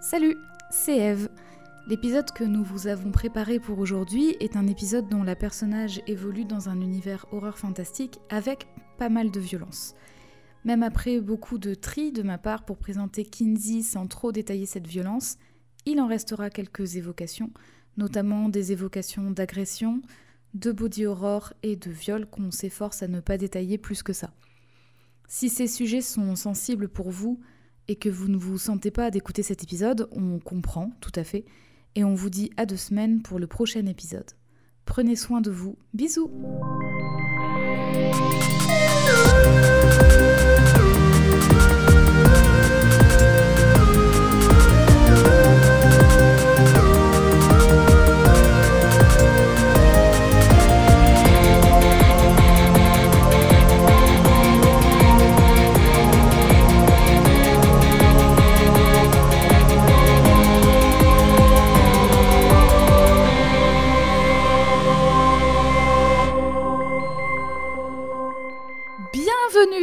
[0.00, 0.36] Salut,
[0.70, 1.28] c'est Eve.
[1.86, 6.44] L'épisode que nous vous avons préparé pour aujourd'hui est un épisode dont la personnage évolue
[6.44, 8.66] dans un univers horreur fantastique avec
[8.98, 9.94] pas mal de violence.
[10.64, 14.86] Même après beaucoup de tri de ma part pour présenter Kinsey sans trop détailler cette
[14.86, 15.36] violence,
[15.86, 17.50] il en restera quelques évocations,
[17.96, 20.02] notamment des évocations d'agression,
[20.54, 24.32] de body horror et de viol qu'on s'efforce à ne pas détailler plus que ça.
[25.28, 27.40] Si ces sujets sont sensibles pour vous
[27.90, 31.44] et que vous ne vous sentez pas d'écouter cet épisode, on comprend tout à fait,
[31.96, 34.30] et on vous dit à deux semaines pour le prochain épisode.
[34.84, 36.30] Prenez soin de vous, bisous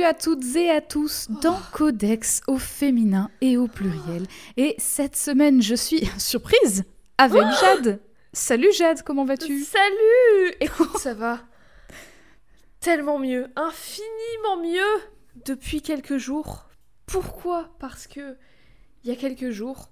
[0.07, 4.25] à toutes et à tous dans Codex au féminin et au pluriel.
[4.55, 6.85] Et cette semaine, je suis surprise
[7.17, 7.99] avec Jade.
[8.31, 9.65] Salut Jade, comment vas-tu?
[9.65, 10.55] Salut!
[10.61, 11.41] Écoute, ça va
[12.79, 15.01] tellement mieux, infiniment mieux
[15.45, 16.69] depuis quelques jours.
[17.05, 17.75] Pourquoi?
[17.77, 18.37] Parce que
[19.03, 19.89] il y a quelques jours,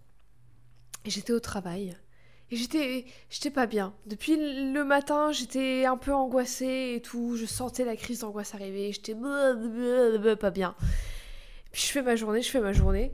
[1.04, 1.98] j'étais au travail
[2.56, 3.94] j'étais j'étais pas bien.
[4.06, 8.92] Depuis le matin, j'étais un peu angoissée et tout, je sentais la crise d'angoisse arriver,
[8.92, 9.16] j'étais
[10.40, 10.76] pas bien.
[11.72, 13.12] Puis je fais ma journée, je fais ma journée.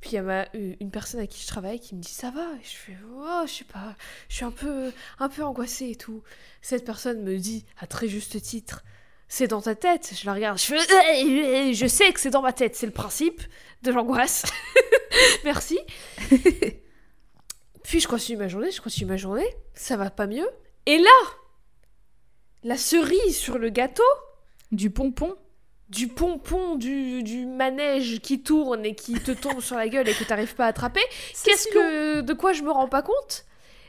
[0.00, 2.30] Puis il y a ma, une personne à qui je travaille qui me dit ça
[2.30, 2.42] va?
[2.60, 3.94] Et je fais oh je sais pas.
[4.28, 6.22] Je suis un peu un peu angoissée et tout.
[6.60, 8.82] Cette personne me dit à très juste titre
[9.28, 10.12] c'est dans ta tête.
[10.20, 12.74] Je la regarde je fais je sais que c'est dans ma tête.
[12.74, 13.42] C'est le principe
[13.82, 14.44] de l'angoisse.
[15.44, 15.78] Merci
[17.84, 20.48] puis je continue ma journée je continue ma journée ça va pas mieux
[20.86, 21.10] et là
[22.64, 24.02] la cerise sur le gâteau
[24.70, 25.36] Du pompon
[25.88, 30.14] du pompon, du, du manège qui tourne et qui te tombe sur la gueule et
[30.14, 31.02] que t'arrives pas à attraper.
[31.44, 33.44] Qu'est-ce si que de quoi je me rends pas compte?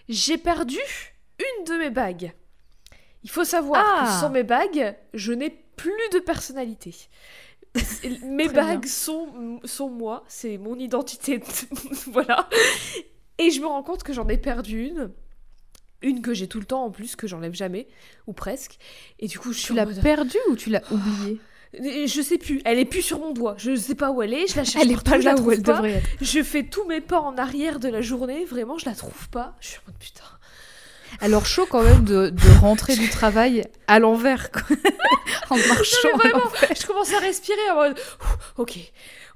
[0.10, 0.80] J'ai perdu
[1.40, 2.34] une de mes bagues.
[3.24, 4.04] Il faut savoir Ah.
[4.06, 6.94] que sans mes bagues, je n'ai plus de personnalité.
[8.26, 8.92] mes bagues bien.
[8.92, 11.42] sont, sont moi, c'est mon identité,
[12.08, 12.50] voilà.
[13.40, 15.12] Et je me rends compte que j'en ai perdu une.
[16.02, 17.88] Une que j'ai tout le temps en plus, que j'enlève jamais,
[18.28, 18.78] ou presque.
[19.20, 21.40] Et du coup, je suis Tu l'as mode- perdue ou tu l'as oubliée?
[21.82, 23.56] Et Je sais plus, elle est plus sur mon doigt.
[23.58, 25.54] Je sais pas où elle est, je la cherche Elle est pas là où trouve
[25.54, 25.74] elle pas.
[25.76, 26.08] devrait être.
[26.22, 29.56] Je fais tous mes pas en arrière de la journée, vraiment, je la trouve pas.
[29.62, 30.24] Je suis en mode putain.
[31.22, 34.50] Alors chaud quand même de, de rentrer du travail à l'envers,
[35.50, 36.10] en marchant.
[36.14, 36.44] à vraiment.
[36.80, 38.00] Je commence à respirer en mode
[38.58, 38.78] ok,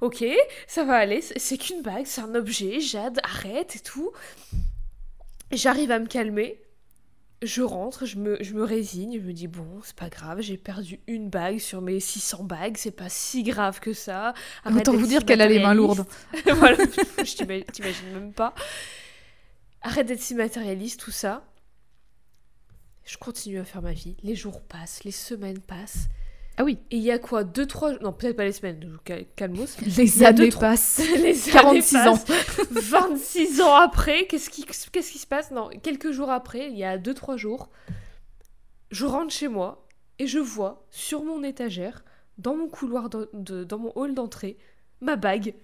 [0.00, 0.24] ok,
[0.66, 4.10] ça va aller, c'est- qu'une bague, c'est un objet, Jade, arrête et tout.
[5.52, 6.60] J'arrive à me calmer.
[7.40, 10.56] Je rentre, je me, je me résigne, je me dis bon, c'est pas grave, j'ai
[10.56, 14.34] perdu une bague sur mes 600 bagues, c'est pas si grave que ça.
[14.64, 16.04] Arrête Autant vous si dire qu'elle a les mains lourdes.
[16.56, 16.76] voilà,
[17.18, 18.54] je t'ima- t'imagine même pas.
[19.82, 21.44] Arrête d'être si matérialiste, tout ça.
[23.08, 24.16] Je continue à faire ma vie.
[24.22, 26.08] Les jours passent, les semaines passent.
[26.58, 27.96] Ah oui, Et il y a quoi Deux, trois...
[28.00, 28.98] Non, peut-être pas les semaines,
[29.34, 29.76] calmos.
[29.96, 31.00] les y a deux, années trois- passent.
[31.16, 32.18] les 46 années ans.
[32.18, 32.60] passent.
[32.70, 35.50] 26 ans après, qu'est-ce qui, qu'est-ce qui se passe?
[35.52, 37.70] Non, quelques jours après, il y a deux, trois jours,
[38.90, 39.86] je rentre chez moi
[40.18, 42.04] et je vois sur mon étagère,
[42.36, 44.58] dans mon couloir, de, de- dans mon hall d'entrée,
[45.00, 45.54] ma bague.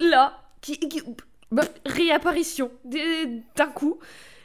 [0.00, 0.78] Là, qui...
[0.78, 1.02] qui-
[1.50, 1.64] Bah.
[1.84, 2.70] réapparition.
[3.56, 3.98] D'un coup,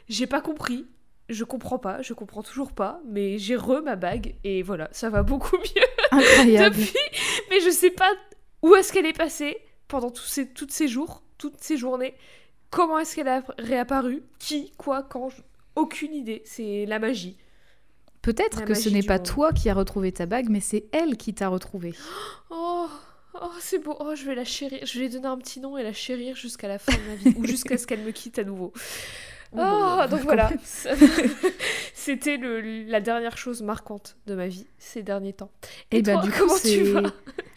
[0.08, 0.84] j'ai pas compris.
[1.30, 5.08] Je comprends pas, je comprends toujours pas, mais j'ai re ma bague et voilà, ça
[5.10, 6.76] va beaucoup mieux Incroyable.
[6.76, 6.92] depuis.
[7.50, 8.10] Mais je sais pas
[8.62, 9.56] où est-ce qu'elle est passée
[9.88, 12.14] pendant tous ces, toutes ces jours, toutes ces journées.
[12.70, 14.22] Comment est-ce qu'elle a réapparu?
[14.38, 14.72] Qui?
[14.76, 15.02] Quoi?
[15.02, 15.30] Quand?
[15.30, 15.42] Je-
[15.76, 16.42] Aucune idée.
[16.44, 17.36] C'est la magie.
[18.22, 19.26] Peut-être que ce n'est pas monde.
[19.26, 21.94] toi qui as retrouvé ta bague, mais c'est elle qui t'a retrouvé.
[22.50, 22.86] Oh,
[23.40, 23.96] oh c'est beau.
[23.98, 24.84] Oh, je vais la chérir.
[24.84, 27.14] Je vais lui donner un petit nom et la chérir jusqu'à la fin de ma
[27.14, 27.34] vie.
[27.38, 28.72] ou jusqu'à ce qu'elle me quitte à nouveau.
[29.52, 30.50] Oh, donc voilà.
[31.94, 32.38] C'était
[32.86, 35.50] la dernière chose marquante de ma vie ces derniers temps.
[35.90, 37.02] Et, Et bah toi, du coup, comment tu vas?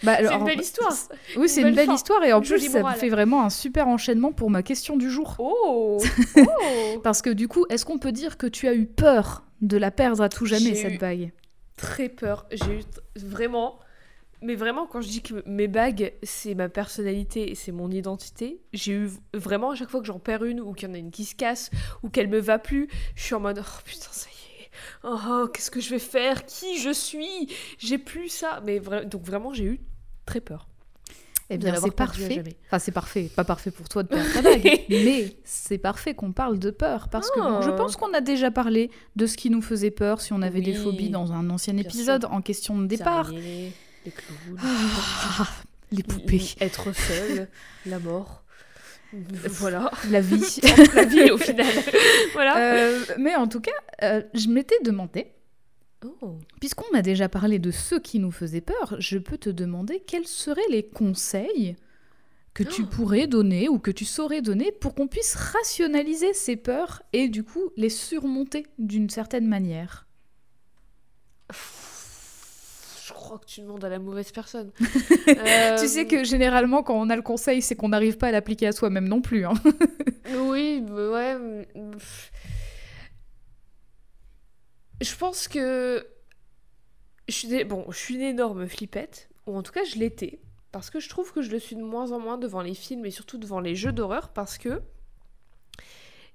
[0.04, 0.94] Bah, C'est une belle histoire.
[1.38, 1.96] Oui, c'est Une belle belle fin.
[1.96, 2.98] histoire et en plus, ça morale.
[2.98, 5.36] fait vraiment un super enchaînement pour ma question du jour.
[5.40, 5.98] Oh,
[6.38, 7.00] oh.
[7.04, 9.92] Parce que du coup, est-ce qu'on peut dire que tu as eu peur de la
[9.92, 11.32] perdre à tout jamais, cette bague?
[11.78, 12.46] très peur.
[12.52, 12.82] J'ai eu
[13.16, 13.80] vraiment,
[14.44, 18.60] mais vraiment quand je dis que mes bagues c'est ma personnalité et c'est mon identité,
[18.74, 20.98] j'ai eu vraiment à chaque fois que j'en perds une ou qu'il y en a
[20.98, 21.72] une qui se casse
[22.04, 24.70] ou qu'elle me va plus, je suis en mode oh putain ça y est,
[25.04, 27.48] oh, oh, qu'est-ce que je vais faire, qui je suis,
[27.80, 29.80] j'ai plus ça, mais vra- donc vraiment j'ai eu
[30.26, 30.68] très peur.
[31.50, 32.42] Eh bien, c'est parfait.
[32.68, 33.30] Enfin, c'est parfait.
[33.36, 37.10] Pas parfait pour toi de perdre ta bague, mais c'est parfait qu'on parle de peur
[37.10, 37.74] parce que bon, je Ah.
[37.74, 40.74] pense qu'on a déjà parlé de ce qui nous faisait peur si on avait des
[40.74, 43.32] phobies dans un ancien bien épisode en question de départ.
[44.06, 45.48] Les clowns, Ah,
[45.92, 47.48] les poupées, être seul,
[47.86, 48.44] la mort.
[49.14, 49.92] Voilà.
[50.10, 50.60] la vie.
[50.96, 51.68] la vie au final.
[52.34, 52.58] voilà.
[52.76, 53.72] Euh, mais en tout cas,
[54.02, 55.28] euh, je m'étais demandé,
[56.22, 56.38] Oh.
[56.60, 60.28] puisqu'on a déjà parlé de ce qui nous faisait peur, je peux te demander quels
[60.28, 61.76] seraient les conseils
[62.54, 62.88] que tu Oh.
[62.88, 67.44] pourrais donner ou que tu saurais donner pour qu'on puisse rationaliser ces peurs et du
[67.44, 70.08] coup les surmonter d'une certaine manière?
[73.34, 74.72] Crois que tu demandes à la mauvaise personne.
[75.28, 78.32] Euh, Tu sais que généralement quand on a le conseil, c'est qu'on n'arrive pas à
[78.32, 79.46] l'appliquer à soi-même non plus.
[79.46, 79.54] hein.
[80.36, 81.36] Oui, bah ouais.
[81.74, 81.92] mm.
[85.02, 86.06] Je pense que.
[87.28, 90.42] Je suis, des- bon, je suis une énorme flippette, ou en tout cas je l'étais,
[90.72, 93.06] parce que je trouve que je le suis de moins en moins devant les films
[93.06, 94.82] et surtout devant les jeux d'horreur, parce que.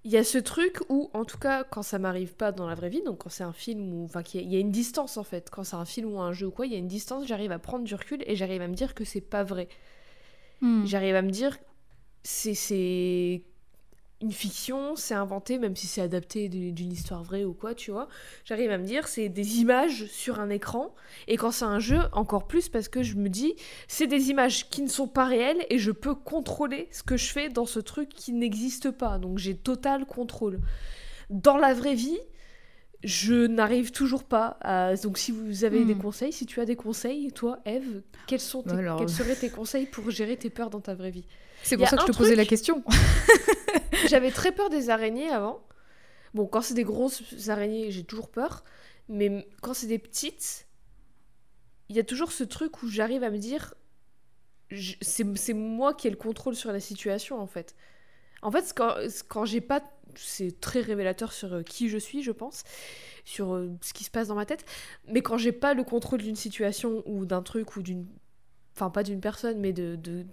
[0.04, 2.74] Il y a ce truc où, en tout cas, quand ça m'arrive pas dans la
[2.74, 4.04] vraie vie, donc quand c'est un film ou.
[4.04, 5.50] Enfin, il y a une distance en fait.
[5.50, 7.52] Quand c'est un film ou un jeu ou quoi, il y a une distance, j'arrive
[7.52, 9.68] à prendre du recul et j'arrive à me dire que c'est pas vrai.
[10.60, 10.84] Hmm.
[10.86, 11.58] J'arrive à me dire,
[12.22, 13.42] c'est
[14.20, 18.08] une fiction, c'est inventé, même si c'est adapté d'une histoire vraie ou quoi, tu vois.
[18.44, 20.92] J'arrive à me dire, c'est des images sur un écran.
[21.28, 23.54] Et quand c'est un jeu, encore plus parce que je me dis,
[23.86, 27.26] c'est des images qui ne sont pas réelles et je peux contrôler ce que je
[27.26, 29.18] fais dans ce truc qui n'existe pas.
[29.18, 30.58] Donc j'ai total contrôle.
[31.30, 32.18] Dans la vraie vie,
[33.04, 34.96] je n'arrive toujours pas à...
[34.96, 35.86] Donc si vous avez Hmm.
[35.86, 39.36] des conseils, si tu as des conseils, toi, Eve, quels, sont tes- Alors, quels seraient
[39.36, 41.26] tes conseils pour gérer tes peurs dans ta vraie vie?
[41.62, 42.82] C'est pour ça que je te posais la question.
[44.08, 45.60] J'avais très peur des araignées avant.
[46.34, 48.64] Bon, quand c'est des grosses araignées, j'ai toujours peur.
[49.08, 50.66] Mais quand c'est des petites,
[51.88, 53.74] il y a toujours ce truc où j'arrive à me dire
[55.00, 57.74] c'est moi qui ai le contrôle sur la situation en fait.
[58.42, 58.94] En fait, quand,
[59.28, 59.82] quand j'ai pas.
[60.14, 62.64] C'est très révélateur sur euh, qui je suis, je pense,
[63.24, 64.64] sur euh, ce qui se passe dans ma tête.
[65.06, 68.06] Mais quand j'ai pas le contrôle d'une situation ou d'un truc ou d'une.
[68.74, 70.26] Enfin, pas d'une personne, mais de, de.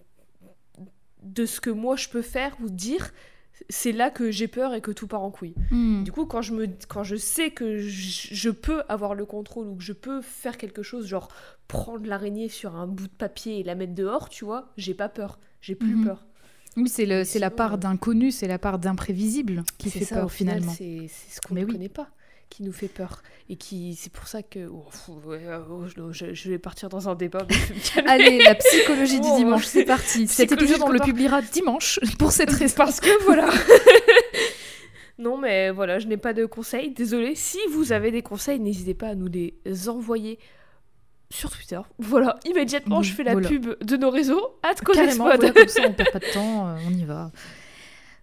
[1.25, 3.11] De ce que moi je peux faire ou dire,
[3.69, 5.55] c'est là que j'ai peur et que tout part en couille.
[5.71, 6.03] Hmm.
[6.03, 9.67] Du coup, quand je, me, quand je sais que je, je peux avoir le contrôle
[9.67, 11.29] ou que je peux faire quelque chose, genre
[11.67, 15.09] prendre l'araignée sur un bout de papier et la mettre dehors, tu vois, j'ai pas
[15.09, 15.39] peur.
[15.61, 16.05] J'ai plus Mhm.
[16.05, 16.25] peur.
[16.77, 20.15] Oui, c'est le- c'est la part euh, d'inconnu, c'est la part d'imprévisible qui fait ça,
[20.17, 20.73] peur au final, finalement.
[20.77, 21.71] C'est c'est ce qu'on ne oui.
[21.71, 22.09] connaît pas
[22.49, 23.21] qui nous fait peur.
[23.49, 24.67] Et qui c'est pour ça que.
[24.67, 27.45] oh, oh, je, vais partir dans un débat.
[28.07, 29.37] Allez, la psychologie du Oh.
[29.37, 30.27] dimanche, c'est parti.
[30.27, 32.75] Cet épisode, on le publiera dimanche pour cette raison.
[32.77, 33.49] Parce que voilà.
[35.19, 36.91] non, mais voilà, je n'ai pas de conseils.
[36.91, 37.35] Désolée.
[37.35, 39.53] Si vous avez des conseils, n'hésitez pas à nous les
[39.89, 40.39] envoyer
[41.29, 41.79] sur Twitter.
[41.99, 43.47] Voilà, immédiatement, je fais la voilà.
[43.47, 44.57] pub de nos réseaux.
[44.63, 47.31] Hâte Carrément, voilà, comme ça, on perd pas de temps, euh, on y va.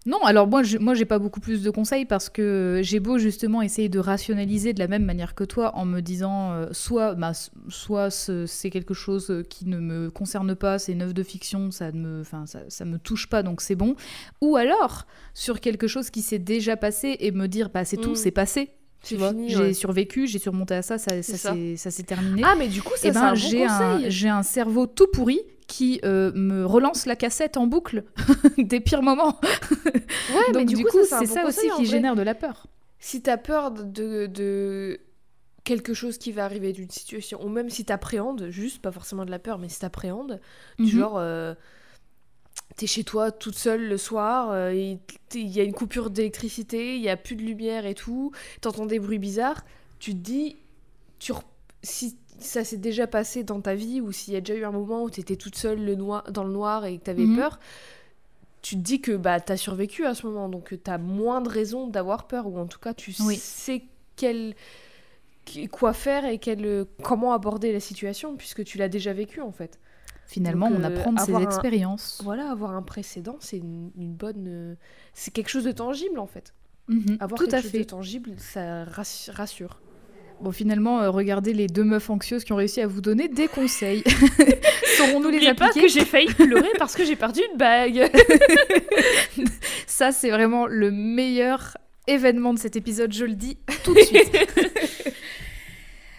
[0.04, 3.18] Non, alors moi, je, moi, j'ai pas beaucoup plus de conseils parce que j'ai beau
[3.18, 7.14] justement essayer de rationaliser de la même manière que toi en me disant euh, soit,
[7.14, 7.30] bah,
[7.68, 11.70] soit ce- c'est quelque chose qui ne me concerne pas, c'est une œuvre de fiction,
[11.70, 13.94] ça ne me, ça, ça me touche pas, donc c'est bon.
[14.40, 18.12] Ou alors sur quelque chose qui s'est déjà passé et me dire, bah c'est tout,
[18.12, 18.16] Mm.
[18.16, 18.70] c'est passé.
[19.04, 19.72] Tu vois, j'ai ouais.
[19.72, 21.36] survécu, j'ai surmonté à ça, ça, ça,
[21.90, 22.42] s'est- terminé.
[22.44, 24.10] Ah, mais du coup, ça, Eh c'est ben, un bon j'ai un, conseil.
[24.10, 25.40] j'ai un cerveau tout pourri
[25.72, 28.04] qui euh, me relance la cassette en boucle
[28.58, 29.40] des pires moments.
[29.42, 32.66] Ouais, Donc mais du, du, coup, c'est bon ça aussi qui génère de la peur.
[32.98, 35.00] Si t'as peur de, de
[35.64, 39.30] quelque chose qui va arriver d'une situation, ou même si t'appréhendes, juste, pas forcément de
[39.30, 40.42] la peur, mais si t'appréhendes,
[40.78, 40.86] Mhm.
[40.88, 41.54] genre, euh,
[42.76, 44.98] t'es chez toi toute seule le soir, euh, il
[45.48, 48.98] y a une coupure d'électricité, il y a plus de lumière et tout, t'entends des
[48.98, 49.64] bruits bizarres,
[50.00, 50.56] tu te dis,
[51.18, 51.32] tu
[51.82, 54.70] si ça s'est déjà passé dans ta vie, ou s'il y a déjà eu un
[54.72, 57.36] moment où t'étais toute seule le noir, dans le noir et que t'avais Mhm.
[57.36, 57.58] peur,
[58.62, 61.86] tu te dis que bah t'as survécu à ce moment, donc t'as moins de raisons
[61.88, 63.36] d'avoir peur, ou en tout cas tu Oui.
[63.36, 63.82] sais
[64.16, 64.54] quel
[65.72, 69.80] quoi faire et quel, comment aborder la situation puisque tu l'as déjà vécu en fait.
[70.26, 72.20] Finalement, Donc, on euh, apprend de ses avoir un- expériences.
[72.22, 74.74] Voilà, avoir un précédent, c'est une, une bonne, euh,
[75.12, 76.54] c'est quelque chose de tangible en fait.
[76.88, 77.78] Mhm, Avoir Tout quelque à chose fait.
[77.80, 79.80] de tangible, ça rassu- rassure.
[80.42, 83.46] Bon, finalement, euh, regardez les deux meufs anxieuses qui ont réussi à vous donner des
[83.46, 84.02] conseils.
[84.96, 88.10] Saurons-nous les N'oubliez pas appliquer que j'ai failli pleurer parce que j'ai perdu une bague.
[89.86, 91.76] Ça, c'est vraiment le meilleur
[92.08, 94.32] événement de cet épisode, je le dis tout de suite.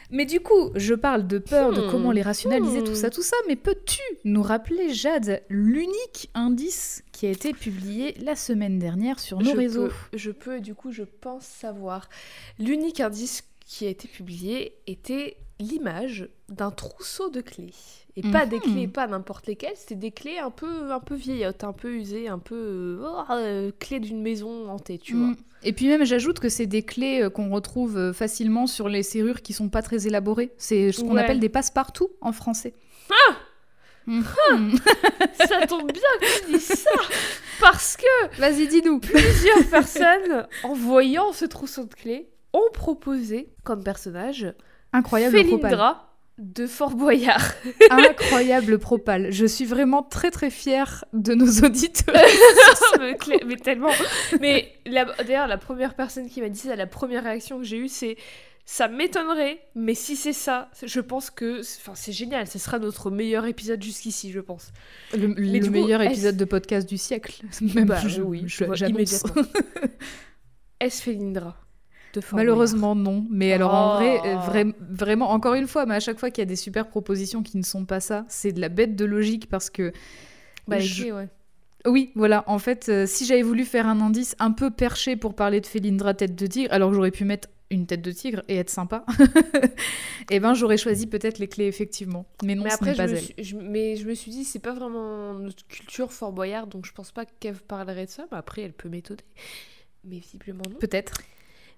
[0.10, 1.90] Mais du coup, je parle de peur, de Hmm.
[1.90, 2.86] comment les rationaliser, Hmm.
[2.86, 3.36] tout ça, tout ça.
[3.48, 9.40] Mais peux-tu nous rappeler, Jade, l'unique indice qui a été publié la semaine dernière sur
[9.40, 12.10] nos je réseaux Peux, je peux, du coup, je pense savoir.
[12.60, 17.74] L'unique indice qui a été publié était l'image d'un trousseau de clés.
[18.16, 18.62] Et pas des Mhm.
[18.62, 22.28] clés, pas n'importe lesquelles, c'était des clés un peu, un peu vieillottes, un peu usées,
[22.28, 25.28] un peu euh, euh, clés d'une maison hantée, tu vois.
[25.28, 25.38] Mm.
[25.64, 29.42] Et puis même, j'ajoute que c'est des clés euh, qu'on retrouve facilement sur les serrures
[29.42, 30.52] qui sont pas très élaborées.
[30.58, 31.22] C'est ce qu'on Ouais.
[31.22, 32.74] appelle des passe-partout en français.
[33.10, 33.36] Ah
[34.06, 34.24] Mhm.
[35.48, 36.92] Ça tombe bien que tu dis ça
[37.62, 39.00] Parce que Vas-y, dis-nous.
[39.00, 44.54] plusieurs personnes, en voyant ce trousseau de clés, ont proposé comme personnage
[44.94, 45.36] Incroyable.
[45.38, 47.54] Félindra de Fort Boyard.
[47.92, 49.32] Incroyable propal.
[49.32, 52.16] Je suis vraiment très très fière de nos auditeurs.
[53.00, 53.90] mais, mais tellement.
[54.42, 57.88] Mais d'ailleurs, la première personne qui m'a dit ça, la première réaction que j'ai eue,
[57.88, 58.18] c'est
[58.66, 62.48] ça m'étonnerait, mais si c'est ça, je pense que enfin, c'est génial.
[62.48, 64.72] Ce sera notre meilleur épisode jusqu'ici, je pense.
[65.14, 67.44] Le, le coup, meilleur épisode de podcast du siècle.
[67.76, 68.90] Même Bah, je, oui, je- j'annonce.
[68.90, 69.44] immédiatement.
[70.80, 71.58] Est-ce Félindra
[72.14, 74.28] de Malheureusement non, mais alors en vrai, Oh.
[74.28, 76.88] euh, vra- vraiment encore une fois, mais à chaque fois qu'il y a des super
[76.88, 79.92] propositions qui ne sont pas ça, c'est de la bête de logique parce que
[80.68, 81.30] Bah, je- ouais.
[81.86, 82.46] Oui, voilà.
[82.48, 85.66] En fait, euh, si j'avais voulu faire un indice un peu perché pour parler de
[85.66, 88.70] Félindra tête de tigre, alors que j'aurais pu mettre une tête de tigre et être
[88.70, 89.04] sympa,
[90.30, 92.26] eh ben j'aurais choisi peut-être les clés effectivement.
[92.44, 93.22] Mais non, Mais après, pas me, elle.
[93.22, 96.86] suis, je- mais je me suis dit, c'est pas vraiment notre culture Fort Boyard, donc
[96.86, 98.26] je pense pas qu'Eve parlerait de ça.
[98.32, 99.22] Mais après, elle peut m'étonner.
[100.06, 100.78] Mais visiblement non.
[100.80, 101.22] Peut-être.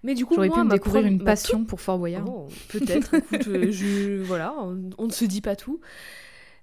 [0.03, 2.25] Mais du coup, J'aurais pu me découvrir une passion pour Fort Boyard.
[2.27, 5.79] Oh, Peut-être, écoute, euh, je, voilà, on, on ne se dit pas tout.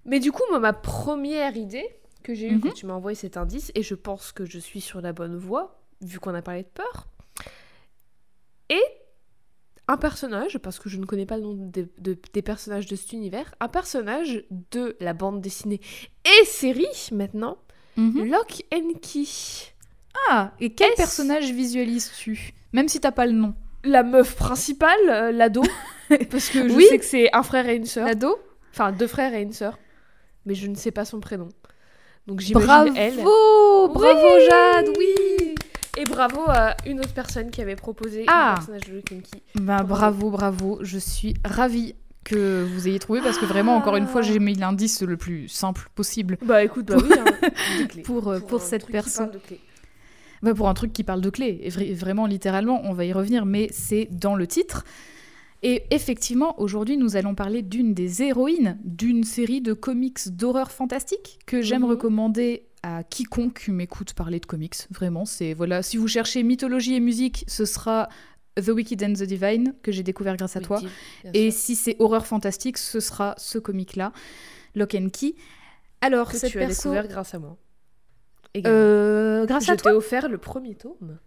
[0.04, 1.86] Mais du coup, moi, ma première idée
[2.22, 2.60] que j'ai eue Mhm.
[2.60, 5.36] quand tu m'as envoyé cet indice, et je pense que je suis sur la bonne
[5.36, 7.08] voie, vu qu'on a parlé de peur,
[8.68, 8.98] est
[9.88, 12.94] un personnage, parce que je ne connais pas le nom de- de- des personnages de
[12.96, 15.80] cet univers, un personnage de la bande dessinée
[16.24, 17.58] et série maintenant,
[17.96, 18.30] Mhm.
[18.30, 19.26] Lock and Key.
[20.28, 23.54] Ah, et quel personnage visualises-tu Même si t'as pas le nom?
[23.84, 25.62] La meuf principale, euh, l'ado,
[26.30, 26.86] parce que je Oui.
[26.88, 28.06] sais que c'est un frère et une sœur.
[28.06, 28.36] L'ado?
[28.72, 29.78] Enfin, deux frères et une sœur.
[30.46, 31.48] Mais je ne sais pas son prénom.
[32.26, 33.16] Donc j'imagine Bravo elle.
[33.16, 35.54] Bravo Oui Jade, oui
[35.98, 38.52] Et bravo à une autre personne qui avait proposé Ah.
[38.52, 39.20] un personnage de Key.
[39.56, 40.78] Bah, bravo, bravo.
[40.82, 44.54] Je suis ravie que vous ayez trouvé parce que vraiment, encore une fois, j'ai mis
[44.54, 47.48] l'indice le plus simple possible Bah écoute, bah oui, hein.
[48.04, 49.32] Pour, euh, pour un cette personne.
[50.42, 51.60] Bah, pour un truc qui parle de clés.
[51.62, 54.84] Et vra- vraiment, littéralement, on va y revenir, mais c'est dans le titre.
[55.62, 61.38] Et effectivement, aujourd'hui, nous allons parler d'une des héroïnes d'une série de comics d'horreur fantastique
[61.46, 61.88] que j'aime Mhm.
[61.90, 64.74] recommander à quiconque m'écoute parler de comics.
[64.90, 65.84] Vraiment, c'est voilà.
[65.84, 68.08] Si vous cherchez mythologie et musique, ce sera
[68.60, 70.80] The Wicked and the Divine que j'ai découvert grâce à Oui, toi.
[71.32, 71.60] Et sûr.
[71.60, 74.12] si c'est horreur fantastique, ce sera ce comic-là,
[74.74, 75.36] Lock and Key.
[76.00, 77.56] Alors, que cette tu as perso, découvert grâce à moi.
[78.66, 79.90] Euh, grâce je à toi.
[79.92, 81.18] t'ai offert le premier tome.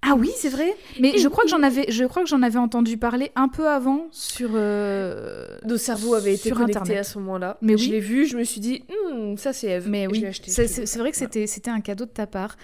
[0.00, 0.72] Ah oui, c'est vrai.
[1.00, 3.48] Mais Et je crois que j'en avais, je crois que j'en avais entendu parler un
[3.48, 4.50] peu avant sur.
[4.54, 6.98] euh, Nos cerveaux avaient été connectés Internet.
[7.00, 7.58] à ce moment-là.
[7.62, 7.90] Mais Je oui.
[7.90, 9.88] l'ai vu, je me suis dit, Hmm, ça c'est Eve.
[9.88, 12.56] Mais Et je oui, c'est je vrai que c'était c'était un cadeau de ta part.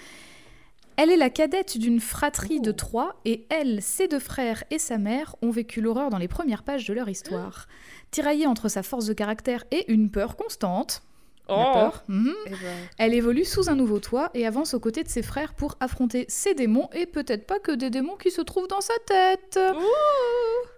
[0.97, 2.75] Elle est la cadette d'une fratrie de Oh.
[2.75, 6.63] trois et elle, ses deux frères et sa mère ont vécu l'horreur dans les premières
[6.63, 7.67] pages de leur histoire.
[8.13, 11.03] Tiraillée entre sa force de caractère et une peur constante,
[11.49, 12.57] la Oh peur, mhm, Eh ben,
[12.99, 16.25] Elle évolue sous un nouveau toit et avance aux côtés de ses frères pour affronter
[16.29, 19.59] ses démons et peut-être pas que des démons qui se trouvent dans sa tête.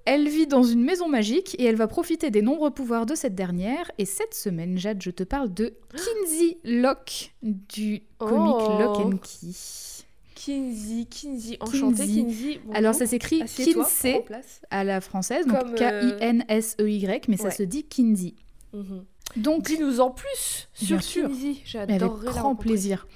[0.04, 3.34] Elle vit dans une maison magique et elle va profiter des nombreux pouvoirs de cette
[3.34, 3.90] dernière.
[3.98, 8.78] Et cette semaine, Jade, je te parle de Kinsey Locke du comic Oh.
[8.80, 9.52] Lock and Key.
[10.34, 12.60] Kinsey, Kinsey, enchanté Kinsey.
[12.74, 14.24] Alors ça s'écrit Kinsey
[14.70, 18.34] à la française, donc euh, K-I-N-S-E-Y, mais ça se dit Kinsey.
[19.36, 19.42] Mhm.
[19.42, 23.06] Donc Dis-nous en plus sur avec J'adorerais la grand plaisir.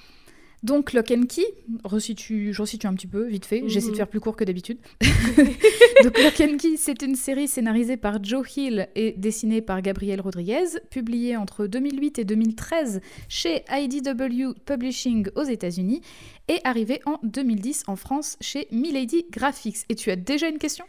[0.62, 1.42] Donc Lock and Key,
[1.84, 3.96] resitue, je resitue un petit peu, vite fait, j'essaie de Mhm.
[3.96, 4.76] faire plus court que d'habitude.
[6.04, 10.20] Donc Lock and Key, c'est une série scénarisée par Joe Hill et dessinée par Gabriel
[10.20, 16.02] Rodriguez, publiée entre 2008 et 2013 chez IDW Publishing aux États-Unis
[16.48, 19.78] et arrivée en 2010 en France chez Milady Graphics.
[19.88, 20.84] Et tu as déjà une question?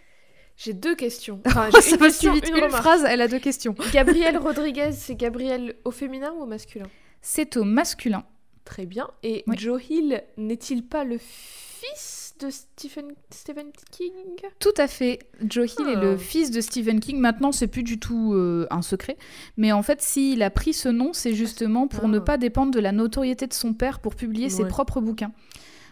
[0.57, 1.39] J'ai deux questions.
[1.45, 2.49] Enfin, j'ai une question, vite.
[2.55, 3.75] une phrase, elle a deux questions.
[3.93, 6.85] Gabriel Rodriguez, c'est Gabriel au féminin ou au masculin?
[7.21, 8.23] C'est au masculin.
[8.65, 9.09] Très bien.
[9.23, 9.55] Et Oui.
[9.57, 14.11] Joe Hill n'est-il pas le fils de Stephen, Stephen King?
[14.59, 15.19] Tout à fait.
[15.43, 16.17] Joe Hill est le Ah.
[16.17, 17.17] fils de Stephen King.
[17.17, 19.17] Maintenant, c'est plus du tout euh, un secret.
[19.57, 22.07] Mais en fait, s'il a pris ce nom, c'est justement pour Ah.
[22.07, 25.31] ne pas dépendre de la notoriété de son père pour publier ses propres bouquins.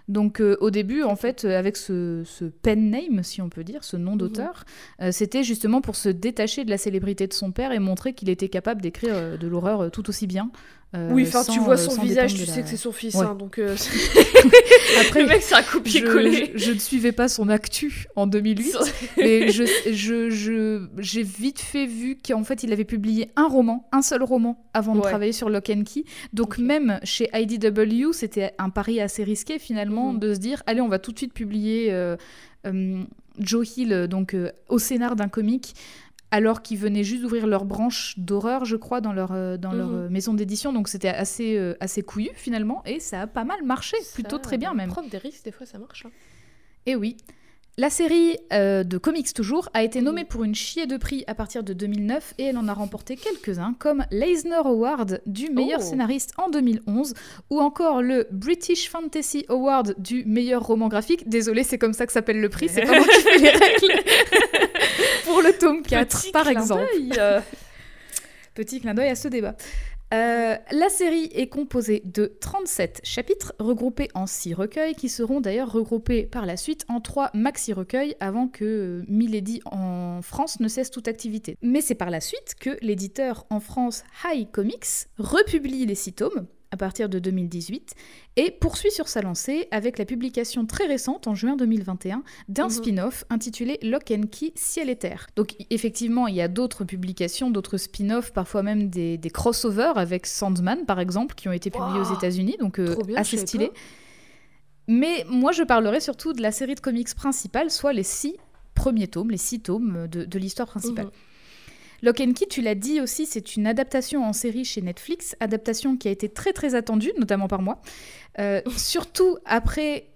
[0.10, 3.63] Donc euh, au début, en fait, euh, avec ce, ce pen name, si on peut
[3.63, 4.04] dire, ce Mhm.
[4.04, 4.66] nom d'auteur,
[5.01, 8.30] euh, c'était justement pour se détacher de la célébrité de son père et montrer qu'il
[8.30, 10.51] était capable d'écrire de l'horreur tout aussi bien
[10.96, 13.24] Euh, oui, enfin, tu vois euh, son visage, tu sais que c'est son fils, Ouais.
[13.25, 13.75] hein, donc euh,
[15.01, 16.51] Après, le mec c'est un copier-coller.
[16.55, 18.75] je, je ne suivais pas son actu en 2008,
[19.17, 23.88] mais je, je, je- j'ai vite fait vu qu'en fait il avait publié un roman,
[23.91, 26.05] un seul roman avant de travailler sur Lock and Key.
[26.34, 30.19] Donc même chez IDW, c'était un pari assez risqué finalement Mhm.
[30.19, 32.15] de se dire allez on va tout de suite publier euh,
[33.38, 35.74] Joe Hill donc euh, au scénar d'un comic.
[36.31, 39.88] Alors qu'ils venaient juste d'ouvrir leur branche d'horreur, je crois, dans leur, euh, dans leur
[39.89, 39.95] Mhm.
[40.05, 40.71] euh, maison d'édition.
[40.74, 42.83] Donc c'était assez, euh, assez couillu finalement.
[42.86, 44.89] Et ça a pas mal marché, plutôt très bien même.
[44.89, 46.05] Prendre des risques, des fois ça marche.
[46.05, 46.12] hein.
[46.86, 47.17] Et oui.
[47.77, 50.27] La série euh, de comics toujours a été nommée Mhm.
[50.27, 53.74] pour une chier de prix à partir de 2009 et elle en a remporté quelques-uns
[53.79, 55.86] comme l'Eisner Award du meilleur Oh.
[55.86, 57.13] scénariste en 2011
[57.50, 61.29] ou encore le British Fantasy Award du meilleur roman graphique.
[61.29, 64.03] Désolé, c'est comme ça que s'appelle le prix, c'est pas moi qui fais les règles.
[65.60, 66.84] tome 4 Petit par exemple.
[67.18, 67.39] euh.
[68.56, 69.56] Petit clin d'œil à ce débat.
[70.12, 75.72] Euh, la série est composée de 37 chapitres regroupés en 6 recueils qui seront d'ailleurs
[75.72, 80.89] regroupés par la suite en 3 maxi-recueils avant que euh, Milady en France ne cesse
[80.89, 81.58] toute activité.
[81.62, 86.48] Mais c'est par la suite que l'éditeur en France High Comics republie les 6 tomes
[86.72, 87.96] à partir de 2018
[88.36, 92.70] et poursuit sur sa lancée avec la publication très récente en juin 2021 d'un Mhm.
[92.70, 95.28] spin-off intitulé Lock and Key Ciel et Terre.
[95.36, 100.26] Donc effectivement, il y a d'autres publications, d'autres spin-offs, parfois même des, des crossovers avec
[100.28, 102.14] Sandman par exemple, qui ont été publiés aux.
[102.16, 103.68] États-Unis, donc euh, bien, assez stylé.
[103.70, 103.74] pas.
[104.88, 108.36] Mais moi, je parlerai surtout de la série de comics principale, soit les six
[108.74, 111.06] premiers tomes, les six tomes de, de l'histoire principale.
[111.06, 111.12] Mhm.
[112.01, 115.98] Lock and Key, tu l'as dit aussi, c'est une adaptation en série chez Netflix, adaptation
[115.98, 117.82] qui a été très très attendue, notamment par moi.
[118.39, 120.08] Euh, surtout après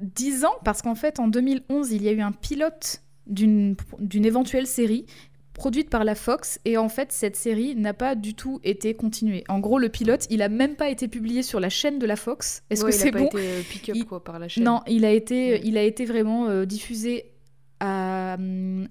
[0.00, 3.76] 10 ans, parce qu'en fait en 2011, il y a eu un pilote d'une
[4.12, 5.06] éventuelle série
[5.54, 9.42] produite par la Fox, et en fait cette série n'a pas du tout été continuée.
[9.48, 12.16] En gros, le pilote, il a même pas été publié sur la chaîne de la
[12.16, 12.62] Fox.
[12.68, 14.64] Est-ce Ouais, que c'est bon été euh, pick-up Il- quoi, par la chaîne.
[14.64, 15.60] non, il a été, Ouais.
[15.64, 17.32] il a été vraiment euh, diffusé
[17.80, 18.36] à,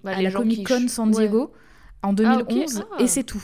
[0.03, 1.29] Bah, à la Comic Con San ouais.
[2.03, 2.47] En Ah, ok.
[2.49, 3.01] 2011 Ah.
[3.03, 3.43] et c'est tout.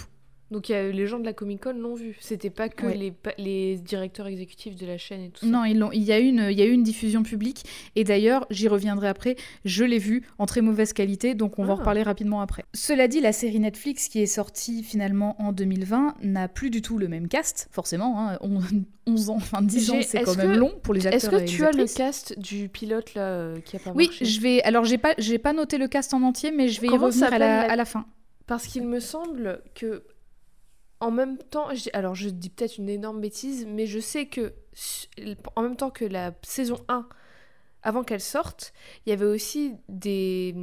[0.52, 2.18] Donc les gens de la Comic Con l'ont vu.
[2.20, 3.14] C'était pas que Ouais.
[3.38, 5.48] les, directeurs exécutifs de la chaîne et tout ça.
[5.50, 7.64] Non, ils l'ont- il y a eu une, diffusion publique
[7.96, 9.38] et d'ailleurs, j'y reviendrai après.
[9.64, 11.80] Je l'ai vu en très mauvaise qualité, donc on va en Ah.
[11.80, 12.66] reparler rapidement après.
[12.74, 16.98] Cela dit, la série Netflix qui est sortie finalement en 2020 n'a plus du tout
[16.98, 18.20] le même cast, forcément.
[18.20, 18.60] hein, on-
[19.08, 21.34] 11 ans, enfin 10 ans, c'est quand même que- long pour les acteurs.
[21.34, 24.26] Est-ce que tu as le cast du pilote là euh, qui a pas Oui, marché?
[24.26, 24.62] je vais.
[24.64, 27.06] Alors, j'ai pas, j'ai pas noté le cast en entier, mais je vais Comment y
[27.06, 28.06] revenir à la, s'appelle la- à la fin.
[28.52, 30.04] Parce qu'il me semble que
[31.00, 34.52] en même temps, alors je dis peut-être une énorme bêtise, mais je sais que
[35.56, 37.08] en même temps que la saison 1,
[37.82, 38.74] avant qu'elle sorte,
[39.06, 40.54] il y avait aussi des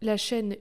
[0.00, 0.54] la chaîne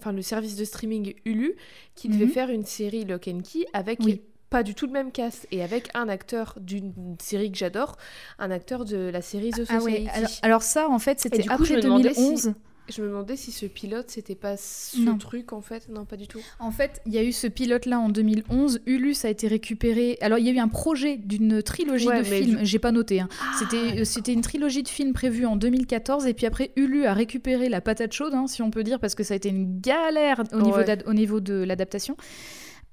[0.00, 1.54] enfin le service de streaming Hulu
[1.94, 2.30] qui devait Mhm.
[2.32, 4.22] faire une série Lock and Key avec Oui.
[4.48, 7.96] pas du tout le même cast et avec un acteur d'une série que j'adore,
[8.38, 10.04] un acteur de la série The Ah Society.
[10.04, 10.08] ouais.
[10.14, 12.54] Alors, alors ça, en fait, c'était après me demandais si- 2011.
[12.88, 15.16] Je me demandais si ce pilote c'était pas ce Non.
[15.16, 16.40] truc en fait, non pas du tout.
[16.58, 18.80] En fait, il y a eu ce pilote-là en 2011.
[18.84, 20.18] Hulu, ça a été récupéré.
[20.20, 22.56] Alors, il y a eu un projet d'une trilogie Ouais, de films.
[22.58, 23.20] du- J'ai pas noté.
[23.20, 23.28] hein.
[23.40, 26.26] Ah, C'était, euh, c'était une trilogie de films prévue en 2014.
[26.26, 29.14] Et puis après, Hulu a récupéré la patate chaude, hein, si on peut dire, parce
[29.14, 30.84] que ça a été une galère au niveau, Ouais.
[30.84, 32.16] d'ad- au niveau de l'adaptation.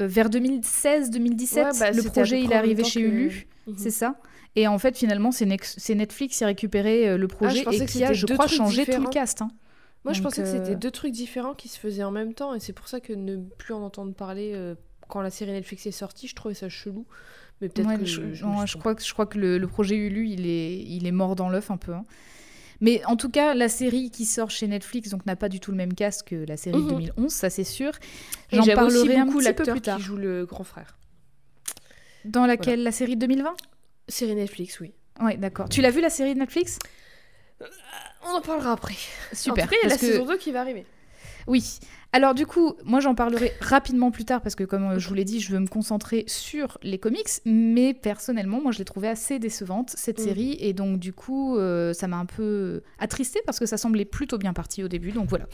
[0.02, 3.48] Euh, vers 2016-2017, Ouais, bah, le projet il est arrivé chez que- Hulu.
[3.68, 3.76] Mhm.
[3.78, 4.16] C'est ça.
[4.56, 8.04] Et en fait, finalement, c'est, Netflix qui a récupéré euh, le projet Ah, et qui
[8.04, 9.10] a, je crois, changé tout le différents.
[9.10, 9.42] cast.
[9.42, 9.50] hein.
[10.04, 12.54] Moi, je pensais que euh, c'était deux trucs différents qui se faisaient en même temps,
[12.56, 14.76] et c'est pour ça que ne plus en entendre parler euh,
[15.08, 17.06] quand la série Netflix est sortie, je trouvais ça chelou.
[17.62, 19.96] Mais peut-être Ouais, que je, je, non, crois que, je crois que le, le projet
[19.96, 21.94] Hulu, il est, il est mort dans l'œuf un peu.
[21.94, 22.04] hein.
[22.84, 25.70] Mais en tout cas, la série qui sort chez Netflix donc n'a pas du tout
[25.70, 26.90] le même cast que la série de Mhm.
[26.90, 27.92] 2011, ça c'est sûr.
[28.52, 29.98] J'en parlerai un petit peu plus tard.
[29.98, 30.98] qui joue le grand frère.
[32.26, 33.56] Dans laquelle la série de 2020
[34.08, 34.94] Série Netflix, oui.
[35.22, 35.70] Ouais, d'accord.
[35.70, 36.80] Tu l'as vu la série de Netflix?
[38.26, 38.96] On en parlera après.
[39.34, 39.64] Super.
[39.66, 40.86] En tout cas, il y a la que- saison 2 qui va arriver.
[41.48, 41.80] Oui.
[42.14, 45.14] Alors du coup, moi j'en parlerai rapidement plus tard parce que comme euh, je vous
[45.14, 49.08] l'ai dit, je veux me concentrer sur les comics, mais personnellement, moi je l'ai trouvée
[49.08, 50.24] assez décevante cette Mm.
[50.24, 54.06] série et donc du coup, euh, ça m'a un peu attristée parce que ça semblait
[54.06, 55.46] plutôt bien parti au début, donc voilà.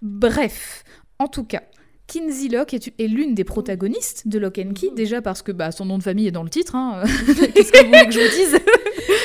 [0.00, 0.84] Bref,
[1.18, 1.62] en tout cas,
[2.08, 4.94] Kinsey Locke est, est l'une des protagonistes de Lock and Key, Mhm.
[4.96, 6.74] déjà parce que bah, son nom de famille est dans le titre.
[6.74, 7.02] hein.
[7.54, 8.58] Qu'est-ce que vous voulez que je vous dise?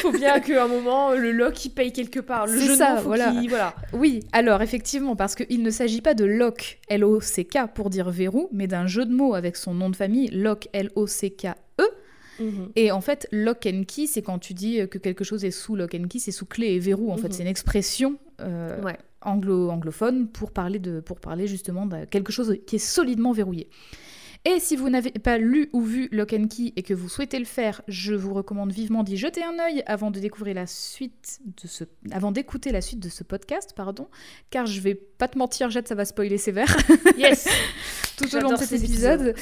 [0.02, 2.46] Faut bien qu'à un moment, le lock il paye quelque part.
[2.46, 3.74] Le jeu de ça, mots, faut voilà.
[3.94, 8.68] Oui, alors effectivement, parce qu'il ne s'agit pas de Locke, L-O-C-K pour dire verrou, mais
[8.68, 11.84] d'un jeu de mots avec son nom de famille, Locke, L-O-C-K-E.
[12.40, 12.70] Mhm.
[12.76, 15.76] Et en fait, lock and key, c'est quand tu dis que quelque chose est sous
[15.76, 17.12] lock and key, c'est sous clé et verrou.
[17.12, 17.32] En fait, Mhm.
[17.32, 18.98] c'est une expression euh, Ouais.
[19.26, 23.70] Anglo anglophone pour parler de pour parler justement de quelque chose qui est solidement verrouillé.
[24.46, 27.40] Et si vous n'avez pas lu ou vu Lock and Key et que vous souhaitez
[27.40, 31.40] le faire, je vous recommande vivement d'y jeter un œil avant de découvrir la suite
[31.46, 34.10] de ce, avant d'écouter la suite de ce podcast, pardon,
[34.50, 36.76] car je vais pas te mentir, Jette, ça va spoiler sévère.
[37.18, 37.48] Yes.
[38.30, 39.36] tout au long de cet épisode.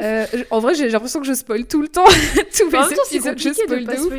[0.00, 2.04] Euh, en vrai, j'ai l'impression que je spoil tout le temps.
[2.56, 4.12] Tous mes temps, c'est épisodes, je spoil de ouf.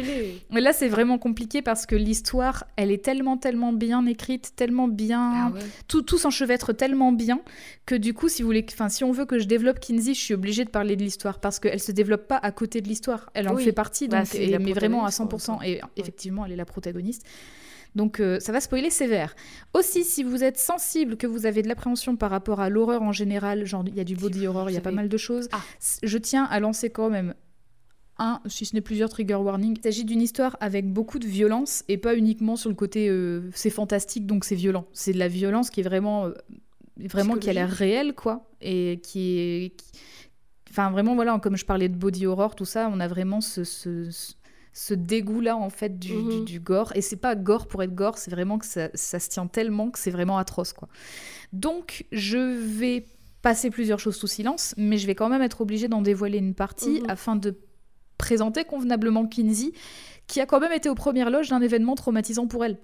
[0.51, 4.87] Mais là, c'est vraiment compliqué parce que l'histoire, elle est tellement, tellement bien écrite, tellement
[4.87, 5.31] bien.
[5.35, 5.59] Ah ouais.
[5.87, 7.41] Tout, tout s'enchevêtre tellement bien
[7.85, 10.33] que du coup, si, vous voulez, si on veut que je développe Kinsey, je suis
[10.33, 13.29] obligée de parler de l'histoire parce qu'elle se développe pas à côté de l'histoire.
[13.33, 13.63] Elle en Oui.
[13.63, 15.63] fait partie, Bah, donc, c'est et- mais vraiment à protagoniste, en 100%.
[15.65, 17.23] Et effectivement, elle est la protagoniste.
[17.95, 19.35] Donc euh, ça va spoiler sévère.
[19.73, 23.11] Aussi, si vous êtes sensible, que vous avez de l'appréhension par rapport à l'horreur en
[23.13, 25.47] général, genre il y a du body horror, il y a pas mal de choses,
[25.53, 25.61] Ah.
[26.03, 27.33] je tiens à lancer quand même
[28.17, 29.75] un, si ce n'est plusieurs trigger warnings.
[29.77, 33.49] Il s'agit d'une histoire avec beaucoup de violence et pas uniquement sur le côté euh,
[33.53, 34.85] c'est fantastique donc c'est violent.
[34.93, 36.33] C'est de la violence qui est vraiment, euh,
[36.97, 39.99] vraiment qui a l'air réelle quoi et qui est, qui-
[40.69, 43.63] enfin vraiment voilà comme je parlais de body horror tout ça, on a vraiment ce,
[43.65, 44.33] ce, ce-
[44.77, 46.29] ce dégoût-là en fait du, Mhm.
[46.29, 46.91] du- du gore.
[46.95, 49.89] Et c'est pas gore pour être gore, c'est vraiment que ça, ça se tient tellement
[49.89, 50.89] que c'est vraiment atroce quoi.
[51.53, 53.05] Donc je vais
[53.41, 56.53] passer plusieurs choses sous silence, mais je vais quand même être obligée d'en dévoiler une
[56.55, 57.09] partie Mhm.
[57.09, 57.55] afin de
[58.17, 59.71] présenter convenablement Kinsey,
[60.27, 62.77] qui a quand même été aux premières loges d'un événement traumatisant pour elle.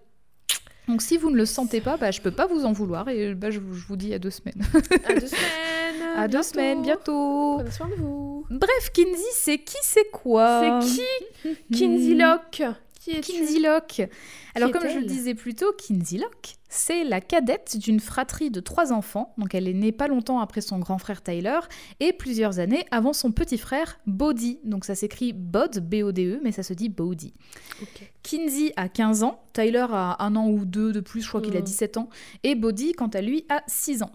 [0.92, 3.34] Donc si vous ne le sentez pas, bah, je peux pas vous en vouloir et
[3.34, 4.62] bah, je, vous, je vous dis à deux semaines.
[5.08, 6.18] À deux semaines.
[6.18, 7.56] à deux semaines, bientôt.
[7.60, 8.46] Prenez soin de vous.
[8.50, 10.82] Bref, Kinsey, c'est qui, c'est quoi?
[10.84, 11.58] C'est qui?
[11.74, 12.64] Kinsey Locke.
[13.02, 14.04] Qui est Kinsey Locke.
[14.54, 18.60] Alors, comme je le disais plus tôt, Kinsey Locke, c'est la cadette d'une fratrie de
[18.60, 19.34] trois enfants.
[19.40, 21.60] Donc, elle est née pas longtemps après son grand frère Tyler
[22.00, 24.60] et plusieurs années avant son petit frère Bodhi.
[24.64, 27.34] Donc, ça s'écrit Bod, B-O-D-E, mais ça se dit Bodhi.
[27.82, 28.12] Ok.
[28.22, 31.58] Kinsey a 15 ans, Tyler a un an ou deux de plus, je crois qu'il
[31.58, 31.64] a Mm.
[31.64, 32.10] 17 ans,
[32.44, 34.12] et Bodhi, quant à lui, a 6 ans.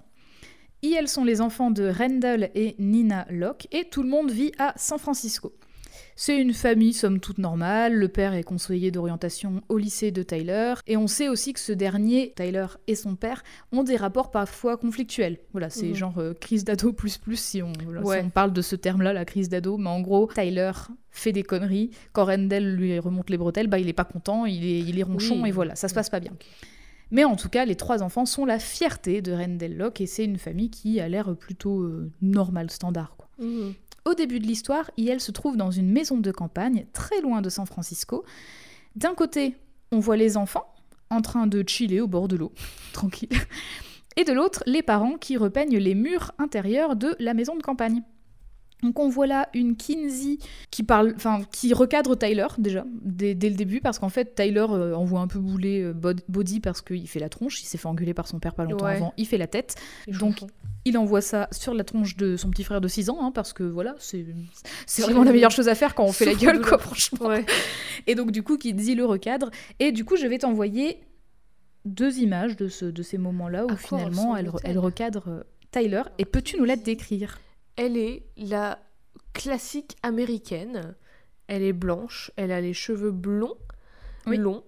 [0.83, 4.53] Et elles sont les enfants de Randall et Nina Locke, et tout le monde vit
[4.59, 5.53] à San Francisco.
[6.19, 10.73] C'est une famille somme toute normale, le père est conseiller d'orientation au lycée de Tyler,
[10.87, 14.79] et on sait aussi que ce dernier, Tyler et son père, ont des rapports parfois
[14.79, 15.37] conflictuels.
[15.53, 15.95] Voilà, c'est Mhm.
[15.95, 18.23] genre euh, crise d'ado plus plus si on, voilà, si Ouais.
[18.25, 20.73] on parle de ce terme-là, la crise d'ado, mais en gros, Tyler
[21.11, 24.65] fait des conneries, quand Randall lui remonte les bretelles, bah il est pas content, il
[24.65, 25.51] est, il est ronchon, Oui.
[25.51, 26.33] et voilà, ça se passe pas bien.
[27.11, 30.25] Mais en tout cas, les trois enfants sont la fierté de Randall Locke, et c'est
[30.25, 33.29] une famille qui a l'air plutôt euh, normale, standard, quoi.
[33.39, 33.75] Mhm.
[34.07, 37.49] Au début de l'histoire, IL se trouve dans une maison de campagne, très loin de
[37.49, 38.25] San Francisco.
[38.95, 39.57] D'un côté,
[39.91, 40.73] on voit les enfants
[41.11, 42.53] en train de chiller au bord de l'eau,
[42.93, 43.37] tranquille.
[44.15, 48.05] Et de l'autre, les parents qui repeignent les murs intérieurs de la maison de campagne.
[48.83, 50.39] Donc on voit là une Kinsey
[50.71, 54.67] qui parle, enfin qui recadre Tyler déjà dès, dès le début parce qu'en fait Tyler
[54.69, 57.79] euh, envoie un peu bouler euh, Bod- Body parce qu'il fait la tronche, il s'est
[57.79, 58.97] fait engueuler par son père pas longtemps Ouais.
[58.97, 59.77] avant, il fait la tête.
[60.09, 60.45] Donc.
[60.89, 63.53] Il envoie ça sur la tronche de son petit frère de 6 ans, hein, parce
[63.53, 64.25] que voilà, c'est
[65.03, 67.27] vraiment la le- meilleure chose à faire quand on fait la gueule, quoi, franchement.
[67.27, 67.45] Ouais.
[68.07, 69.51] Et donc, du coup, Kinsey le recadre.
[69.81, 71.01] Et du coup, je vais t'envoyer
[71.85, 75.43] deux images de, ce, de ces moments-là où À quoi finalement elle, elle recadre euh,
[75.73, 76.03] Tyler.
[76.19, 77.41] Et peux-tu nous la décrire?
[77.77, 78.79] Elle est la
[79.33, 80.95] classique américaine.
[81.49, 83.57] Elle est blanche, elle a les cheveux blonds,
[84.27, 84.37] Oui.
[84.37, 84.65] longs.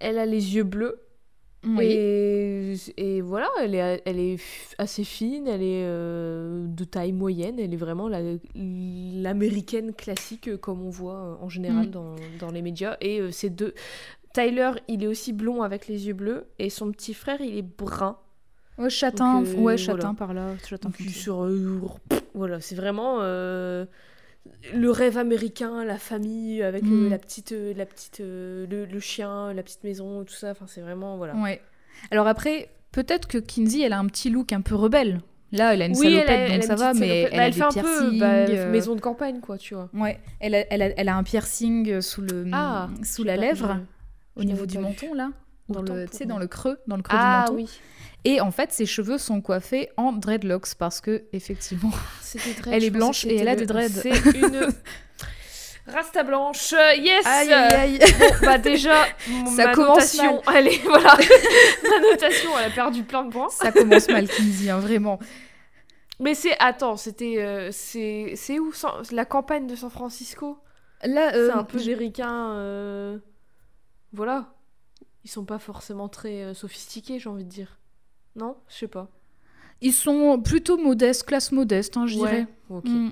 [0.00, 1.00] Elle a les yeux bleus.
[1.80, 7.12] Et, et voilà, elle est, elle est f- assez fine, elle est euh, de taille
[7.14, 8.20] moyenne, elle est vraiment la-
[8.54, 11.90] l'américaine classique euh, comme on voit euh, en général Mm.
[11.90, 12.98] dans, dans les médias.
[13.00, 13.72] Et euh, ces deux.
[14.34, 17.62] Tyler, il est aussi blond avec les yeux bleus, et son petit frère, il est
[17.62, 18.18] brun.
[18.78, 19.76] Ouais, châtain, Donc, euh, ouais, voilà.
[19.76, 20.48] châtain par là.
[20.68, 21.80] Châtain Donc, sur, euh,
[22.34, 23.84] voilà, c'est vraiment euh,
[24.74, 27.10] le rêve américain, la famille avec euh, Mm.
[27.10, 30.50] la petite, euh, la petite, euh, le, le chien, la petite maison, tout ça.
[30.50, 31.34] Enfin, c'est vraiment voilà.
[31.36, 31.60] Ouais.
[32.10, 35.20] Alors après, peut-être que Kinsey, elle a un petit look un peu rebelle.
[35.52, 37.08] Là, elle a une Oui, elle salopette, elle a donc une ça va, petite mais
[37.08, 37.30] salopette.
[37.32, 37.72] elle, Bah, a elle des fait un peu
[38.10, 38.18] piercings.
[38.58, 39.88] bah, maison de campagne, quoi, tu vois.
[39.94, 43.78] Ouais, elle a, elle, a, elle a un piercing sous, le, Ah, sous la lèvre,
[44.34, 45.30] au niveau du menton, là.
[45.68, 47.62] Dans le, tu sais, dans le creux, dans le creux Ah du menton.
[47.64, 47.80] oui,
[48.24, 51.90] Et en fait, ses cheveux sont coiffés en dreadlocks parce que, effectivement,
[52.60, 53.88] dread, Elle est blanche et elle a des dreads.
[54.00, 54.66] C'est une
[55.86, 56.72] rasta blanche.
[56.72, 57.26] Yes.
[57.26, 57.98] aïe aïe aïe.
[58.18, 59.04] Bon, bah déjà,
[59.54, 61.16] Ça ma commence notation, allez, voilà,
[61.82, 63.50] ma notation, elle a perdu plein de points.
[63.50, 65.18] Ça commence mal, Kinsey, hein, vraiment.
[66.20, 70.58] Mais c'est, attends, c'était, euh, c'est, c'est où San- la campagne de San Francisco?
[71.02, 73.18] Là, C'est euh, un peu américain, euh,
[74.12, 74.54] voilà.
[75.24, 77.78] Ils sont pas forcément très euh, sophistiqués, j'ai envie de dire.
[78.36, 79.08] Non, je sais pas.
[79.80, 82.46] ils sont plutôt modestes, classe modeste, hein, je Ouais, dirais.
[82.70, 82.84] ok.
[82.86, 83.10] Mm.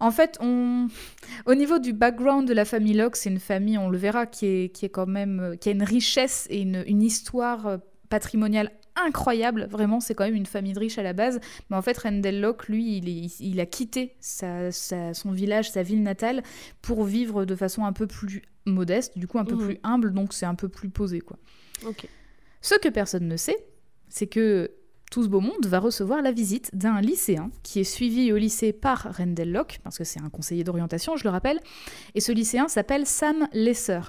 [0.00, 0.88] En fait, on...
[1.46, 4.46] au niveau du background de la famille Locke, c'est une famille, on le verra, qui
[4.46, 7.78] est, qui est quand même, euh, qui a une richesse et une, une histoire euh,
[8.08, 9.66] patrimoniale incroyable.
[9.70, 11.40] Vraiment, c'est quand même une famille de riches à la base.
[11.70, 15.70] Mais en fait, Rendell Locke, lui, il, est- il a quitté sa- sa- son village,
[15.70, 16.42] sa ville natale,
[16.82, 19.64] pour vivre de façon un peu plus modeste, du coup un peu Mhm.
[19.66, 21.36] plus humble, donc c'est un peu plus posé, quoi.
[21.86, 22.06] Ok.
[22.62, 23.56] Ce que personne ne sait,
[24.08, 24.70] c'est que
[25.10, 28.72] tout ce beau monde va recevoir la visite d'un lycéen qui est suivi au lycée
[28.72, 31.60] par Rendell Locke, parce que c'est un conseiller d'orientation, je le rappelle.
[32.14, 34.00] Et ce lycéen s'appelle Sam Lesser.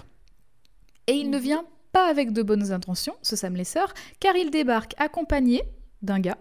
[1.08, 3.86] Et il ne vient pas avec de bonnes intentions, ce Sam Lesser,
[4.19, 5.62] car il débarque accompagné
[6.01, 6.39] d'un gars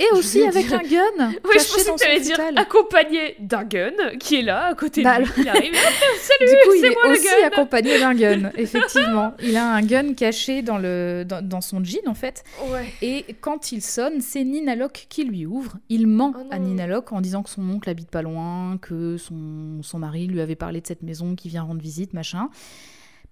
[0.00, 1.32] et aussi avec dire- un gun.
[1.44, 5.02] Oui, je pensais dans que t'allais dire accompagné d'un gun qui est là à côté
[5.02, 5.30] Bah, de lui.
[5.38, 5.72] Il arrive.
[6.20, 7.46] Salut, Du coup, il est moi le aussi gun.
[7.46, 9.34] accompagné d'un gun, effectivement.
[9.42, 12.42] Il a un gun caché dans, le, dans, dans son jean, en fait.
[12.68, 12.92] Ouais.
[13.02, 15.76] Et quand il sonne, c'est Nina Locke qui lui ouvre.
[15.88, 19.16] Il ment Oh à Nina Locke en disant que son oncle habite pas loin, que
[19.16, 22.48] son, son mari lui avait parlé de cette maison qui vient rendre visite, machin,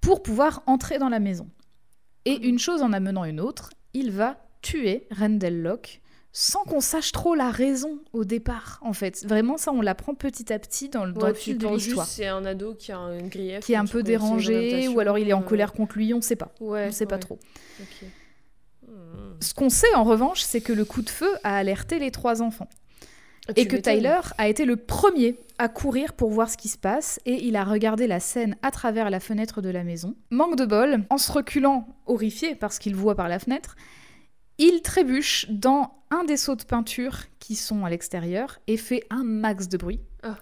[0.00, 1.48] pour pouvoir entrer dans la maison.
[2.24, 6.01] Et Oh une chose en amenant une autre, il va tuer Rendell Locke
[6.32, 9.24] sans qu'on sache trop la raison au départ, en fait.
[9.26, 11.66] Vraiment, ça, on l'apprend petit à petit dans, le- dans Ouais, le tu fil de
[11.68, 12.06] l'histoire.
[12.06, 13.60] c'est un ado qui a un grief.
[13.60, 16.20] Qui est un peu dérangé, ou alors il est en euh, colère contre lui, on
[16.22, 16.52] sait pas.
[16.60, 16.86] Ouais.
[16.88, 17.38] on sait pas trop.
[18.86, 19.34] Hmm.
[19.40, 22.42] Ce qu'on sait en revanche, c'est que le coup de feu a alerté les trois
[22.42, 22.68] enfants.
[23.48, 23.76] Ah, Et que.
[23.76, 27.56] Tyler a été le premier à courir pour voir ce qui se passe et il
[27.56, 30.14] a regardé la scène à travers la fenêtre de la maison.
[30.30, 33.76] Manque de bol, en se reculant, horrifié parce qu'il voit par la fenêtre,
[34.64, 39.24] il trébuche dans un des seaux de peinture qui sont à l'extérieur et fait un
[39.24, 40.00] max de bruit.
[40.22, 40.36] Ah.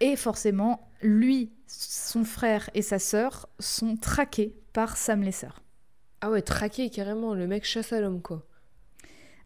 [0.00, 5.48] Et forcément, lui, son frère et sa sœur sont traqués par Sam Lesser.
[6.20, 7.34] Ah ouais, traqué carrément.
[7.34, 8.46] Le mec chasse à l'homme quoi.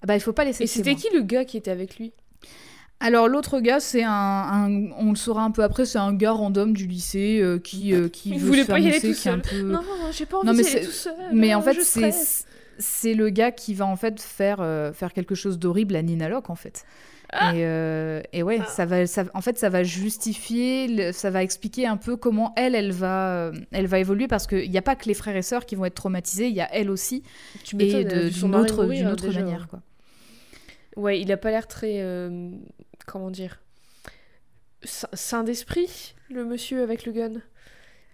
[0.03, 2.12] Ah bah il faut pas laisser Et c'était qui le gars qui était avec lui?
[3.01, 6.33] Alors l'autre gars, c'est un, un- on le saura un peu après, c'est un gars
[6.33, 9.01] random du lycée euh, qui euh, qui Il veut voulait se faire pas y aller
[9.01, 9.42] tout seul.
[9.42, 9.81] peu- Non,
[10.12, 11.14] j'ai pas envie d'y aller tout seul.
[11.33, 12.12] Mais en fait, c'est.
[12.81, 16.29] C'est le gars qui va en fait faire euh, faire quelque chose d'horrible à Nina
[16.29, 16.85] Locke en fait.
[17.33, 17.55] Ah.
[17.55, 18.66] Et, euh, et ouais, Ah.
[18.66, 22.75] ça va, ça, en fait, ça va justifier, ça va expliquer un peu comment elle,
[22.75, 25.43] elle va, euh, elle va évoluer parce qu'il n'y a pas que les frères et
[25.43, 27.23] sœurs qui vont être traumatisés, il y a elle aussi
[27.62, 27.90] Tu et
[28.33, 29.43] son d'une autre, mourir, autre déjà.
[29.43, 29.81] manière quoi.
[30.97, 32.01] Ouais, il a pas l'air très.
[32.01, 32.51] euh,
[33.07, 33.61] comment dire
[34.83, 37.33] sain d'esprit, le monsieur avec le gun.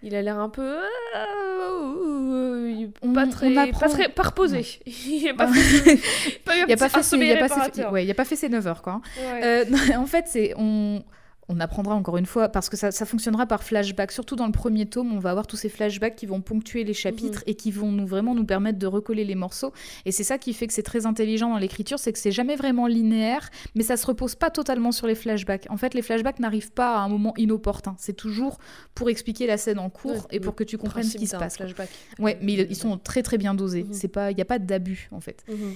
[0.03, 0.77] Il a l'air un peu.
[1.17, 3.57] euh, il est On- pas on très.
[3.57, 4.65] apprend- Pas, très, pas reposé.
[4.87, 5.97] Il a pas fait.
[6.45, 7.93] pas eu un Il a pas fait ses, sommeil il a pas, ses- réparateur.
[7.93, 8.95] ouais, il a pas fait ses 9 heures quoi.
[8.95, 9.03] hein.
[9.19, 9.45] Ouais.
[9.45, 11.03] Euh, en fait, c'est on,
[11.49, 14.11] on apprendra encore une fois parce que ça, ça fonctionnera par flashback.
[14.11, 16.93] Surtout dans le premier tome, on va avoir tous ces flashbacks qui vont ponctuer les
[16.93, 19.73] chapitres et qui vont nous vraiment nous permettre de recoller les morceaux.
[20.05, 22.57] Et c'est ça qui fait que c'est très intelligent dans l'écriture, c'est que c'est jamais
[22.57, 25.67] vraiment linéaire, mais ça se repose pas totalement sur les flashbacks.
[25.71, 27.95] En fait, les flashbacks n'arrivent pas à un moment inopportun.
[27.99, 28.59] C'est toujours
[28.97, 31.37] pour expliquer la scène en cours Ouais, et pour que tu comprennes ce qui se
[31.37, 31.57] passe.
[31.59, 31.91] flashback.
[32.19, 33.85] Ouais, mais ils, ils sont très très bien dosés.
[33.85, 33.93] Mhm.
[33.93, 35.45] C'est pas, il y a pas d'abus en fait.
[35.49, 35.75] Mhm.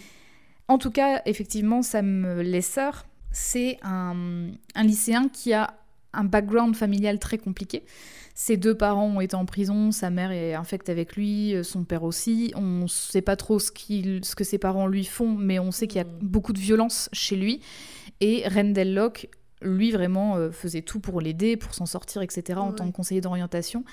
[0.69, 2.91] En tout cas, effectivement, Sam Lesser,
[3.33, 5.75] c'est un, un lycéen qui a
[6.13, 7.85] un background familial très compliqué.
[8.35, 11.85] Ses deux parents ont été en prison, sa mère est infecte avec lui, euh, son
[11.85, 12.53] père aussi.
[12.57, 15.87] On ne sait pas trop ce, ce que ses parents lui font, mais on sait
[15.87, 16.19] qu'il y a Mm.
[16.23, 17.61] beaucoup de violence chez lui.
[18.21, 19.29] Et Rendell Locke,
[19.63, 23.21] lui, vraiment, euh, faisait tout pour l'aider, pour s'en sortir, etc., en tant que conseiller
[23.21, 23.85] d'orientation.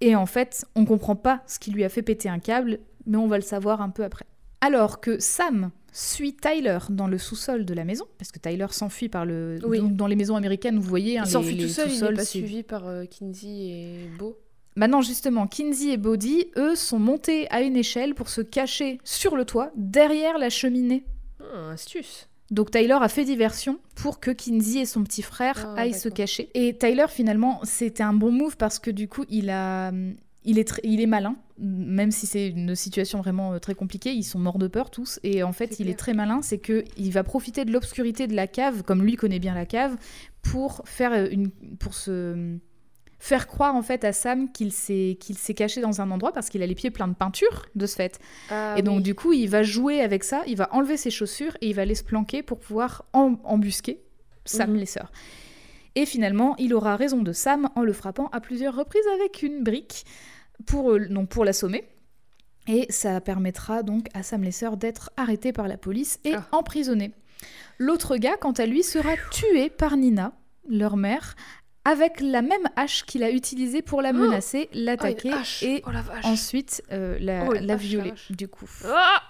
[0.00, 3.16] Et en fait, on comprend pas ce qui lui a fait péter un câble, mais
[3.16, 4.26] on va le savoir un peu après.
[4.60, 9.08] Alors que Sam suit Tyler dans le sous-sol de la maison, parce que Tyler s'enfuit
[9.08, 9.58] par le.
[9.64, 9.80] Oui.
[9.82, 11.18] dans les maisons américaines, vous voyez.
[11.18, 14.38] hein, Il s'enfuit tout seul, il n'est pas suivi par euh, Kinsey et Beau.
[14.74, 19.36] Maintenant, justement, Kinsey et Bodhi, eux, sont montés à une échelle pour se cacher sur
[19.36, 21.04] le toit, derrière la cheminée.
[21.40, 22.28] Ah, astuce.
[22.50, 26.08] Donc Tyler a fait diversion pour que Kinsey et son petit frère Ah, aillent se
[26.08, 26.48] cacher.
[26.54, 29.90] Et Tyler, finalement, c'était un bon move parce que du coup, il a...
[30.44, 34.12] Il est, il est malin, même si c'est une situation vraiment euh, très compliquée.
[34.12, 35.20] Ils sont morts de peur tous.
[35.22, 35.88] Et en fait, il clair.
[35.90, 36.42] est très malin.
[36.42, 39.66] C'est que il va profiter de l'obscurité de la cave, comme lui connaît bien la
[39.66, 39.96] cave,
[40.42, 42.56] pour faire euh, une, pour se
[43.20, 46.48] faire croire en fait à Sam qu'il s'est qu'il s'est caché dans un endroit parce
[46.48, 48.18] qu'il a les pieds pleins de peinture de ce fait.
[48.50, 49.02] Ah, Et donc, oui.
[49.04, 51.82] du coup, il va jouer avec ça, il va enlever ses chaussures et il va
[51.82, 54.00] aller se planquer pour pouvoir em- embusquer
[54.44, 54.76] Sam Mhm.
[54.78, 55.00] Lesser.
[55.94, 59.62] Et finalement, il aura raison de Sam en le frappant à plusieurs reprises avec une
[59.62, 60.04] brique
[60.66, 61.88] pour, euh, donc pour l'assommer.
[62.68, 66.46] Et ça permettra donc à Sam Lesser d'être arrêté par la police et Ah.
[66.52, 67.12] emprisonné.
[67.78, 70.32] L'autre gars, quant à lui, sera tué par Nina,
[70.68, 71.34] leur mère,
[71.84, 75.64] avec la même hache qu'il a utilisée pour la Oh menacer, Ah, l'attaquer hache.
[75.64, 78.70] et Oh la ensuite euh, la, Oh, la hache, violer, du coup.
[78.86, 79.22] Ah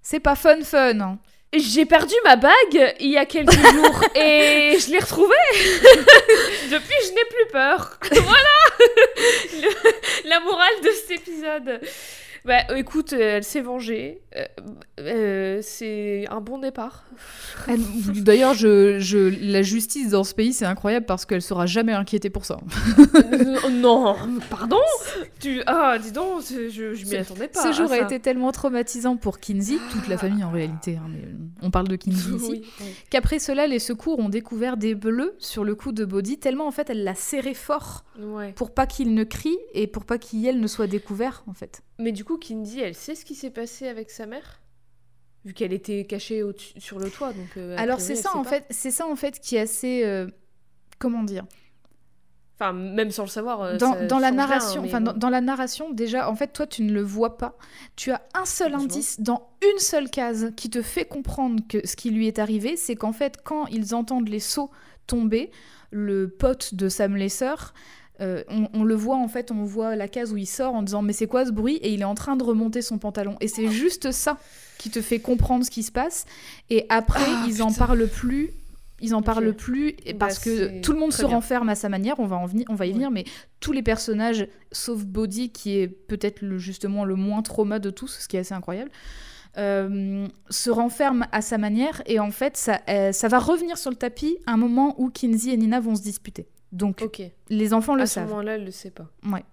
[0.00, 1.00] C'est pas fun fun.
[1.00, 1.18] hein.
[1.54, 5.34] J'ai perdu ma bague il y a quelques jours et je l'ai retrouvée.
[6.70, 7.98] Depuis, je n'ai plus peur.
[8.10, 11.80] voilà Le- la morale de cet épisode.
[12.48, 14.22] Bah écoute, euh, elle s'est vengée.
[14.34, 14.44] Euh,
[15.00, 17.04] euh, c'est un bon départ.
[17.68, 19.18] Elle- D'ailleurs, je, je,
[19.52, 22.58] la justice dans ce pays, c'est incroyable parce qu'elle sera jamais inquiétée pour ça.
[22.98, 24.16] Euh, non,
[24.48, 24.78] pardon?
[25.40, 25.62] Tu...
[25.66, 27.62] Ah, dis donc, je, je m'y Ce- attendais pas.
[27.62, 31.28] Ce jour a été tellement traumatisant pour Kinsey, toute la famille en réalité, hein, mais
[31.60, 32.86] on parle de Kinsey ici, Oui, oui.
[33.10, 36.70] qu'après cela, les secours ont découvert des bleus sur le cou de Bodhi, tellement en
[36.72, 38.52] fait elle l'a serré fort Ouais.
[38.52, 41.82] pour pas qu'il ne crie et pour pas qu'il ne soit découvert en fait.
[41.98, 44.60] Mais du coup, Kindy, elle sait ce qui s'est passé avec sa mère?
[45.44, 47.56] Vu qu'elle était cachée au sur le toit, donc...
[47.56, 50.26] euh, Alors c'est ça en fait, c'est ça en fait qui est assez euh,
[50.98, 51.44] comment dire?
[52.54, 53.62] Enfin, même sans le savoir.
[53.62, 56.48] euh, dans, ça dans la rien, narration, mais enfin dans, la narration déjà en fait
[56.52, 57.56] toi tu ne le vois pas.
[57.94, 61.94] Tu as un seul indice dans une seule case qui te fait comprendre que ce
[61.94, 64.70] qui lui est arrivé, c'est qu'en fait quand ils entendent les seaux
[65.06, 65.52] tomber,
[65.92, 67.54] le pote de Sam Lesser
[68.20, 70.82] euh, on, on le voit en fait, on voit la case où il sort en
[70.82, 71.76] disant mais c'est quoi ce bruit?
[71.76, 73.36] Et il est en train de remonter son pantalon.
[73.40, 74.38] Et c'est juste ça
[74.78, 76.24] qui te fait comprendre ce qui se passe.
[76.70, 77.86] Et après Ah, ils en putain.
[77.86, 78.50] parlent plus.
[79.00, 81.36] Ils en parlent plus Bah, parce que tout le monde se bien.
[81.36, 82.18] renferme à sa manière.
[82.18, 83.10] On va en venir on va y venir.
[83.12, 83.24] Mais
[83.60, 88.08] tous les personnages sauf Bodhi qui est peut-être le, justement le moins trauma de tous
[88.08, 88.90] ce qui est assez incroyable
[89.56, 92.02] euh, se renferment à sa manière.
[92.06, 95.10] Et en fait ça, euh, ça va revenir sur le tapis à un moment où
[95.10, 97.04] Kinsey et Nina vont se disputer donc
[97.48, 99.08] les enfants le à ce savent moment-là, elle le sait pas.
[99.24, 99.44] Ouais.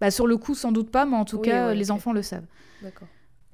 [0.00, 2.12] Bah, sur le coup, sans doute pas, mais en tout Oui, cas, ouais, les enfants
[2.12, 2.44] le savent.
[2.82, 3.08] D'accord.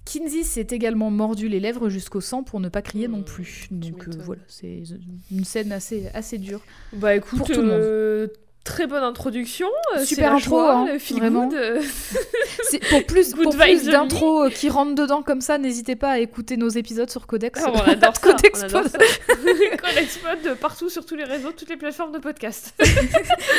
[0.05, 3.69] Kinsey s'est également mordu les lèvres jusqu'au sang pour ne pas crier non Mmh, plus.
[3.71, 4.83] Donc euh, voilà, c'est
[5.31, 6.61] une scène assez, assez dure.
[6.93, 8.31] Bah écoute, Pour tout le monde.
[8.65, 9.69] Très bonne introduction.
[9.97, 11.47] euh, Super intro, joie, hein, feel vraiment.
[11.49, 11.83] good, euh.
[12.91, 13.91] Pour plus, Good pour plus only.
[13.91, 17.61] d'intros euh, qui rentrent dedans comme ça, n'hésitez pas à écouter nos épisodes sur Codex.
[17.63, 18.33] Ah, on adore ça.
[18.33, 18.91] Codex on adore Pod.
[18.93, 18.99] ça.
[19.83, 22.73] Codex Pod partout sur tous les réseaux, toutes les plateformes de podcast.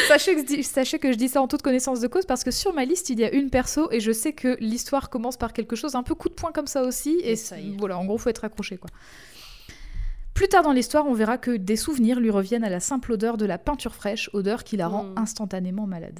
[0.07, 2.43] sachez, que, je dis- sachez que je dis ça en toute connaissance de cause parce
[2.43, 5.37] que sur ma liste, il y a une perso et je sais que l'histoire commence
[5.37, 7.17] par quelque chose un peu coup de poing comme ça aussi.
[7.23, 7.77] Et Et ça y est.
[7.77, 8.89] voilà, en gros, faut être accroché quoi.
[10.33, 13.37] Plus tard dans l'histoire, on verra que des souvenirs lui reviennent à la simple odeur
[13.37, 15.17] de la peinture fraîche, odeur qui la rend Mm.
[15.17, 16.19] instantanément malade.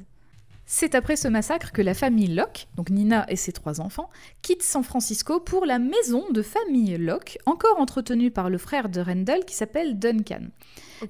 [0.66, 4.08] C'est après ce massacre que la famille Locke, donc Nina et ses trois enfants,
[4.40, 9.02] quitte San Francisco pour la maison de famille Locke, encore entretenue par le frère de
[9.02, 10.44] Rendell qui s'appelle Duncan.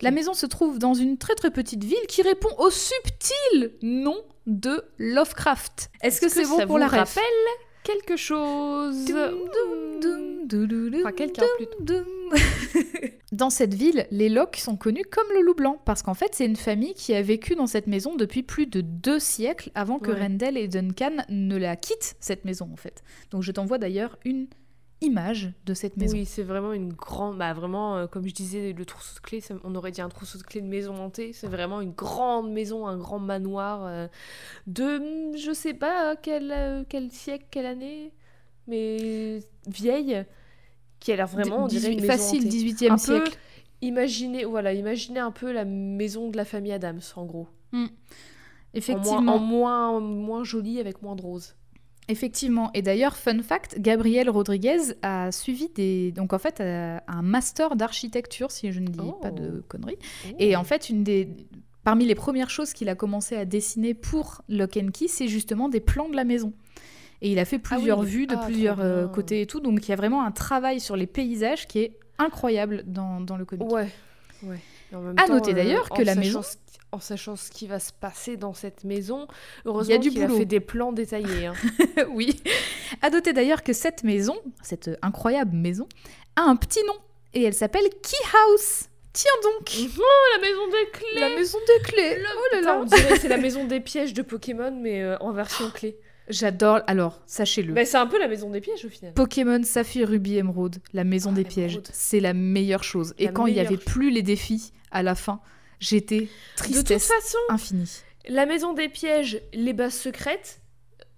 [0.03, 4.17] La maison se trouve dans une très très petite ville qui répond au subtil nom
[4.49, 5.89] de Lovecraft.
[6.03, 7.23] Est-ce que, c'est bon ça pour vous la rappelle?
[7.85, 9.31] Quelque chose Doum,
[10.01, 10.01] doum,
[10.49, 11.77] doum, doum, Enfin, quelqu'un plutôt.
[11.81, 12.05] doum.
[13.33, 16.47] Dans cette ville, les Locke sont connus comme le loup blanc, parce qu'en fait, c'est
[16.47, 20.11] une famille qui a vécu dans cette maison depuis plus de deux siècles avant que
[20.13, 20.21] Ouais.
[20.21, 23.03] Rendell et Duncan ne la quittent, cette maison, en fait.
[23.33, 24.47] Donc je t'envoie d'ailleurs une
[25.05, 26.17] image de cette maison.
[26.17, 27.39] Oui, c'est vraiment une grande.
[27.39, 30.09] Bah, vraiment, euh, comme je disais, le trousseau de clés, ça- on aurait dit un
[30.09, 31.33] trousseau de clés de maison hantée.
[31.33, 34.09] C'est vraiment une grande maison, un grand manoir euh,
[34.67, 34.85] de.
[35.31, 38.13] hum, Je sais pas quel, euh, quel siècle, quelle année,
[38.67, 40.25] mais vieille,
[41.01, 41.65] qui a l'air vraiment.
[41.65, 42.49] on dirait une 18 maison facile, hantée.
[42.49, 43.39] 18e Un peu- siècle.
[43.83, 47.49] Imaginez, voilà, imaginez un peu la maison de la famille Adams, en gros.
[47.75, 47.87] En
[48.73, 49.21] Effectivement.
[49.23, 51.55] moins, en moins, moins jolie, avec moins de roses.
[52.09, 52.71] Effectivement.
[52.75, 57.77] Et d'ailleurs, fun fact, Gabriel Rodriguez a suivi des, donc en fait, euh, un master
[57.77, 59.13] d'architecture, si je ne dis Oh.
[59.13, 59.99] pas de conneries.
[60.39, 61.29] Et en fait, une des,
[61.83, 65.69] parmi les premières choses qu'il a commencé à dessiner pour Lock and Key, c'est justement
[65.71, 66.53] des plans de la maison.
[67.23, 69.61] Et il a fait Ah oui, plusieurs vues de ah, plusieurs euh, côtés et tout.
[69.61, 73.39] Donc il y a vraiment un travail sur les paysages qui est incroyable dans, dans
[73.39, 73.67] le comic.
[73.73, 73.89] Ouais,
[75.17, 76.43] À noter euh, d'ailleurs que la maison-
[76.95, 79.27] En sachant ce qui va se passer dans cette maison,
[79.65, 81.47] heureusement qu'il a fait des plans détaillés.
[81.47, 81.55] hein.
[82.11, 82.41] oui.
[83.03, 85.89] À noter d'ailleurs que cette maison, cette incroyable maison,
[86.37, 86.95] a un petit nom.
[87.33, 88.85] Et elle s'appelle Key House.
[89.13, 90.03] Tiens donc Oh,
[90.37, 93.19] la maison des clés La maison des clés Le- Oh là là on dirait que
[93.21, 95.99] c'est la maison des pièges de Pokémon, mais euh, en version clé.
[96.29, 96.81] J'adore.
[96.87, 97.75] Alors, sachez-le.
[97.75, 99.15] Bah, c'est un peu la maison des pièges au final.
[99.15, 103.15] Pokémon Saphir, Ruby, Émeraude, la maison Ah, des pièges, c'est la meilleure chose.
[103.19, 105.41] Et quand il n'y avait plus les défis à la fin,
[105.85, 106.29] j'étais
[106.69, 107.91] De toute façon, infinie.
[108.29, 110.61] la maison des pièges, les bases secrètes.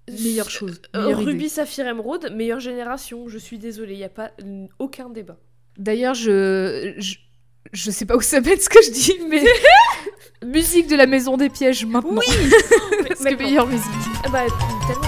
[0.09, 0.81] Meilleure s- chose.
[0.95, 1.31] euh, meilleure idée.
[1.33, 3.29] Ruby, Saphir, Émeraude, meilleure génération.
[3.29, 4.31] Je suis désolée, il n'y a pas
[4.79, 5.37] aucun débat.
[5.79, 7.17] D'ailleurs, je, je
[7.73, 9.43] je sais pas où ça mène ce que je dis, mais
[10.47, 12.21] musique de la maison des pièges maintenant.
[12.29, 12.51] Oui
[13.09, 13.85] Parce que meilleure musique.
[14.25, 14.45] Ah Bah,
[14.87, 15.03] tellement.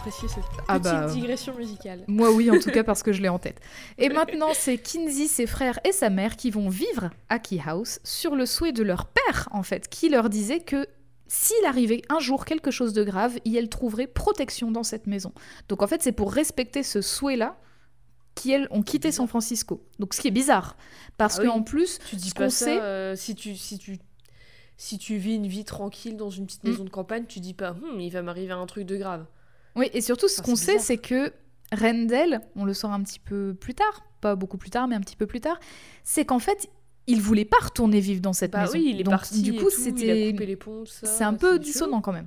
[0.00, 2.04] Apprécié cette Ah bah, digression musicale.
[2.08, 3.60] Moi, oui, en tout cas, parce que je l'ai en tête.
[3.98, 8.00] Et maintenant, c'est Kinsey, ses frères et sa mère qui vont vivre à Key House
[8.04, 10.86] sur le souhait de leur père, en fait, qui leur disait que
[11.26, 15.32] s'il arrivait un jour quelque chose de grave, elle trouverait protection dans cette maison.
[15.68, 17.56] Donc, en fait, c'est pour respecter ce souhait-là
[18.34, 19.84] qui elles ont quitté San Francisco.
[19.98, 20.76] Donc ce qui est bizarre,
[21.18, 21.48] parce Ah oui.
[21.48, 23.98] qu'en plus, Tu dis pas ça, sait, euh, si tu si tu
[24.76, 26.70] si tu vis une vie tranquille dans une petite Mm.
[26.70, 29.26] maison de campagne, tu dis pas Hum, il va m'arriver un truc de grave.
[29.76, 31.32] Oui, et surtout ce Ah, qu'on sait, c'est que
[31.72, 35.00] Rendell, on le saura un petit peu plus tard, pas beaucoup plus tard, mais un
[35.00, 35.58] petit peu plus tard,
[36.04, 36.68] c'est qu'en fait,
[37.06, 38.72] il voulait pas retourner vivre dans cette Bah maison.
[38.74, 39.42] oui, il est Donc, parti.
[39.42, 40.34] Du coup, c'était
[40.86, 42.26] c'est un peu dissonant quand même.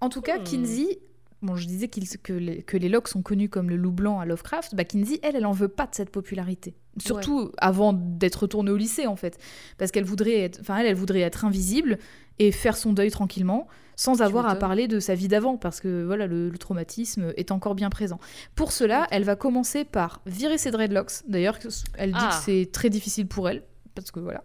[0.00, 0.44] En tout cas, Hmm.
[0.44, 0.98] Kinsey,
[1.42, 4.24] bon, je disais que, les, que les Locks sont connus comme le loup blanc à
[4.26, 6.74] Lovecraft, bah Kinsey, elle, elle en veut pas de cette popularité.
[6.98, 9.38] Surtout avant d'être retournée au lycée, en fait.
[9.78, 11.98] Parce qu'elle voudrait être, enfin, elle, elle voudrait être invisible
[12.38, 16.04] et faire son deuil tranquillement, sans avoir à parler de sa vie d'avant, parce que
[16.04, 18.18] voilà, le, le traumatisme est encore bien présent.
[18.54, 21.26] Pour cela, elle va commencer par virer ses dreadlocks.
[21.28, 21.58] D'ailleurs,
[21.94, 22.28] elle dit Ah.
[22.38, 23.62] que c'est très difficile pour elle,
[23.94, 24.42] parce que voilà.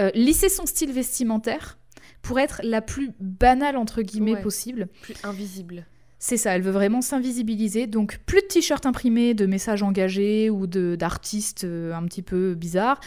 [0.00, 1.78] Euh, lisser son style vestimentaire
[2.22, 4.42] pour être la plus banale entre guillemets Ouais.
[4.42, 4.88] possible.
[5.02, 5.86] Plus invisible.
[6.20, 7.86] C'est ça, elle veut vraiment s'invisibiliser.
[7.86, 12.98] Donc plus de t-shirts imprimés, de messages engagés ou d'artistes euh, un petit peu bizarres,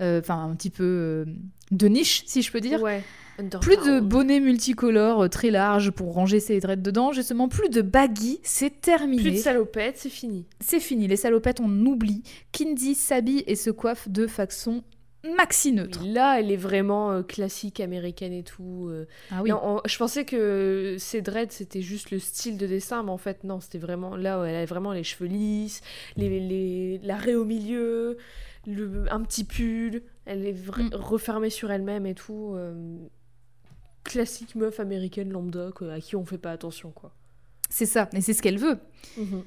[0.00, 1.24] euh, enfin un petit peu euh,
[1.70, 2.82] de niche si je peux dire.
[2.82, 3.04] Ouais.
[3.60, 7.82] Plus de bonnets multicolores euh, très larges pour ranger ses dreads dedans, justement, plus de
[7.82, 9.22] baggy, c'est terminé.
[9.22, 10.46] Plus de salopettes, c'est fini.
[10.60, 12.22] C'est fini, les salopettes on oublie.
[12.52, 14.82] Kindy s'habille et se coiffe de façon
[15.36, 16.02] maxi neutre.
[16.06, 18.86] Là, elle est vraiment euh, classique américaine et tout.
[18.88, 19.06] euh.
[19.32, 19.50] Ah oui.
[19.50, 23.18] Non, on- je pensais que ces dreads c'était juste le style de dessin, mais en
[23.18, 25.80] fait non, c'était vraiment là où elle a vraiment les cheveux lisses,
[26.16, 28.18] les, les l'arrêt au milieu,
[28.68, 30.94] le, un petit pull, elle est vra- Mm.
[30.94, 32.52] refermée sur elle-même et tout.
[32.54, 32.72] euh,
[34.06, 37.12] classique meuf américaine lambda quoi, à qui on fait pas attention quoi.
[37.68, 38.78] C'est ça, et c'est ce qu'elle veut.
[39.16, 39.44] Mhm.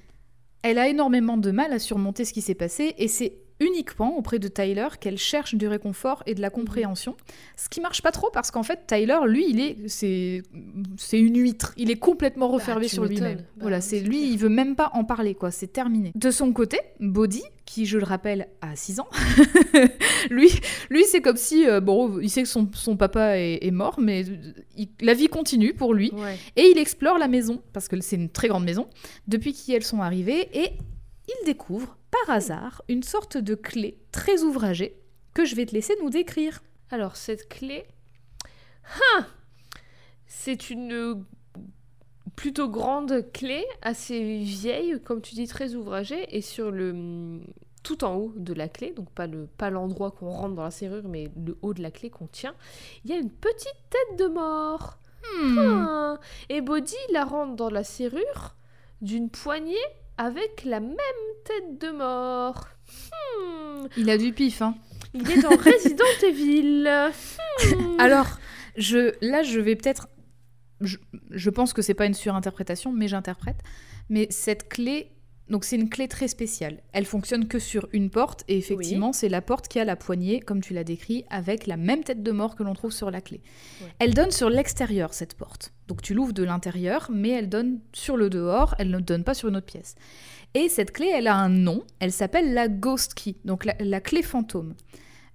[0.62, 4.40] Elle a énormément de mal à surmonter ce qui s'est passé et c'est uniquement auprès
[4.40, 7.16] de Tyler qu'elle cherche du réconfort et de la compréhension.
[7.58, 10.44] Ce qui marche pas trop parce qu'en fait Tyler, lui, il est c'est
[10.98, 13.38] c'est une huître, il est complètement refermé tu sur lui-même.
[13.38, 14.32] Bah voilà, c'est lui, clair.
[14.32, 16.12] il veut même pas en parler quoi, c'est terminé.
[16.16, 19.08] De son côté, Bodhi, qui je le rappelle a 6 ans,
[20.30, 20.50] lui
[20.90, 24.00] lui c'est comme si euh, bon, il sait que son, son papa est, est mort
[24.00, 24.24] mais
[24.78, 26.12] il- la vie continue pour lui.
[26.14, 26.38] Ouais.
[26.56, 28.88] Et il explore la maison, parce que c'est une très grande maison,
[29.28, 30.72] depuis qui elles sont arrivées, et
[31.30, 34.96] il découvre, par hasard, une sorte de clé très ouvragée
[35.34, 36.62] que je vais te laisser nous décrire.
[36.92, 37.86] Alors, cette clé.
[38.86, 39.26] Ah
[40.26, 41.24] C'est une
[42.36, 47.42] plutôt grande clé, assez vieille, comme tu dis, très ouvragée, et sur le.
[47.82, 50.72] Tout en haut de la clé, donc pas le pas l'endroit qu'on rentre dans la
[50.72, 52.54] serrure, mais le haut de la clé qu'on tient,
[53.04, 54.98] il y a une petite tête de mort.
[55.24, 55.58] Hmm.
[55.60, 56.20] Ah
[56.50, 58.56] Et Bodhi la rentre dans la serrure
[59.02, 59.76] d'une poignée
[60.20, 60.98] avec la même
[61.46, 62.68] tête de mort.
[63.10, 63.88] Hmm.
[63.96, 64.76] Il a du pif, hein.
[65.14, 66.84] Il est dans Resident Evil.
[66.84, 68.00] Hmm.
[68.00, 68.38] Alors,
[68.78, 70.10] je, là, je vais peut-être...
[70.82, 70.98] Je,
[71.32, 73.60] je pense que c'est pas une surinterprétation, mais j'interprète.
[74.10, 75.12] Mais cette clé...
[75.50, 76.82] Donc c'est une clé très spéciale.
[76.94, 80.40] Elle fonctionne que sur une porte, et effectivement, c'est la porte qui a la poignée,
[80.40, 83.22] comme tu l'as décrit, avec la même tête de mort que l'on trouve sur la
[83.22, 83.42] clé.
[83.82, 83.88] Ouais.
[84.00, 85.74] Elle donne sur l'extérieur, cette porte.
[85.88, 89.34] Donc tu l'ouvres de l'intérieur, mais elle donne sur le dehors, elle ne donne pas
[89.34, 89.96] sur une autre pièce.
[90.54, 94.02] Et cette clé, elle a un nom, elle s'appelle la Ghost Key, donc la, la
[94.02, 94.76] clé fantôme.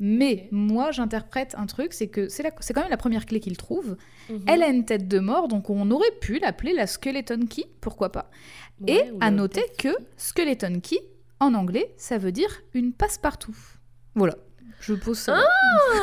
[0.00, 3.96] Mais moi, j'interprète un truc, c'est que c'est quand même la première clé qu'il trouve.
[4.28, 4.42] Mhm.
[4.46, 8.10] Elle a une tête de mort, donc on aurait pu l'appeler la Skeleton Key, pourquoi
[8.10, 8.30] pas.
[8.86, 10.98] Et Ouais, à noter que Skeleton Key,
[11.40, 13.56] en anglais, ça veut dire une passe-partout.
[14.14, 14.34] Voilà,
[14.80, 15.38] je pose ça.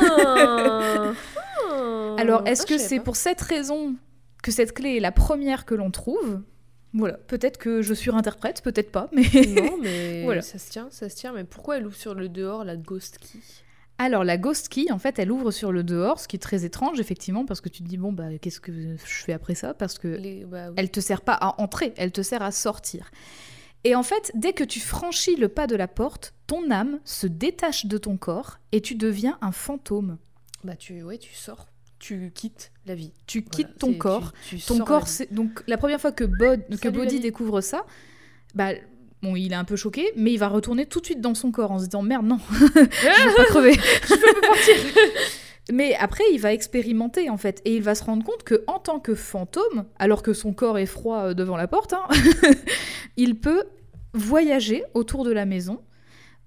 [0.00, 1.12] Ah
[2.18, 3.94] Alors, est-ce Ah, que c'est pour cette raison
[4.42, 6.42] que cette clé est la première que l'on trouve?
[6.94, 9.22] Voilà, peut-être que je surinterprète, peut-être pas, mais...
[9.62, 10.42] Non, mais Voilà.
[10.42, 11.32] ça se tient, ça se tient.
[11.32, 13.38] Mais pourquoi elle ouvre sur le dehors la ghost key?
[14.04, 16.64] Alors, la Ghost Key, en fait, elle ouvre sur le dehors, ce qui est très
[16.64, 19.74] étrange, effectivement, parce que tu te dis, bon, bah, qu'est-ce que je fais après ça?
[19.74, 20.74] Parce que Les- bah, oui.
[20.76, 23.12] elle te sert pas à entrer, elle te sert à sortir.
[23.84, 27.28] Et en fait, dès que tu franchis le pas de la porte, ton âme se
[27.28, 30.18] détache de ton corps et tu deviens un fantôme.
[30.64, 31.66] Bah, tu, ouais, tu sors,
[32.00, 33.12] tu quittes la vie.
[33.28, 34.32] Tu quittes Voilà, ton corps.
[34.48, 37.86] tu- tu Ton corps, la donc la première fois que, Bod, que Bodhi découvre ça,
[38.56, 38.70] bah
[39.22, 41.50] bon, il est un peu choqué, mais il va retourner tout de suite dans son
[41.50, 43.76] corps en se disant merde non, je veux pas crever.
[45.72, 48.78] Mais après, il va expérimenter en fait, et il va se rendre compte que en
[48.78, 52.02] tant que fantôme, alors que son corps est froid euh, devant la porte, hein,
[53.16, 53.64] il peut
[54.12, 55.80] voyager autour de la maison,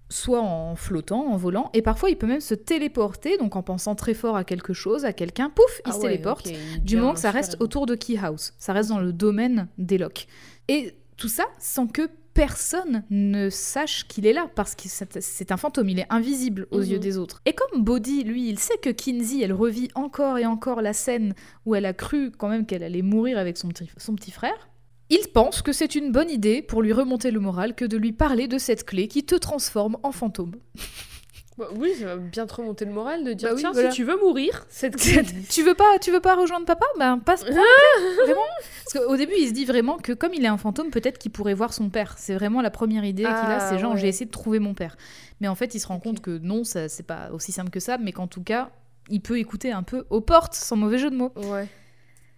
[0.10, 3.96] soit en flottant, en volant, et parfois il peut même se téléporter, donc en pensant
[3.96, 6.50] très fort à quelque chose, à quelqu'un, pouf, il Ah se ouais, téléporte.
[6.84, 9.98] Du moment que ça reste autour de Key House, ça reste dans le domaine des
[9.98, 10.28] locks.
[10.68, 15.58] Et tout ça sans que personne ne sache qu'il est là, parce que c'est un
[15.58, 16.86] fantôme, il est invisible aux Mhm.
[16.92, 17.42] yeux des autres.
[17.46, 21.34] Et comme Bodhi, lui, il sait que Kinsey, elle revit encore et encore la scène
[21.66, 24.70] où elle a cru quand même qu'elle allait mourir avec son petit frère,
[25.10, 28.12] Il pense que c'est une bonne idée pour lui remonter le moral que de lui
[28.12, 30.56] parler de cette clé qui te transforme en fantôme.
[31.58, 33.90] Bah oui, ça va bien te remonter le moral de dire Bah oui, tiens, voilà.
[33.90, 34.98] si tu veux mourir, cette
[35.50, 36.86] tu veux pas, tu veux pas rejoindre papa?
[37.00, 38.42] Ben passe vraiment.
[38.84, 41.32] Parce qu'au début, il se dit vraiment que comme il est un fantôme, peut-être qu'il
[41.32, 42.16] pourrait voir son père.
[42.18, 44.00] C'est vraiment la première idée qu'il a, Ah, c'est genre ouais.
[44.00, 44.98] j'ai essayé de trouver mon père.
[45.40, 47.80] Mais en fait, il se rend compte que non, ça c'est pas aussi simple que
[47.80, 48.72] ça, mais qu'en tout cas,
[49.10, 51.32] il peut écouter un peu aux portes, sans mauvais jeu de mots.
[51.38, 51.68] Ouais.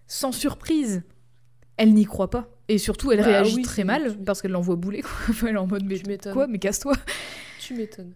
[0.05, 1.01] Sans surprise,
[1.77, 2.47] elle n'y croit pas.
[2.67, 5.01] Et surtout, elle Bah réagit oui, très mal parce qu'elle l'envoie bouler.
[5.01, 5.11] Quoi.
[5.49, 6.93] Elle est en mode mais Tu quoi, mais casse-toi.
[7.59, 8.13] Tu m'étonnes.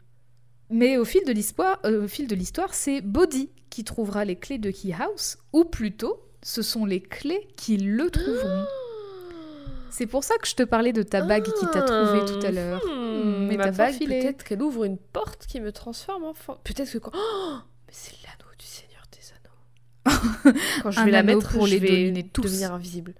[0.72, 4.36] Mais au fil de l'histoire, euh, au fil de l'histoire, c'est Bodhi qui trouvera les
[4.36, 8.66] clés de Key House, ou plutôt, ce sont les clés qui le trouveront.
[9.90, 12.52] C'est pour ça que je te parlais de ta bague qui t'a trouvé tout à
[12.52, 12.82] l'heure.
[12.86, 16.34] Hmm, mais ma t'as pas bague, peut-être qu'elle ouvre une porte qui me transforme en.
[16.64, 17.12] Peut-être que quand.
[17.14, 17.58] Oh
[17.88, 20.58] mais c'est l'anneau du Seigneur des Anneaux.
[20.84, 22.44] quand je Un vais la mettre, pour je les vais dominer tous.
[22.44, 23.14] devenir invisible.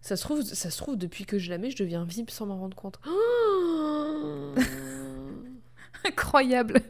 [0.00, 2.46] Ça se trouve, ça se trouve depuis que je la mets, je deviens invisible sans
[2.46, 2.98] m'en rendre compte.
[3.06, 4.54] Oh
[6.06, 6.80] Incroyable.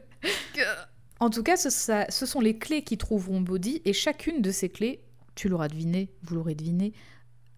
[1.20, 4.50] En tout cas, ce, ça- ce sont les clés qui trouveront Bodhi, et chacune de
[4.50, 5.00] ces clés,
[5.34, 6.92] tu l'auras deviné, vous l'aurez deviné,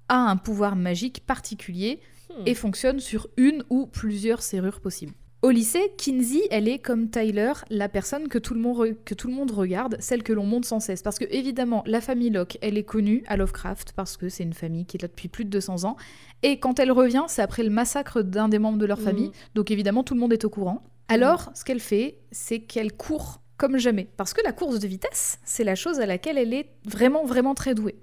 [0.09, 2.01] a un pouvoir magique particulier
[2.31, 2.43] Hmm.
[2.45, 5.15] et fonctionne sur une ou plusieurs serrures possibles.
[5.41, 9.15] Au lycée, Kinsey, elle est comme Tyler, la personne que tout le monde, re- que
[9.15, 11.01] tout le monde regarde, celle que l'on monte sans cesse.
[11.01, 14.53] Parce que, évidemment, la famille Locke, elle est connue à Lovecraft, parce que c'est une
[14.53, 15.97] famille qui est là depuis plus de 200 ans.
[16.43, 19.05] Et quand elle revient, c'est après le massacre d'un des membres de leur Mhm.
[19.05, 19.31] famille.
[19.55, 20.83] Donc, évidemment, tout le monde est au courant.
[21.07, 24.09] Alors, ce qu'elle fait, c'est qu'elle court comme jamais.
[24.17, 27.55] Parce que la course de vitesse, c'est la chose à laquelle elle est vraiment, vraiment
[27.55, 27.95] très douée.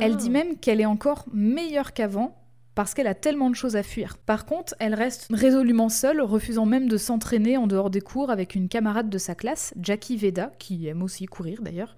[0.00, 0.16] Elle Ah.
[0.16, 2.36] dit même qu'elle est encore meilleure qu'avant
[2.74, 4.16] parce qu'elle a tellement de choses à fuir.
[4.18, 8.54] Par contre, elle reste résolument seule, refusant même de s'entraîner en dehors des cours avec
[8.54, 11.96] une camarade de sa classe, Jackie Veda, qui aime aussi courir d'ailleurs.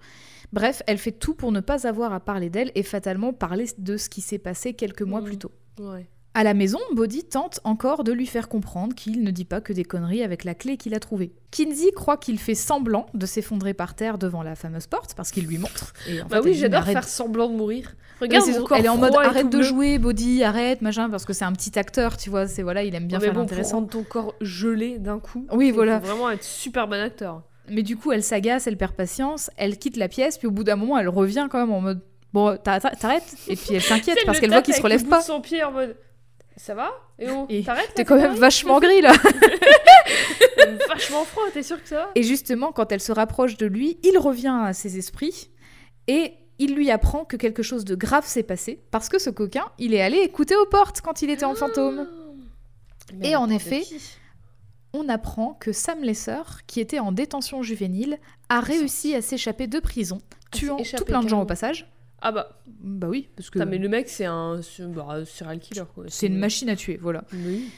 [0.51, 3.97] Bref, elle fait tout pour ne pas avoir à parler d'elle et fatalement parler de
[3.97, 5.25] ce qui s'est passé quelques mois Mhm.
[5.27, 5.51] plus tôt.
[5.79, 6.07] Ouais.
[6.35, 9.71] À la maison, Bodhi tente encore de lui faire comprendre qu'il ne dit pas que
[9.71, 11.31] des conneries avec la clé qu'il a trouvée.
[11.51, 15.45] Kinsey croit qu'il fait semblant de s'effondrer par terre devant la fameuse porte parce qu'il
[15.45, 15.93] lui montre.
[16.09, 17.93] Et en Bah fait, oui, j'adore faire semblant de mourir.
[18.19, 19.61] Regarde, elle est en mode arrête de bleu.
[19.63, 22.47] jouer, body, arrête, machin, parce que c'est un petit acteur, tu vois.
[22.47, 23.75] C'est voilà, il aime bien Ouais, faire bon, pour l'intéressant.
[23.77, 25.45] rendre ton corps gelé d'un coup.
[25.51, 25.99] Oui, il voilà.
[25.99, 27.43] Faut vraiment être super bon acteur.
[27.69, 30.63] Mais du coup, elle s'agace, elle perd patience, elle quitte la pièce, puis au bout
[30.63, 32.01] d'un moment, elle revient quand même en mode
[32.33, 35.05] bon, t'a- t'a- t'arrêtes, et puis elle s'inquiète parce le qu'elle voit qu'il se relève
[35.05, 35.21] pas.
[35.21, 35.95] son pied en mode.
[36.57, 36.91] Ça va?
[37.19, 37.45] Et là,
[37.95, 39.13] T'es quand même vachement gris là.
[40.87, 42.11] Vachement froid, t'es sûr que ça va?
[42.15, 45.49] Et justement, quand elle se rapproche de lui, il revient à ses esprits
[46.07, 49.65] et il lui apprend que quelque chose de grave s'est passé parce que ce coquin,
[49.79, 52.07] il est allé écouter aux portes quand il était en fantôme.
[53.15, 53.83] Mais Et en effet,
[54.93, 59.79] on apprend que Sam Lesser, qui était en détention juvénile, a réussi à s'échapper de
[59.79, 61.91] prison, Ah, tuant tout plein de gens au passage.
[62.25, 65.59] Ah bah, Bah oui, parce que putain, mais le mec, c'est un c'est- bah, serial
[65.59, 66.05] killer quoi.
[66.07, 67.25] c'est une machine à tuer, voilà.
[67.33, 67.69] Oui.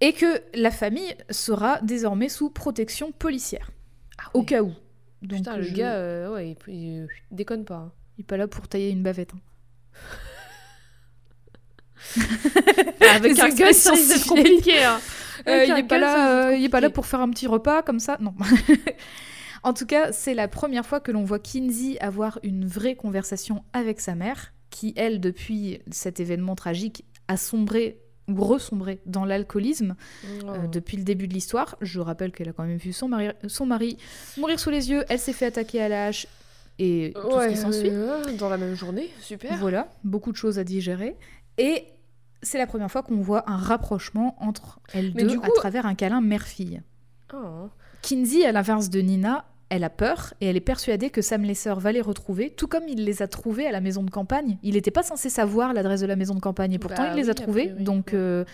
[0.00, 3.70] Et que la famille sera désormais sous protection policière,
[4.18, 4.44] Ah au ouais.
[4.46, 4.72] cas où.
[5.22, 7.74] Donc, Putain, le je- gars, euh, ouais, il, peut- il- il déconne pas.
[7.76, 7.92] hein.
[8.16, 9.32] il est pas là pour tailler une bavette.
[9.34, 9.40] hein.
[13.14, 14.82] Avec Les un gars, ça risque compliqué.
[14.84, 15.00] hein.
[15.46, 17.46] Euh, Avec il est pas là, euh, il est pas là pour faire un petit
[17.46, 18.34] repas comme ça, non.
[19.68, 23.64] En tout cas, c'est la première fois que l'on voit Kinsey avoir une vraie conversation
[23.74, 29.94] avec sa mère, qui elle, depuis cet événement tragique, a sombré ou ressombré dans l'alcoolisme
[30.24, 30.66] euh, Oh.
[30.72, 31.76] depuis le début de l'histoire.
[31.82, 33.98] Je rappelle qu'elle a quand même vu son mari, son mari
[34.38, 36.26] mourir sous les yeux, elle s'est fait attaquer à la hache
[36.78, 37.90] et tout ce qui s'ensuit.
[37.90, 39.54] euh, dans la même journée, super.
[39.58, 41.14] Voilà, beaucoup de choses à digérer.
[41.58, 41.84] Et
[42.42, 45.94] c'est la première fois qu'on voit un rapprochement entre elles Mais deux à travers un
[45.94, 46.80] câlin mère-fille.
[47.34, 47.68] Oh.
[48.00, 51.74] Kinsey, à l'inverse de Nina, elle a peur et elle est persuadée que Sam Lesser
[51.76, 54.58] va les retrouver, tout comme il les a trouvés à la maison de campagne.
[54.62, 57.16] Il n'était pas censé savoir l'adresse de la maison de campagne et pourtant Bah il
[57.16, 57.64] les a oui, a trouvés.
[57.66, 58.18] priori, Donc, ouais.
[58.18, 58.44] euh,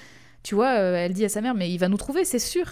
[0.43, 2.67] tu vois, euh, elle dit à sa mère, mais il va nous trouver, c'est sûr.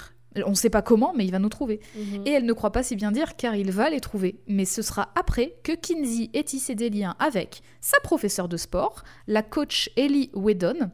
[0.47, 1.81] On ne sait pas comment, mais il va nous trouver.
[1.95, 2.23] Mhm.
[2.27, 4.41] Et elle ne croit pas si bien dire car il va les trouver.
[4.49, 9.05] Mais ce sera après que Kinsey ait tissé des liens avec sa professeure de sport,
[9.27, 10.91] la coach Ellie Whedon,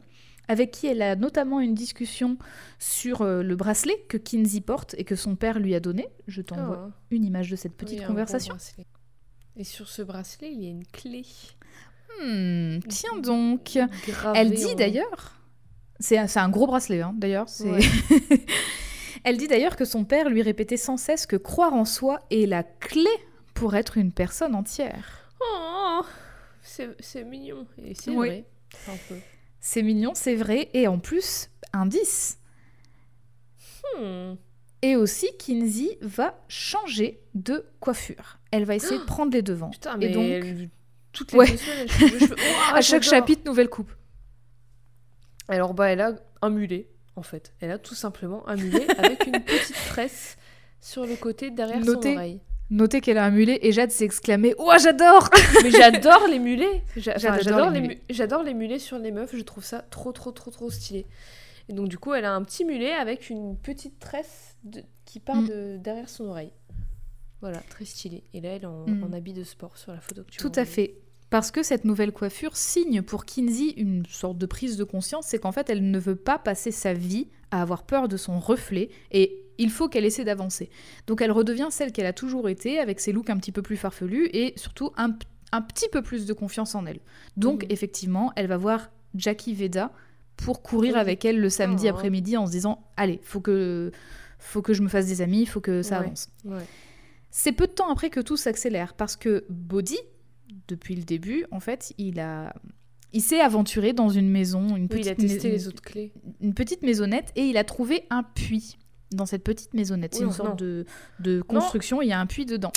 [0.49, 2.37] avec qui elle a notamment une discussion
[2.79, 6.09] sur euh, le bracelet que Kinsey porte et que son père lui a donné.
[6.27, 6.93] Je t'envoie Oh.
[7.11, 8.57] une image de cette petite Oui, conversation.
[9.55, 11.23] Et sur ce bracelet, il y a une clé.
[12.21, 13.77] Hmm, tiens donc.
[14.07, 15.35] Gravée Elle dit en- d'ailleurs,
[15.99, 17.79] c'est un, gros bracelet hein, d'ailleurs, Ouais.
[19.23, 22.45] elle dit d'ailleurs que son père lui répétait sans cesse que croire en soi est
[22.47, 23.09] la clé
[23.53, 25.29] pour être une personne entière.
[25.41, 26.01] Oh,
[26.61, 27.65] c'est c'est mignon.
[27.83, 28.27] Et c'est Oui.
[28.27, 28.45] vrai.
[28.87, 29.15] Un peu.
[29.59, 32.39] C'est mignon, c'est vrai, et en plus, indice.
[33.97, 34.35] Hmm.
[34.81, 38.39] Et aussi, Kinsey va changer de coiffure.
[38.51, 39.69] Elle va essayer de prendre les devants.
[39.69, 40.69] Putain, et donc, elle-
[41.11, 41.57] toutes les Ouais.
[41.57, 41.87] semaines.
[42.31, 43.91] Ouah, à chaque chapitre, nouvelle coupe.
[45.47, 47.53] Alors, bah, elle a un mulet, en fait.
[47.59, 50.37] Elle a tout simplement un mulet avec une petite tresse
[50.79, 52.41] sur le côté derrière Notez- son oreille.
[52.71, 55.29] Notez qu'elle a un mulet et Jade s'est exclamé Oh, j'adore
[55.63, 56.83] Mais j'adore les mulets.
[56.95, 57.95] J'adore les mulets.
[57.95, 59.35] mu- j'adore les mulets sur les meufs.
[59.35, 61.05] Je trouve ça trop, trop, trop, trop stylé.
[61.67, 65.19] Et donc, du coup, elle a un petit mulet avec une petite tresse de- qui
[65.19, 65.47] part Mm.
[65.47, 66.51] de derrière son oreille.
[67.41, 68.23] Voilà, très stylé.
[68.33, 69.03] Et là, elle est en, Mm.
[69.03, 70.95] en habit de sport sur la photo que tu Tout à fait.
[71.31, 75.37] Parce que cette nouvelle coiffure signe pour Kinsey une sorte de prise de conscience, c'est
[75.39, 78.89] qu'en fait, elle ne veut pas passer sa vie à avoir peur de son reflet
[79.11, 80.69] et il faut qu'elle essaie d'avancer.
[81.05, 83.77] Donc elle redevient celle qu'elle a toujours été, avec ses looks un petit peu plus
[83.77, 85.11] farfelus et surtout un,
[85.61, 86.99] petit peu plus de confiance en elle.
[87.37, 87.67] Donc Mhm.
[87.71, 89.91] effectivement, elle va voir Jackie Veda
[90.37, 90.99] pour courir Oui.
[90.99, 91.89] avec elle le samedi Oh.
[91.89, 93.91] après-midi en se disant Allez, faut que,
[94.39, 96.05] faut que je me fasse des amis, faut que ça Ouais.
[96.05, 96.29] avance.
[96.45, 96.63] Ouais.
[97.31, 99.99] C'est peu de temps après que tout s'accélère parce que Bodhi,
[100.67, 102.53] depuis le début, en fait, il a,
[103.13, 105.81] il s'est aventuré dans une maison, une Oui, petite, il a testé mais- les autres
[105.81, 106.11] clés.
[106.41, 108.77] une petite maisonnette et il a trouvé un puits
[109.11, 110.13] dans cette petite maisonnette.
[110.15, 110.31] C'est une non.
[110.31, 110.85] sorte de,
[111.19, 112.71] de construction, il y a un puits dedans.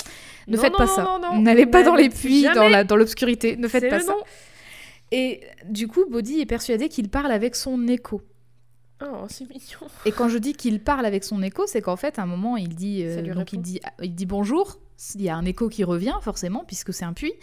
[0.47, 1.37] Ne Non, faites pas non, ça.
[1.39, 3.55] N'allez pas dans les puits, dans la dans l'obscurité.
[3.55, 4.15] Ne faites pas ça.
[5.11, 8.21] Et du coup, Bodhi est persuadé qu'il parle avec son écho.
[9.01, 9.89] Oh, c'est mignon.
[10.05, 12.57] Et quand je dis qu'il parle avec son écho, c'est qu'en fait, à un moment,
[12.57, 14.79] il dit, euh, donc il dit, il dit bonjour.
[15.15, 17.33] Il y a un écho qui revient, forcément, puisque c'est un puits.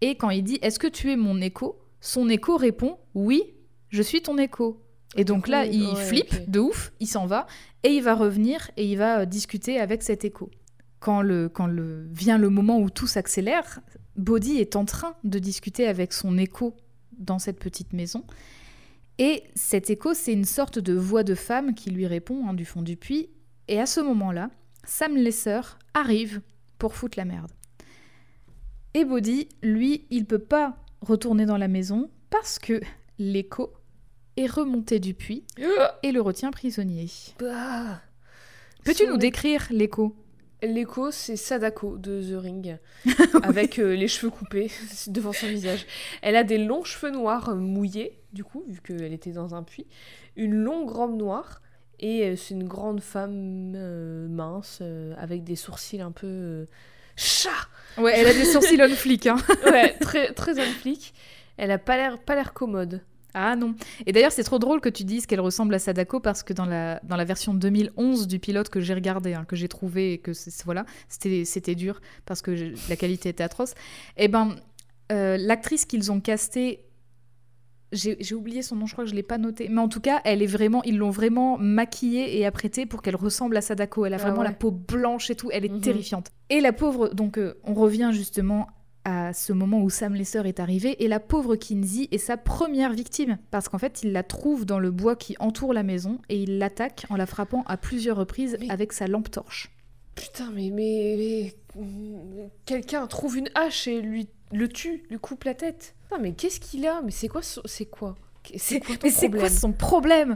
[0.00, 1.78] Et quand il dit Est-ce que tu es mon écho?
[2.00, 3.54] Son écho répond Oui,
[3.88, 4.81] je suis ton écho.
[5.16, 7.46] Et donc là, il ouais, flippe de ouf, il s'en va,
[7.82, 10.50] et il va revenir et il va euh, discuter avec cet écho.
[11.00, 13.80] Quand, le, quand le, vient le moment où tout s'accélère,
[14.16, 16.76] Bodhi est en train de discuter avec son écho
[17.18, 18.24] dans cette petite maison.
[19.18, 22.64] Et cet écho, c'est une sorte de voix de femme qui lui répond hein, du
[22.64, 23.28] fond du puits.
[23.68, 24.50] Et à ce moment-là,
[24.84, 25.60] Sam Lesser
[25.94, 26.40] arrive
[26.78, 27.50] pour foutre la merde.
[28.94, 32.80] Et Bodhi, lui, il peut pas retourner dans la maison parce que
[33.18, 33.72] l'écho
[34.36, 35.44] est remonté du puits
[36.02, 37.08] et le retient prisonnier.
[37.38, 38.00] Bah.
[38.84, 40.16] Peux-tu nous décrire l'écho?
[40.62, 42.78] L'écho, c'est Sadako de The Ring,
[43.42, 44.70] avec euh, les cheveux coupés
[45.08, 45.86] devant son visage.
[46.22, 49.64] Elle a des longs cheveux noirs euh, mouillés, du coup, vu qu'elle était dans un
[49.64, 49.88] puits,
[50.36, 51.62] une longue robe noire,
[51.98, 54.82] et euh, c'est une grande femme euh, mince,
[55.16, 56.66] avec des sourcils un peu...
[57.16, 57.50] chat
[57.98, 59.36] Ouais, elle a des sourcils on flic, hein.
[59.66, 61.12] Ouais, très, très on flic.
[61.56, 63.02] Elle a pas l'air pas l'air commode.
[63.34, 63.74] Ah non.
[64.06, 66.66] Et d'ailleurs, c'est trop drôle que tu dises qu'elle ressemble à Sadako parce que dans
[66.66, 70.18] la, dans la version 2011 du pilote que j'ai regardé, hein, que j'ai trouvé et
[70.18, 70.32] que
[70.64, 73.74] voilà, c'était dur parce que je- la qualité était atroce.
[74.16, 74.56] Et ben,
[75.10, 76.84] euh, l'actrice qu'ils ont castée,
[77.92, 80.22] j'ai oublié son nom, je crois que je l'ai pas noté, mais en tout cas,
[80.24, 84.06] elle est vraiment, ils l'ont vraiment maquillée et apprêtée pour qu'elle ressemble à Sadako.
[84.06, 84.48] Elle a Ah vraiment ouais.
[84.48, 85.80] la peau blanche et tout, elle est Mhm.
[85.82, 86.28] terrifiante.
[86.48, 88.66] Et la pauvre, donc euh, on revient justement
[89.04, 92.92] à ce moment où Sam Lesser est arrivé et la pauvre Kinsey est sa première
[92.92, 96.40] victime parce qu'en fait il la trouve dans le bois qui entoure la maison et
[96.42, 99.70] il l'attaque en la frappant à plusieurs reprises Mais- avec sa lampe torche.
[100.14, 105.54] Putain, mais, mais, mais- quelqu'un trouve une hache et lui le tue, lui coupe la
[105.54, 105.94] tête.
[106.12, 107.00] Non, mais qu'est-ce qu'il a?
[107.02, 108.14] Mais c'est quoi son- C'est quoi?
[108.56, 109.40] C'est quoi ton Mais c'est problème?
[109.40, 110.34] quoi son problème?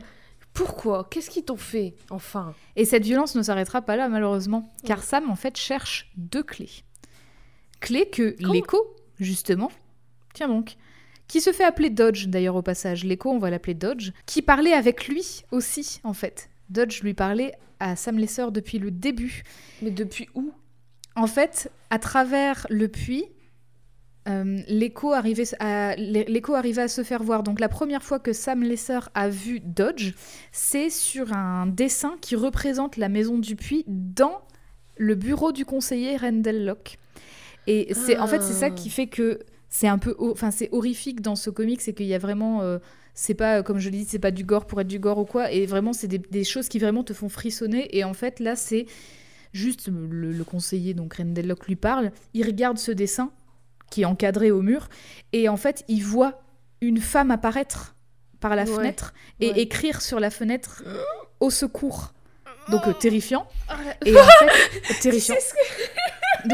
[0.54, 1.06] Pourquoi?
[1.10, 2.54] Qu'est-ce qu'ils t'ont fait Enfin?
[2.76, 5.02] Et cette violence ne s'arrêtera pas là malheureusement car.
[5.02, 6.70] Sam en fait cherche deux clés.
[7.86, 8.78] Clés que l'écho
[9.20, 9.70] justement,
[10.34, 10.76] tiens donc,
[11.28, 14.72] qui se fait appeler Dodge d'ailleurs au passage, l'écho on va l'appeler Dodge, qui parlait
[14.72, 16.50] avec lui aussi en fait.
[16.68, 19.42] Dodge lui parlait à Sam Lesser depuis le début.
[19.82, 20.52] Mais depuis où?
[21.14, 23.24] En fait, à travers le puits,
[24.28, 27.42] euh, l'écho arrivait, à, l'é- l'écho arrivait à se faire voir.
[27.44, 30.14] Donc la première fois que Sam Lesser a vu Dodge,
[30.52, 34.40] c'est sur un dessin qui représente la maison du puits dans
[34.96, 36.98] le bureau du conseiller Rendell Locke.
[37.66, 38.70] Et c'est en fait c'est ça Ah.
[38.70, 42.14] qui fait que c'est un peu, enfin c'est horrifique dans ce comic, c'est qu'il y
[42.14, 42.78] a vraiment, euh,
[43.14, 45.24] c'est pas comme je l'ai dit, c'est pas du gore pour être du gore ou
[45.24, 47.96] quoi, et vraiment c'est des, des choses qui vraiment te font frissonner.
[47.96, 48.86] Et en fait là c'est
[49.52, 53.30] juste le, le conseiller donc Rendell Locke lui parle, il regarde ce dessin
[53.90, 54.88] qui est encadré au mur,
[55.32, 56.40] et en fait il voit
[56.80, 57.94] une femme apparaître
[58.40, 59.60] par la Ouais, fenêtre et ouais.
[59.60, 60.84] écrire sur la fenêtre
[61.40, 62.12] au secours.
[62.70, 63.46] Donc euh, terrifiant.
[63.68, 65.36] Ah, Et en fait, terrifiant.
[65.40, 65.54] C'est ce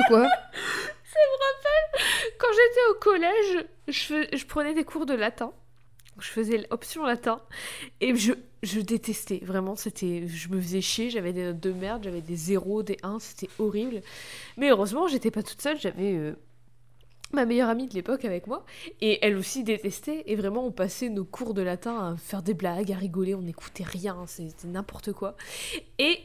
[1.23, 2.01] De quoi
[2.39, 5.53] Quand j'étais au collège, je, prenais des cours de latin.
[6.19, 7.41] Je faisais l'option latin.
[8.01, 9.41] Et je, je détestais.
[9.43, 11.11] Vraiment, c'était, je me faisais chier.
[11.11, 13.19] J'avais des notes de merde, j'avais des zéros, des 1.
[13.19, 14.03] C'était horrible.
[14.57, 15.81] Mais heureusement, j'étais pas toute seule.
[15.81, 16.37] J'avais euh,
[17.33, 18.65] ma meilleure amie de l'époque avec moi,
[19.01, 22.55] et elle aussi détestait, et vraiment on passait nos cours de latin à faire des
[22.55, 25.37] blagues, à rigoler, on n'écoutait rien, c'était n'importe quoi.
[25.99, 26.21] Et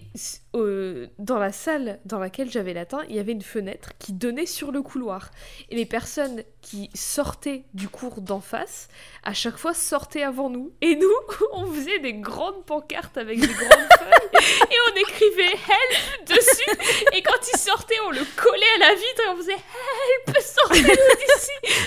[0.55, 4.45] euh, dans la salle dans laquelle j'avais latin, il y avait une fenêtre qui donnait
[4.45, 5.31] sur le couloir.
[5.69, 8.87] Et les personnes qui sortaient du cours d'en face,
[9.23, 10.73] à chaque fois sortaient avant nous.
[10.81, 11.13] Et nous,
[11.53, 14.41] on faisait des grandes pancartes avec des grandes feuilles,
[14.71, 16.77] et on écrivait help dessus.
[17.13, 20.96] Et quand ils sortaient, on le collait à la vitre et on faisait help, sortez.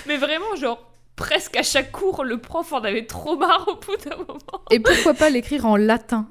[0.07, 3.97] Mais vraiment, genre, presque à chaque cours, le prof en avait trop marre au bout
[4.05, 4.65] d'un moment.
[4.71, 6.27] Et pourquoi pas l'écrire en latin?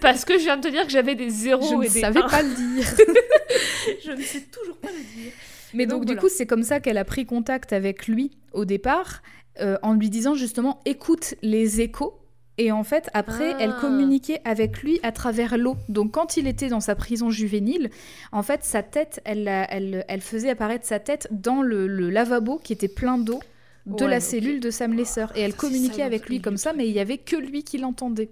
[0.00, 2.04] Parce que je viens de te dire que j'avais des zéros je et des ne
[2.04, 2.86] savais pas le dire.
[4.04, 5.32] je ne sais toujours pas le dire.
[5.74, 8.64] Mais donc, Donc, du coup, c'est comme ça qu'elle a pris contact avec lui au
[8.64, 9.22] départ,
[9.60, 12.18] euh, en lui disant justement écoute les échos.
[12.56, 13.58] Et en fait, après, Ah.
[13.60, 15.76] elle communiquait avec lui à travers l'eau.
[15.88, 17.90] Donc, quand il était dans sa prison juvénile,
[18.30, 22.58] en fait, sa tête, elle, elle, elle faisait apparaître sa tête dans le, le lavabo
[22.58, 23.40] qui était plein d'eau
[23.86, 25.26] de Ouais, la cellule de Sam Lesser.
[25.34, 27.64] Et elle c'est communiquait ça, avec lui comme ça, mais il y avait que lui
[27.64, 28.30] qui l'entendait.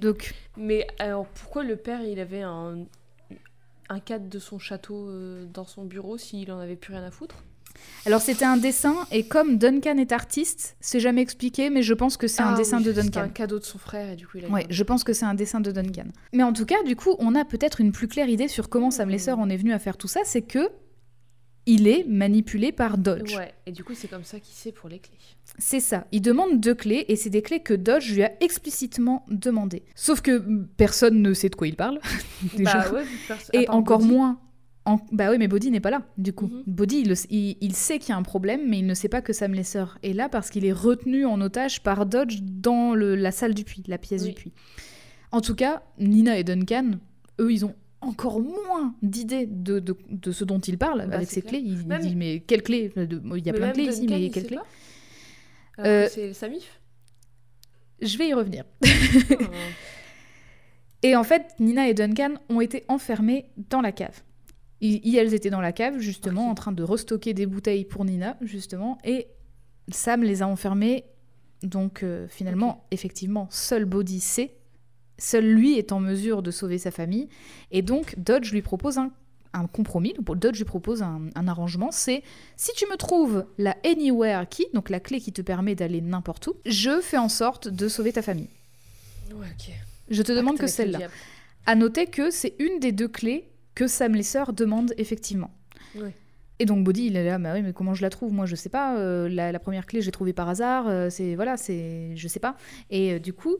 [0.00, 2.78] Donc, Mais alors, pourquoi le père, il avait un,
[3.88, 7.10] un cadre de son château euh, dans son bureau s'il en avait plus rien à
[7.10, 7.44] foutre?
[8.06, 12.16] Alors c'était un dessin, et comme Duncan est artiste, c'est jamais expliqué, mais je pense
[12.16, 13.20] que c'est un Ah dessin oui, de Duncan.
[13.22, 15.24] un cadeau de son frère et du coup il a Ouais, je pense que c'est
[15.24, 16.06] un dessin de Duncan.
[16.32, 18.90] Mais en tout cas, du coup, on a peut-être une plus claire idée sur comment
[18.90, 20.68] Sam Lesser en est venu à faire tout ça, c'est que
[21.66, 23.34] il est manipulé par Dodge.
[23.36, 25.16] Ouais, et du coup c'est comme ça qu'il sait pour les clés.
[25.58, 26.06] C'est ça.
[26.12, 29.82] Il demande deux clés et c'est des clés que Dodge lui a explicitement demandées.
[29.94, 32.00] Sauf que mm, personne ne sait de quoi il parle.
[32.54, 32.80] déjà.
[32.80, 34.38] Bah ouais, vu que perso- à et encore moins.
[34.86, 36.50] En- Bah oui, mais Bodhi n'est pas là, du coup.
[36.66, 39.08] Bodhi, il, le- il- il sait qu'il y a un problème, mais il ne sait
[39.08, 42.94] pas que Sam Lesser est là parce qu'il est retenu en otage par Dodge dans
[42.94, 44.28] le- la salle du puits, la pièce Oui.
[44.28, 44.52] du puits.
[45.32, 46.92] En tout cas, Nina et Duncan,
[47.40, 51.30] eux, ils ont encore moins d'idées de, de- de ce dont ils parlent Bah, avec
[51.30, 51.62] ces clair.
[51.62, 51.70] clés.
[51.70, 54.22] Il Même- dit, mais quelles clés Il y a Mais plein de clés ici, mais
[54.26, 54.66] il quelles sait clés pas
[55.78, 56.78] Alors Euh, que c'est Samif
[58.02, 58.64] Je vais y revenir.
[58.84, 58.88] Ah.
[61.02, 64.22] Et en fait, Nina et Duncan ont été enfermés dans la cave.
[64.84, 68.98] Elles étaient dans la cave, justement, en train de restocker des bouteilles pour Nina, justement,
[69.04, 69.28] et
[69.88, 71.04] Sam les a enfermés.
[71.62, 74.56] Donc, euh, finalement, effectivement, seul Bodhi sait.
[75.16, 77.28] Seul lui est en mesure de sauver sa famille.
[77.70, 79.12] Et donc, Dodge lui propose un,
[79.54, 80.14] un compromis.
[80.18, 81.90] Dodge lui propose un, un arrangement.
[81.90, 82.22] C'est
[82.56, 86.48] si tu me trouves la Anywhere Key, donc la clé qui te permet d'aller n'importe
[86.48, 88.50] où, je fais en sorte de sauver ta famille.
[89.34, 89.46] Ouais.
[90.10, 91.08] Je te demande que celle-là.
[91.64, 95.50] À noter que c'est une des deux clés que Sam Lesser demande effectivement.
[95.96, 96.10] Oui.
[96.60, 98.32] Et donc Bodhi, il est là, bah oui, mais comment je la trouve?
[98.32, 98.96] Moi, je sais pas.
[98.96, 100.86] euh, la, la première clé, j'ai trouvée par hasard.
[100.86, 102.56] euh, c'est voilà, c'est, je sais pas.
[102.90, 103.56] Et euh, du coup,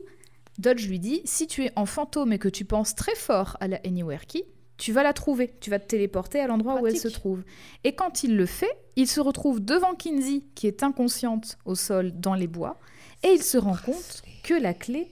[0.59, 3.67] Dodge lui dit, si tu es en fantôme et que tu penses très fort à
[3.67, 4.45] la Anywhere Key,
[4.77, 5.53] tu vas la trouver.
[5.59, 7.43] Tu vas te téléporter à l'endroit où elle se trouve.
[7.83, 12.13] Et quand il le fait, il se retrouve devant Kinsey, qui est inconsciente au sol
[12.13, 12.79] dans les bois,
[13.23, 15.07] et il se rend compte que la clé,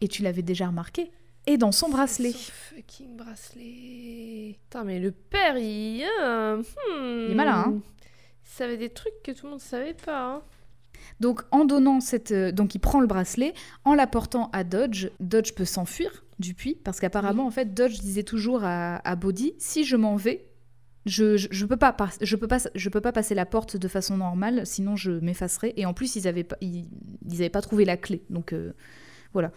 [0.00, 1.10] et tu l'avais déjà remarqué,
[1.48, 2.32] est dans son bracelet.
[2.32, 4.58] Son fucking bracelet.
[4.64, 6.04] Putain, mais le père, il.
[6.22, 7.26] euh, hmm.
[7.26, 7.80] Il est malin, hein.
[8.44, 10.34] Il savait des trucs que tout le monde savait pas.
[10.34, 10.42] Hein.
[11.20, 15.52] Donc en donnant cette, euh, donc il prend le bracelet, en l'apportant à Dodge, Dodge
[15.52, 19.84] peut s'enfuir du puits parce qu'apparemment en fait Dodge disait toujours à, à Bodhi si
[19.84, 20.48] je m'en vais,
[21.06, 23.88] je, je, je peux pas je peux pas je peux pas passer la porte de
[23.88, 26.88] façon normale sinon je m'effacerai et en plus ils avaient pas ils,
[27.28, 28.72] ils avaient pas trouvé la clé donc euh,
[29.32, 29.52] voilà.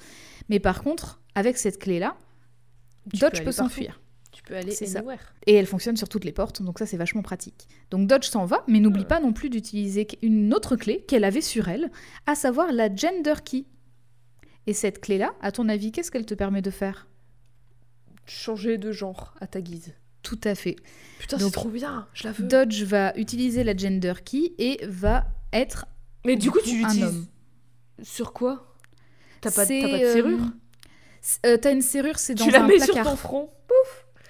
[0.50, 2.18] Mais par contre avec cette clé là,
[3.12, 4.00] Tu Dodge peut s'enfuir.
[4.32, 5.00] Tu peux aller C'est ça.
[5.00, 5.34] anywhere.
[5.46, 7.68] Et elle fonctionne sur toutes les portes, donc ça c'est vachement pratique.
[7.90, 11.42] Donc Dodge s'en va, mais n'oublie pas non plus d'utiliser une autre clé qu'elle avait
[11.42, 11.92] sur elle,
[12.28, 13.66] à savoir la Gender Key.
[14.68, 17.08] Et cette clé-là, à ton avis, qu'est-ce qu'elle te permet de faire?
[18.26, 19.94] Changer de genre à ta guise.
[20.24, 20.76] Tout à fait.
[21.20, 22.08] Putain, c'est trop bien.
[22.14, 22.48] Je la veux.
[22.48, 25.88] Dodge va utiliser la Gender Key et va être
[26.26, 27.04] Mais du coup, tu un l'utilises.
[27.04, 27.26] homme.
[28.04, 28.71] Sur quoi?
[29.42, 30.40] T'as pas, C'est, t'as pas de euh, serrure
[31.46, 32.96] euh, T'as une serrure, c'est dans Tu la un mets placard.
[32.96, 33.50] sur ton front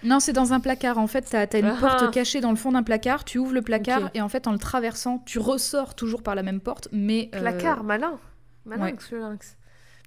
[0.04, 0.98] Non, c'est dans un placard.
[0.98, 1.78] En fait, t'as as une Ah.
[1.80, 3.24] porte cachée dans le fond d'un placard.
[3.26, 6.44] Tu ouvres le placard et en fait, en le traversant, tu ressors toujours par la
[6.44, 8.20] même porte, mais euh, Placard, malin.
[8.66, 9.58] Malinx, le lynx.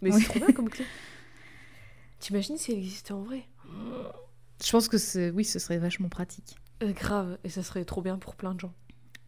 [0.03, 0.21] Mais Oui.
[0.23, 0.85] c'est trop bien comme clé.
[2.21, 3.45] T'imagines si elle existait en vrai?
[4.65, 6.57] Je pense que c'est- oui, ce serait vachement pratique.
[6.83, 8.73] Euh, Grave, et ça serait trop bien pour plein de gens.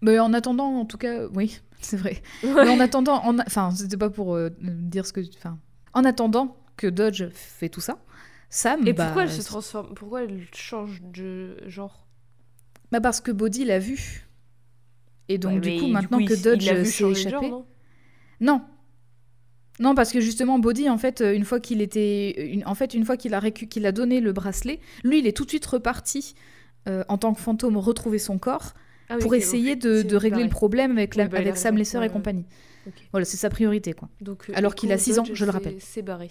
[0.02, 2.22] Mais en attendant, en tout cas, oui, c'est vrai.
[2.42, 5.58] Mais en attendant, en a- enfin, c'était pas pour euh, dire ce que, enfin,
[5.94, 7.98] en attendant que Dodge fait tout ça,
[8.50, 8.86] Sam.
[8.86, 12.06] Et bah, pourquoi elle se transforme Pourquoi elle change de genre?
[12.92, 14.26] Bah parce que Bodhi l'a vu.
[15.28, 17.66] Et donc Ouais, du coup, maintenant que Dodge s'est genre, échappé, non?
[18.40, 18.62] Non.
[19.78, 22.94] Non, parce que justement, Bodhi, en fait, euh, une fois qu'il était, une- en fait,
[22.94, 25.50] une fois qu'il a récu- qu'il a donné le bracelet, lui, il est tout de
[25.50, 26.34] suite reparti
[26.88, 28.74] euh, en tant que fantôme retrouver son corps.
[29.08, 31.76] Ah oui, pour essayer de, régler le problème avec, la, Oui, bah, avec Sam.
[31.76, 32.46] Lesser et compagnie.
[33.12, 34.08] Voilà, c'est sa priorité, quoi.
[34.20, 35.76] Donc, euh, Alors qu'il a Echo, six ans, Dodge, je le rappelle.
[35.80, 36.30] C'est barré.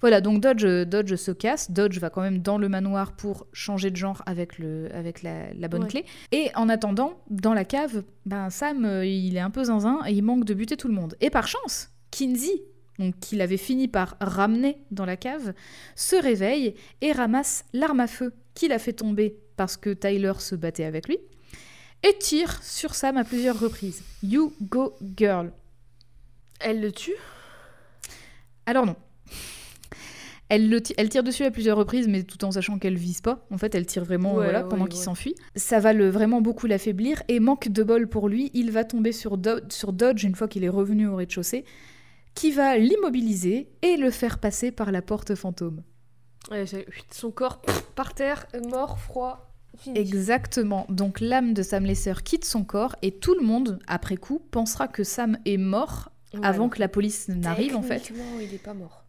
[0.00, 1.70] Voilà, donc Dodge, euh, Dodge se casse.
[1.70, 5.52] Dodge va quand même dans le manoir pour changer de genre avec, le, avec la,
[5.54, 5.88] la bonne Ouais.
[5.88, 6.04] clé.
[6.32, 10.12] Et en attendant, dans la cave, ben Sam, euh, il est un peu zinzin et
[10.12, 11.14] il manque de buter tout le monde.
[11.20, 12.64] Et par chance, Kinsey,
[12.98, 15.54] donc qu'il avait fini par ramener dans la cave,
[15.94, 20.54] se réveille et ramasse l'arme à feu qu'il a fait tomber parce que Tyler se
[20.56, 21.18] battait avec lui
[22.02, 24.02] et tire sur Sam à plusieurs reprises.
[24.22, 25.52] You go girl.
[26.60, 27.14] Elle le tue?
[28.66, 28.96] Alors non.
[30.48, 33.20] Elle, le ti- elle tire dessus à plusieurs reprises, mais tout en sachant qu'elle vise
[33.20, 33.44] pas.
[33.50, 35.34] En fait, elle tire vraiment Ouais, voilà, ouais, pendant qu'il s'enfuit.
[35.56, 37.20] Ça va le, vraiment beaucoup l'affaiblir.
[37.26, 40.46] Et manque de bol pour lui, il va tomber sur, Do- sur Dodge une fois
[40.46, 41.64] qu'il est revenu au rez-de-chaussée,
[42.34, 45.82] qui va l'immobiliser et le faire passer par la porte fantôme.
[47.10, 49.52] Son corps pff, par terre, mort, froid,
[49.94, 50.86] Exactement.
[50.88, 54.88] Donc l'âme de Sam Lesser quitte son corps et tout le monde, après coup, pensera
[54.88, 56.10] que Sam est mort
[56.42, 58.00] avant que la police n'arrive en fait.
[58.00, 59.04] techniquement, il est pas mort.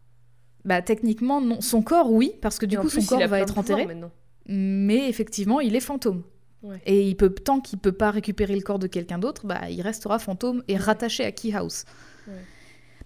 [0.64, 1.60] Bah techniquement non.
[1.60, 3.86] Son corps oui, parce que du Et coup plus, son corps va être enterré.
[3.86, 4.10] maintenant.
[4.46, 6.22] mais effectivement, il est fantôme.
[6.62, 6.80] Ouais.
[6.86, 9.80] Et il peut, tant qu'il peut pas récupérer le corps de quelqu'un d'autre, bah, il
[9.80, 10.78] restera fantôme et Ouais.
[10.78, 11.84] rattaché à Key House.
[12.26, 12.34] Ouais.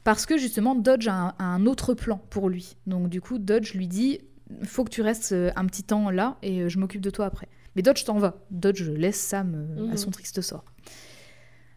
[0.04, 2.76] Parce que justement, Dodge a un, a un autre plan pour lui.
[2.86, 4.20] Donc du coup, Dodge lui dit
[4.64, 7.26] faut que tu restes euh, un petit temps là et euh, je m'occupe de toi
[7.26, 7.48] après.
[7.76, 8.36] Mais Dodge t'en va.
[8.50, 9.96] Dodge laisse Sam euh, à Mhm.
[9.96, 10.64] son triste sort.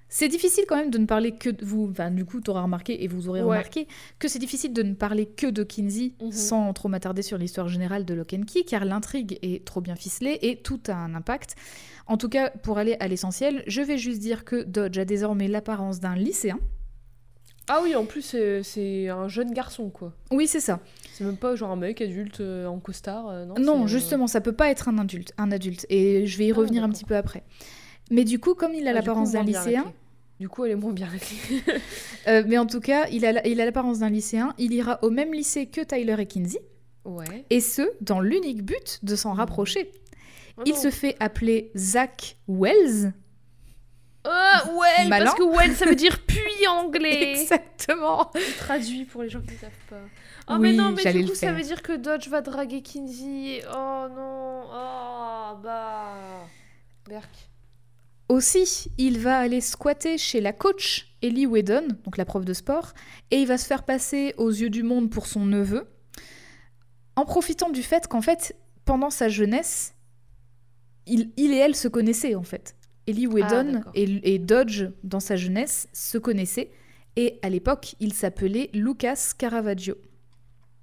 [0.08, 1.90] C'est difficile quand même de ne parler que de vous.
[1.92, 3.58] Enfin, du coup, tu auras remarqué et vous aurez Ouais.
[3.58, 3.88] remarqué
[4.20, 6.32] que c'est difficile de ne parler que de Kinsey Mhm.
[6.32, 9.96] sans trop m'attarder sur l'histoire générale de Lock and Key, car l'intrigue est trop bien
[9.96, 11.56] ficelée et tout a un impact.
[12.08, 15.48] En tout cas, pour aller à l'essentiel, je vais juste dire que Dodge a désormais
[15.48, 16.60] l'apparence d'un lycéen.
[17.68, 20.14] Ah oui, en plus, c'est- c'est un jeune garçon, quoi.
[20.32, 20.80] Oui, c'est ça.
[21.14, 24.28] C'est même pas genre un mec adulte euh, en costard, euh, non Non, euh, justement,
[24.28, 26.90] ça peut pas être un adulte, un adulte, et je vais y Ah, revenir un
[26.90, 27.44] petit peu après.
[28.12, 29.92] Mais du coup, comme il a ah, l'apparence d'un lycéen.
[30.40, 31.08] Du coup, elle est moins bien
[32.28, 35.66] euh, mais en tout cas, il a l'apparence d'un lycéen, il ira au même lycée
[35.68, 36.60] que Tyler et Kinsey,
[37.06, 37.46] ouais.
[37.50, 39.38] et ce, dans l'unique but de s'en Mhm.
[39.38, 39.92] rapprocher.
[40.58, 40.78] Oh il non.
[40.80, 43.14] se fait appeler Zach Wells.
[44.26, 45.26] Ouais, Malin.
[45.26, 47.32] parce que well, ça veut dire puits en anglais.
[47.42, 48.32] Exactement.
[48.60, 50.02] Traduit pour les gens qui ne savent pas.
[50.48, 53.64] Oh, Oui, mais non, mais du coup, ça veut dire que Dodge va draguer Kinsey.
[53.72, 54.64] Oh non.
[54.72, 56.14] Oh, bah.
[57.08, 57.30] Berk.
[58.30, 62.94] Aussi, il va aller squatter chez la coach Ellie Whedon, donc la prof de sport,
[63.30, 65.88] et il va se faire passer aux yeux du monde pour son neveu,
[67.16, 69.94] en profitant du fait qu'en fait, pendant sa jeunesse,
[71.06, 72.76] il, il et elle se connaissaient en fait.
[73.08, 73.92] Ellie Whedon d'accord.
[73.96, 76.72] et, et Dodge, dans sa jeunesse, se connaissaient,
[77.16, 79.96] et à l'époque, il s'appelait Lucas Caravaggio.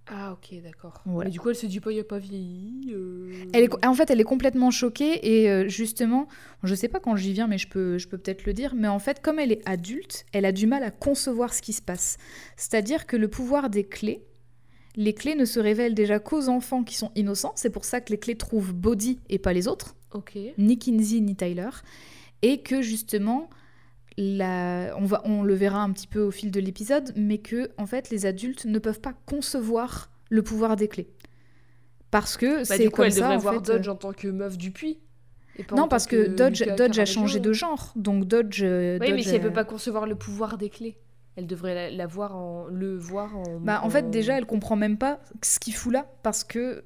[0.09, 1.01] Ah, ok, d'accord.
[1.07, 1.29] Voilà.
[1.29, 2.93] Mais du coup, elle se dit pas, il a pas vieilli.
[2.93, 3.33] euh.
[3.53, 6.27] Elle est, en fait, elle est complètement choquée et euh, justement,
[6.65, 8.89] je sais pas quand j'y viens, mais je peux, je peux peut-être le dire, mais
[8.89, 11.83] en fait, comme elle est adulte, elle a du mal à concevoir ce qui se
[11.83, 12.19] passe.
[12.57, 14.25] C'est-à-dire que le pouvoir des clés,
[14.97, 17.53] les clés ne se révèlent déjà qu'aux enfants qui sont innocents.
[17.55, 19.95] C'est pour ça que les clés trouvent Body et pas les autres,
[20.59, 21.71] Ni Kinsey ni Tyler,
[22.43, 23.49] et que justement,
[24.19, 27.71] la, on, va, on le verra un petit peu au fil de l'épisode, mais que
[27.79, 31.09] en fait, les adultes ne peuvent pas concevoir le pouvoir des clés.
[32.11, 34.13] Parce que Bah, c'est comme elle ça, devrait en voir fait, euh, Dodge en tant
[34.13, 34.99] que meuf du puits.
[35.59, 37.93] et en non, parce que, Dodge, Dodge a changé de genre.
[37.97, 38.63] Donc Dodge.
[38.63, 40.99] euh, Oui, mais Dodge si elle a- peut pas concevoir le pouvoir des clés,
[41.37, 43.61] elle devrait la, la voir en, le voir en.
[43.61, 46.85] Bah, en fait, déjà, elle comprend même pas ce qu'il fout là parce que.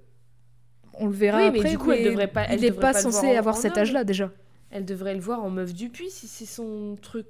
[0.98, 1.70] On le verra Oui, mais après.
[1.70, 3.76] du coup, elle devrait pas- elle il n'est pas, censé voir en- avoir en cet
[3.78, 4.32] âge-là déjà.
[4.70, 7.26] Elle devrait le voir en meuf du puits si c'est son truc,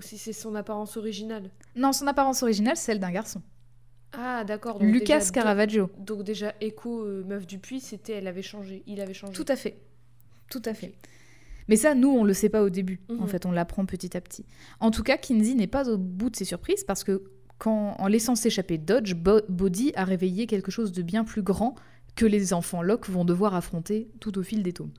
[0.00, 1.50] si c'est son apparence originale.
[1.74, 3.42] Non, son apparence originale, c'est celle d'un garçon.
[4.12, 4.82] Ah, d'accord.
[4.82, 5.90] Lucas déjà, Caravaggio.
[5.98, 9.32] do- Donc déjà, Echo, euh, meuf du puits, c'était, elle avait changé, il avait changé.
[9.32, 9.78] Tout à fait.
[10.50, 10.92] Tout à fait.
[11.68, 13.00] Mais ça, nous, on le sait pas au début.
[13.08, 13.28] En Mhm.
[13.28, 14.44] fait, on l'apprend petit à petit.
[14.80, 17.22] En tout cas, Kinsey n'est pas au bout de ses surprises parce que,
[17.58, 21.74] quand, en laissant s'échapper Dodge, Bo- Body a réveillé quelque chose de bien plus grand
[22.14, 24.92] que les enfants Locke vont devoir affronter tout au fil des tomes.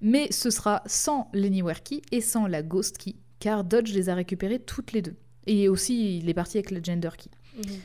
[0.00, 4.14] Mais ce sera sans l'Anywhere Key et sans la Ghost Key, car Dodge les a
[4.14, 5.14] récupérées toutes les deux.
[5.46, 7.30] Et aussi, il est parti avec la Gender Key.
[7.56, 7.78] Mhm.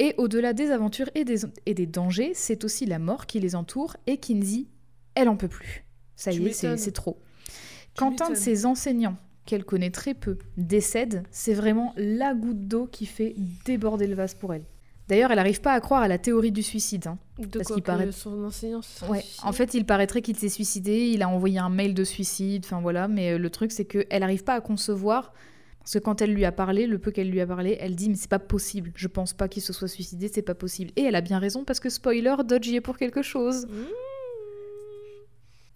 [0.00, 3.54] Et au-delà des aventures et des, et des dangers, c'est aussi la mort qui les
[3.54, 4.66] entoure et Kinsey,
[5.14, 5.84] elle en peut plus.
[6.16, 7.20] Ça Tu y est, c'est trop.
[7.46, 7.52] Tu
[7.96, 9.16] Quand un de ses enseignants,
[9.46, 13.34] qu'elle connaît très peu, décède, c'est vraiment la goutte d'eau qui fait
[13.64, 14.64] déborder le vase pour elle.
[15.08, 17.06] D'ailleurs, elle n'arrive pas à croire à la théorie du suicide.
[17.08, 17.18] hein.
[17.38, 19.22] De Parce quoi que paraît- son enseignant se Ouais.
[19.42, 22.80] En fait, il paraîtrait qu'il s'est suicidé, il a envoyé un mail de suicide, enfin
[22.80, 25.34] voilà, mais euh, le truc c'est qu'elle n'arrive pas à concevoir,
[25.80, 28.08] parce que quand elle lui a parlé, le peu qu'elle lui a parlé, elle dit
[28.08, 30.90] mais c'est pas possible, je pense pas qu'il se soit suicidé, c'est pas possible.
[30.96, 33.66] Et elle a bien raison parce que spoiler, Dodge y est pour quelque chose.
[33.66, 33.72] Mmh.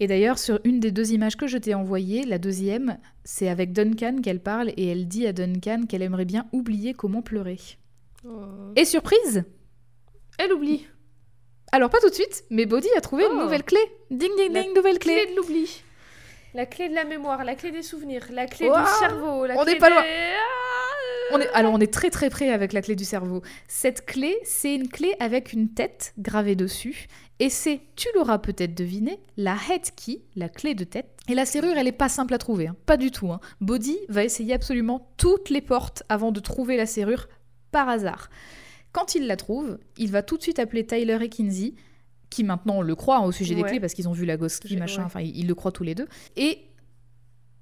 [0.01, 3.73] Et d'ailleurs, sur une des deux images que je t'ai envoyées, la deuxième, c'est avec
[3.73, 7.59] Duncan qu'elle parle et elle dit à Duncan qu'elle aimerait bien oublier comment pleurer.
[8.25, 8.73] Oh.
[8.77, 9.45] Et surprise
[10.39, 10.87] Elle oublie.
[11.73, 13.43] Alors pas tout de suite, mais Bodhi a trouvé une Oh.
[13.43, 13.81] nouvelle clé.
[14.11, 15.15] Ding ding La ding, nouvelle clé.
[15.25, 15.83] Clé de l'oubli.
[16.55, 19.65] La clé de la mémoire, la clé des souvenirs, la clé du cerveau, la on
[19.65, 20.03] clé n'est pas des- loin.
[20.05, 23.43] Ah, On est, alors on est très très près avec la clé du cerveau.
[23.69, 27.07] Cette clé, c'est une clé avec une tête gravée dessus.
[27.39, 31.07] Et c'est, tu l'auras peut-être deviné, la head key, la clé de tête.
[31.29, 32.77] Et la serrure, elle est pas simple à trouver, hein.
[32.87, 33.31] pas du tout.
[33.31, 33.41] hein.
[33.61, 37.29] Bodhi va essayer absolument toutes les portes avant de trouver la serrure
[37.71, 38.31] par hasard.
[38.93, 41.75] Quand il la trouve, il va tout de suite appeler Tyler et Kinsey,
[42.31, 44.77] qui maintenant le croient hein, au sujet des clés parce qu'ils ont vu la J'ai-
[44.77, 45.07] machin, ouais.
[45.07, 46.09] enfin ils, ils le croient tous les deux.
[46.37, 46.67] Et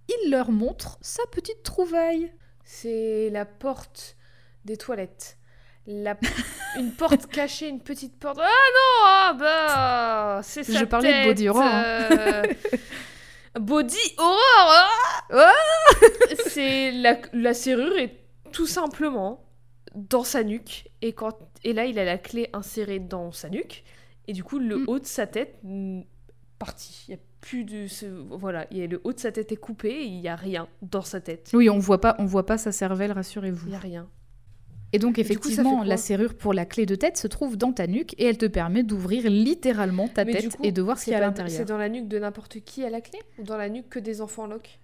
[0.09, 2.33] il leur montre sa petite trouvaille.
[2.65, 4.17] C'est la porte
[4.65, 5.39] des toilettes.
[5.87, 6.17] La...
[6.79, 8.39] une porte cachée, une petite porte.
[8.41, 12.09] Ah non Ah bah C'est Je sa parlais de body horror, hein.
[12.11, 12.43] euh,
[13.61, 14.89] Body horror
[15.33, 15.53] ah
[16.49, 17.19] C'est la...
[17.33, 18.19] la serrure est
[18.53, 19.46] tout simplement
[19.97, 20.91] dans sa nuque.
[21.03, 21.37] Et, quand...
[21.65, 23.83] et là, il a la clé insérée dans sa nuque.
[24.29, 24.85] Et du coup, le Mm.
[24.87, 25.59] haut de sa tête,
[26.59, 27.05] parti.
[27.09, 27.87] Il y a plus de...
[27.87, 30.29] ce- Voilà, il y a le haut de sa tête est coupé et il n'y
[30.29, 31.51] a rien dans sa tête.
[31.55, 33.69] Oui, on voit pas, on voit pas sa cervelle, Il rassurez-vous.
[33.69, 34.09] n'y a rien.
[34.93, 38.15] Et donc effectivement, la serrure pour la clé de tête se trouve dans ta nuque
[38.19, 41.13] et elle te permet d'ouvrir littéralement ta Mais tête coup, et de voir ce qu'il
[41.13, 41.55] y a à l'intérieur.
[41.57, 43.99] C'est dans la nuque de n'importe qui à la clé Ou dans la nuque que
[43.99, 44.79] des enfants loc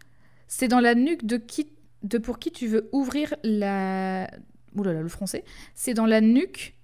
[0.49, 1.71] C'est dans la nuque de qui,
[2.03, 4.29] de pour qui tu veux ouvrir la.
[4.77, 5.45] Ouh là là, le français.
[5.75, 6.75] C'est dans la nuque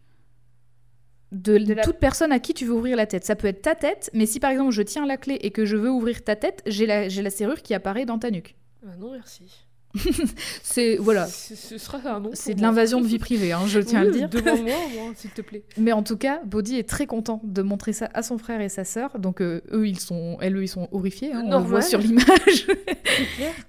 [1.32, 3.24] de, De la- toute personne à qui tu veux ouvrir la tête.
[3.24, 5.64] Ça peut être ta tête, mais si par exemple je tiens la clé et que
[5.66, 8.56] je veux ouvrir ta tête, j'ai la, j'ai la serrure qui apparaît dans ta nuque.
[8.86, 9.42] Ah Non, merci.
[10.62, 12.30] C'est voilà, Ce ce sera un nom.
[12.34, 14.28] c'est de l'invasion de vie privée, hein, je tiens à le dire.
[14.28, 15.64] Demande-moi, moi, s'il te plaît.
[15.78, 18.68] Mais en tout cas, Bodhi est très content de montrer ça à son frère et
[18.68, 19.18] sa sœur.
[19.18, 21.32] Donc euh, eux, ils sont, elles, eux, ils sont horrifiés.
[21.32, 22.66] hein, on le voit sur l'image.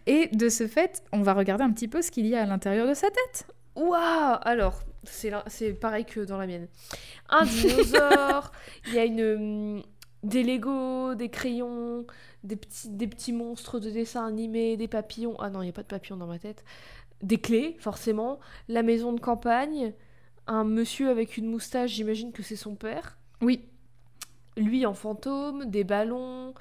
[0.07, 2.45] Et de ce fait, on va regarder un petit peu ce qu'il y a à
[2.45, 3.47] l'intérieur de sa tête.
[3.75, 6.67] Waouh Alors, c'est pareil que dans la mienne.
[7.29, 8.51] Un dinosaure,
[8.87, 9.83] il y a une, hum,
[10.23, 12.05] des Lego, des crayons,
[12.43, 15.35] des petits, des petits monstres de dessin animé, des papillons.
[15.39, 16.63] Ah non, il n'y a pas de papillons dans ma tête.
[17.21, 18.39] Des clés, forcément.
[18.67, 19.93] La maison de campagne.
[20.47, 23.17] Un monsieur avec une moustache, j'imagine que c'est son père.
[23.41, 23.65] Oui,
[24.57, 26.53] lui en fantôme, des ballons,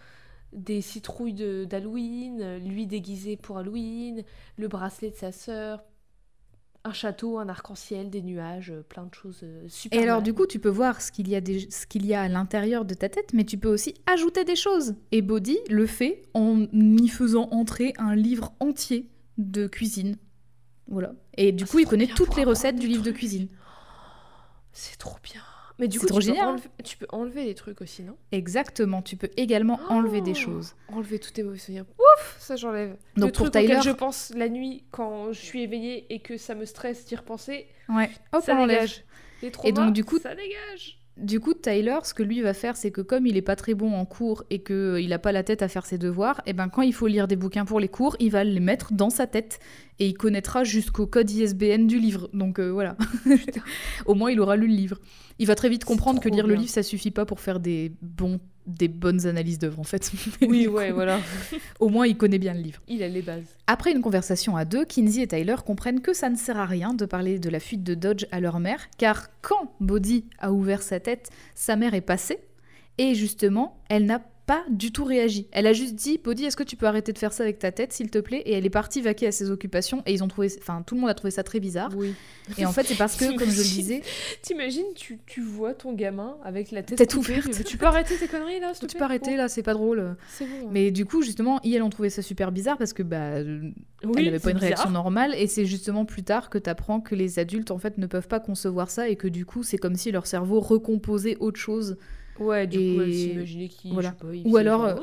[0.53, 4.25] des citrouilles de- d'Halloween, lui déguisé pour Halloween,
[4.59, 5.83] le bracelet de sa sœur,
[6.85, 9.99] un château, un arc-en-ciel, des nuages, euh, plein de choses euh, super.
[9.99, 10.24] Et alors, malades.
[10.24, 12.29] du coup, tu peux voir ce qu'il y, a des- ce qu'il y a à
[12.29, 14.95] l'intérieur de ta tête, mais tu peux aussi ajouter des choses.
[15.12, 20.16] Et Bodhi le fait en y faisant entrer un livre entier de cuisine.
[20.87, 21.12] Voilà.
[21.37, 23.49] Et du Ah, coup, il connaît toutes les recettes du livre de cuisine.
[24.72, 25.43] c'est trop bien.
[25.79, 28.16] Mais du coup, trop tu, peux enlever, tu peux enlever des trucs aussi, non?
[28.33, 29.01] Exactement.
[29.03, 30.74] Tu peux également enlever des Oh choses.
[30.89, 31.85] Enlever tous tes mauvais souvenirs.
[31.99, 32.97] Ouf, ça j'enlève.
[33.16, 36.18] Donc, le pour truc auquel Tyler- je pense la nuit quand je suis éveillée et
[36.18, 38.11] que ça me stresse d'y repenser, Ouais.
[38.33, 39.05] Hop, ça on dégage.
[39.41, 40.97] Les Et traumas, donc, du coup- ça dégage.
[41.19, 43.75] Du coup, Tyler, ce que lui va faire, c'est que comme il est pas très
[43.75, 46.69] bon en cours et qu'il n'a pas la tête à faire ses devoirs, et ben
[46.69, 49.27] quand il faut lire des bouquins pour les cours, il va les mettre dans sa
[49.27, 49.59] tête
[49.99, 52.31] et il connaîtra jusqu'au code ISBN du livre.
[52.33, 52.97] Donc euh, voilà,
[54.07, 55.01] au moins il aura lu le livre.
[55.41, 57.93] Il va très vite comprendre que lire le livre, ça suffit pas pour faire des
[58.01, 58.39] bons,
[58.69, 60.12] des bonnes analyses d'œuvres en fait.
[60.43, 61.21] Oui, ouais, coup, voilà.
[61.81, 62.81] Au moins il connaît bien le livre.
[62.87, 63.57] Il a les bases.
[63.66, 66.95] Après une conversation à deux, Kinsey et Tyler comprennent que ça ne sert à rien
[66.95, 70.83] de parler de la fuite de Dodge à leur mère, car quand Bodhi a ouvert
[70.83, 72.39] sa tête, sa mère est passée,
[72.99, 75.46] et justement, elle n'a pas du tout réagi.
[75.53, 77.70] Elle a juste dit, Bodhi, est-ce que tu peux arrêter de faire ça avec ta
[77.70, 78.42] tête, s'il te plaît?
[78.46, 81.03] Et elle est partie vaquer à ses occupations, et ils ont trouvé, enfin, tout le
[81.03, 81.90] monde a trouvé ça très bizarre.
[81.94, 82.14] Oui.
[82.57, 84.01] Et en fait, c'est parce que, comme je le disais,
[84.40, 87.62] T'imagines, tu, tu vois ton gamin avec la tête Tête coupée, ouverte.
[87.62, 90.16] Tu, peux arrêter tes conneries là s'il te tu peux arrêter là, c'est pas drôle.
[90.40, 90.46] Bon.
[90.46, 90.68] hein.
[90.70, 93.61] Mais du coup, justement, ils, ont trouvé ça super bizarre parce que bah, euh,
[94.03, 94.68] oui, elle n'avait pas une bizarre.
[94.68, 97.99] réaction normale et c'est justement plus tard que tu apprends que les adultes en fait
[97.99, 101.36] ne peuvent pas concevoir ça et que du coup c'est comme si leur cerveau recomposait
[101.38, 101.99] autre chose
[102.41, 103.93] Ouais, du coup, elle Et s'imaginait qu'il.
[103.93, 104.12] voilà.
[104.12, 104.95] pas, il Ou alors, euh,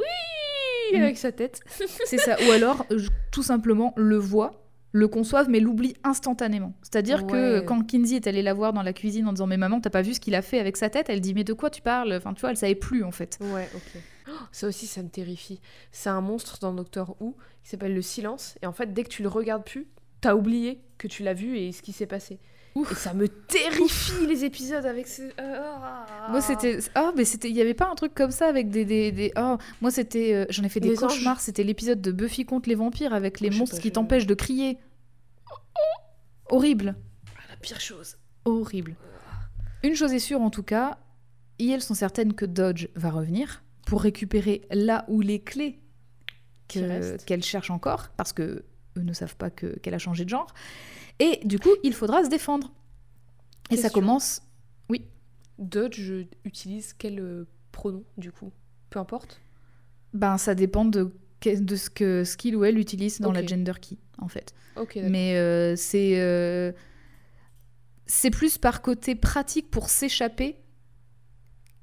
[0.91, 0.97] Oui.
[0.99, 1.61] Avec sa tête.
[2.05, 2.99] c'est ça ou alors euh,
[3.31, 4.61] tout simplement le voit
[4.91, 8.71] le conçoivent mais l'oublie instantanément c'est à dire que quand Kinsey est allée la voir
[8.71, 10.77] dans la cuisine en disant mais maman t'as pas vu ce qu'il a fait avec
[10.77, 11.07] sa tête?
[11.09, 12.13] Elle dit mais de quoi tu parles?
[12.13, 14.01] Enfin tu vois elle savait plus en fait Ouais, ok.
[14.29, 15.59] Oh, ça aussi, ça me terrifie.
[15.91, 18.55] C'est un monstre dans Doctor Who qui s'appelle le silence.
[18.61, 19.88] Et en fait, dès que tu le regardes plus,
[20.26, 22.39] t'as oublié que tu l'as vu et ce qui s'est passé.
[22.76, 22.91] Ouf.
[22.91, 25.21] Et ça me terrifie les épisodes avec ce.
[25.38, 26.28] Ah.
[26.30, 26.80] Moi, c'était.
[26.97, 27.49] Oh, mais c'était.
[27.49, 28.84] Il y avait pas un truc comme ça avec des.
[28.84, 30.34] des, des- Oh, moi, c'était.
[30.34, 31.39] euh, J'en ai fait des Les cauchemars.
[31.39, 34.26] C'était l'épisode de Buffy contre les vampires avec les Je monstres pas, qui je- t'empêchent
[34.28, 34.78] de crier.
[36.49, 36.95] Horrible.
[37.38, 38.17] Ah, la pire chose.
[38.45, 38.95] Horrible.
[39.84, 40.97] Une chose est sûre, en tout cas,
[41.59, 43.61] et elles sont certaines que Dodge va revenir.
[43.86, 45.80] pour récupérer là où les clés
[46.67, 48.65] qu'elle cherche encore, parce que
[48.97, 50.53] eux ne savent pas que- qu'elle a changé de genre.
[51.19, 52.71] Et du coup, il faudra se défendre.
[53.71, 54.41] Et ça commence.
[55.57, 56.11] Dodge
[56.43, 58.51] utilise quel euh, pronom du coup?
[58.89, 59.39] Peu importe?
[60.13, 61.13] Ben, ça dépend de,
[61.45, 64.53] de ce que ce qu'il ou elle utilise dans la gender key, en fait.
[65.09, 66.73] Mais euh, c'est euh,
[68.05, 70.57] c'est plus par côté pratique pour s'échapper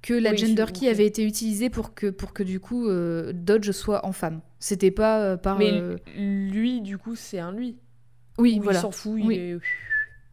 [0.02, 3.32] que la Oui, gender key avait été utilisée pour que pour que du coup euh,
[3.32, 4.40] Dodge soit en femme.
[4.58, 7.76] C'était pas euh, par Mais euh, lui, du coup, c'est un lui.
[8.38, 8.80] oui Ou voilà.
[8.80, 9.36] Il s'en fout, Oui.
[9.36, 9.58] il est.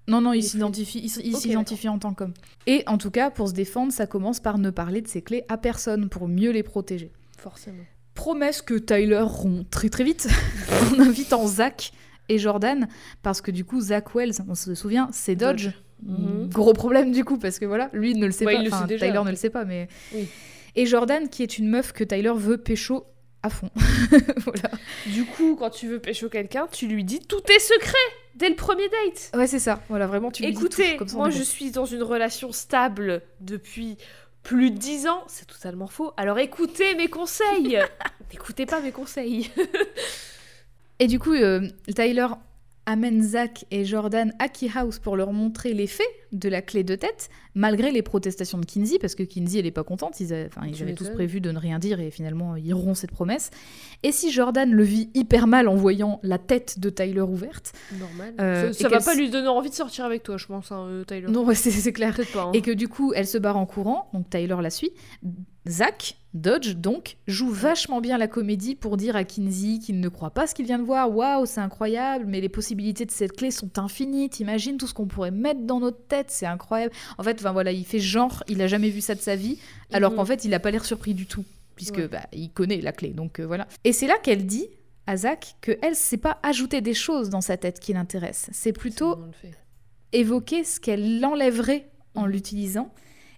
[0.07, 2.33] Non non, il s'identifie il, s'identifie en tant qu'homme.
[2.65, 5.43] Et en tout cas pour se défendre, ça commence par ne parler de ses clés
[5.49, 7.11] à personne pour mieux les protéger.
[7.37, 7.83] Forcément.
[8.15, 10.27] Promesse que Tyler rompt très très vite
[10.91, 11.91] en invitant Zach
[12.27, 12.87] et Jordan
[13.21, 15.65] parce que du coup Zach Wells, on se souvient, c'est Dodge.
[15.65, 15.75] Dodge.
[16.03, 16.49] Mhm.
[16.49, 18.81] Gros problème du coup parce que voilà, lui ne le sait Ouais, pas, le Enfin,
[18.81, 20.27] sait déjà, Tyler ne le sait pas mais Oui.
[20.75, 23.05] et Jordan qui est une meuf que Tyler veut pécho
[23.43, 23.69] à fond.
[24.37, 24.69] voilà.
[25.05, 27.95] Du coup, quand tu veux pécho quelqu'un, tu lui dis tous tes secrets
[28.35, 29.31] dès le premier date.
[29.33, 29.81] Ouais, c'est ça.
[29.87, 31.85] Voilà, vraiment tu lui dis Écoutez, tout, comme ça, on moi est je suis dans
[31.85, 33.97] une relation stable depuis
[34.43, 35.23] plus de 10 ans.
[35.27, 36.11] C'est totalement faux.
[36.17, 37.77] Alors écoutez mes conseils.
[38.33, 39.49] N'écoutez pas mes conseils.
[40.99, 42.27] Et du coup euh, Tyler
[42.89, 46.95] amène Zach et Jordan à Key House pour leur montrer l'effet de la clé de
[46.95, 50.19] tête, malgré les protestations de Kinsey, parce que Kinsey, elle est pas contente.
[50.19, 52.73] Ils, a- enfin, ils Tu avaient tous prévu de ne rien dire et finalement, ils
[52.73, 53.49] rompt cette promesse.
[54.03, 58.33] Et si Jordan le vit hyper mal en voyant la tête de Tyler ouverte, Normal.
[58.39, 60.85] Euh, ça ça va pas lui donner envie de sortir avec toi, je pense, hein,
[60.89, 61.27] euh, Tyler.
[61.29, 62.15] non, c'est clair.
[62.33, 62.43] pas.
[62.43, 62.51] hein.
[62.53, 64.91] Et que du coup, elle se barre en courant, donc Tyler la suit.
[65.69, 70.31] Zach, Dodge, donc, joue vachement bien la comédie pour dire à Kinsey qu'il ne croit
[70.31, 71.15] pas ce qu'il vient de voir.
[71.15, 74.29] Waouh, c'est incroyable, mais les possibilités de cette clé sont infinies.
[74.29, 76.93] T'imagines tout ce qu'on pourrait mettre dans notre tête, c'est incroyable.
[77.19, 79.59] En fait, enfin voilà, il fait genre, il a jamais vu ça de sa vie,
[79.91, 80.17] alors Mhm.
[80.17, 81.45] qu'en fait, il a pas l'air surpris du tout,
[81.75, 82.07] puisque Ouais.
[82.07, 83.67] bah, il connaît la clé, donc euh, voilà.
[83.83, 84.67] Et c'est là qu'elle dit
[85.07, 88.49] à Zach que elle sait pas ajouter des choses dans sa tête qui l'intéressent.
[88.53, 89.17] C'est C'est plutôt
[90.13, 92.29] évoquer ce qu'elle enlèverait en Mhm.
[92.31, 92.91] l'utilisant.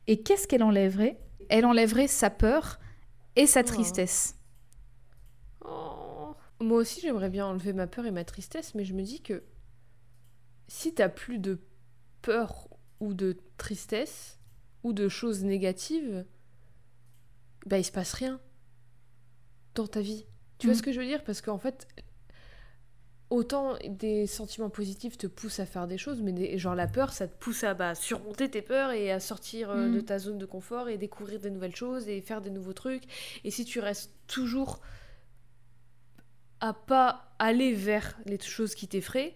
[0.08, 1.18] Et qu'est-ce qu'elle enlèverait?
[1.52, 2.80] Elle enlèverait sa peur
[3.36, 3.64] et sa Oh.
[3.64, 4.38] tristesse.
[5.66, 6.34] Oh.
[6.62, 9.44] Moi aussi, j'aimerais bien enlever ma peur et ma tristesse, mais je me dis que
[10.68, 11.60] si t'as plus de
[12.22, 12.68] peur
[13.02, 14.40] ou de tristesse
[14.84, 16.26] ou de choses négatives,
[17.66, 18.40] bah il se passe rien
[19.76, 20.26] dans ta vie.
[20.58, 20.78] Tu vois Mhm.
[20.80, 21.24] ce que je veux dire?
[21.24, 21.88] Parce qu'en fait,
[23.32, 27.14] autant des sentiments positifs te poussent à faire des choses, mais des- genre la peur,
[27.14, 29.96] ça te pousse à bah, surmonter tes peurs et à sortir euh, Mhm.
[29.96, 33.06] de ta zone de confort et découvrir des nouvelles choses et faire des nouveaux trucs.
[33.44, 34.82] Et si tu restes toujours
[36.60, 39.36] à pas aller vers les choses qui t'effraient,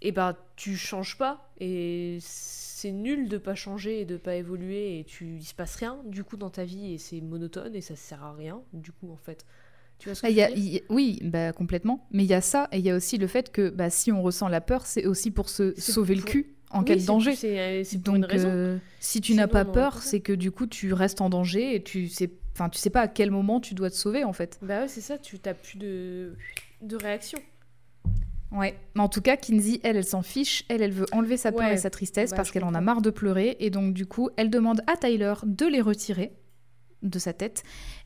[0.00, 5.00] et ben tu changes pas et c'est nul de pas changer et de pas évoluer
[5.00, 7.80] et tu il se passe rien du coup dans ta vie et c'est monotone et
[7.80, 9.44] ça sert à rien du coup en fait.
[9.98, 10.64] Tu vois ce que Ah, je il y a- veux dire?
[10.64, 12.06] il y a- oui, bah, complètement.
[12.12, 14.12] Mais il y a ça, et il y a aussi le fait que bah, si
[14.12, 17.02] on ressent la peur, c'est aussi pour se sauver le cul en Oui, cas de
[17.04, 17.34] danger.
[17.34, 18.48] C'est euh, une Donc, raison.
[18.50, 21.82] euh, si tu n'as pas peur, c'est que du coup, tu restes en danger et
[21.82, 24.58] tu sais, enfin, tu sais pas à quel moment tu dois te sauver, en fait.
[24.62, 26.34] Bah ouais, c'est ça, tu t'as plus de
[26.82, 27.40] de réaction.
[28.52, 28.76] Ouais.
[28.94, 30.64] Mais en tout cas, Kinsey, elle, elle s'en fiche.
[30.68, 31.74] Elle, elle veut enlever sa peur Ouais.
[31.74, 33.56] et sa tristesse Bah, parce qu'elle en a marre de pleurer.
[33.60, 36.32] Et donc, du coup, elle demande à Tyler de les retirer
[37.02, 37.62] de sa tête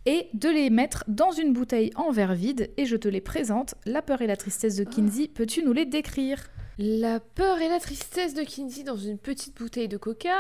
[0.07, 2.71] et de les mettre dans une bouteille en verre vide.
[2.77, 3.75] Et je te les présente.
[3.87, 6.51] La peur et la tristesse de Kinsey, peux-tu nous les décrire?
[6.79, 10.39] La peur et la tristesse de Kinsey dans une petite bouteille de coca.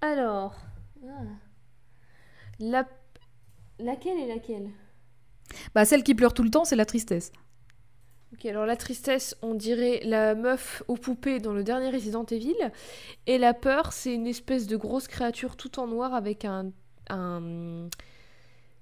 [0.00, 0.56] Alors.
[1.04, 1.22] ah.
[2.58, 2.88] La...
[3.78, 4.70] Laquelle est laquelle?
[5.74, 7.32] Bah, celle qui pleure tout le temps, c'est la tristesse.
[8.32, 12.56] Ok, alors la tristesse, on dirait la meuf aux poupées dans le dernier Resident Evil.
[13.26, 16.72] Et la peur, c'est une espèce de grosse créature tout en noir avec un.
[17.10, 17.88] Un...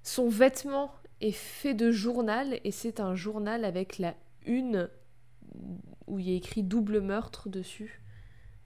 [0.03, 0.91] Son vêtement
[1.21, 4.15] est fait de journal et c'est un journal avec la
[4.45, 4.89] une
[6.07, 8.01] où il y a écrit double meurtre dessus.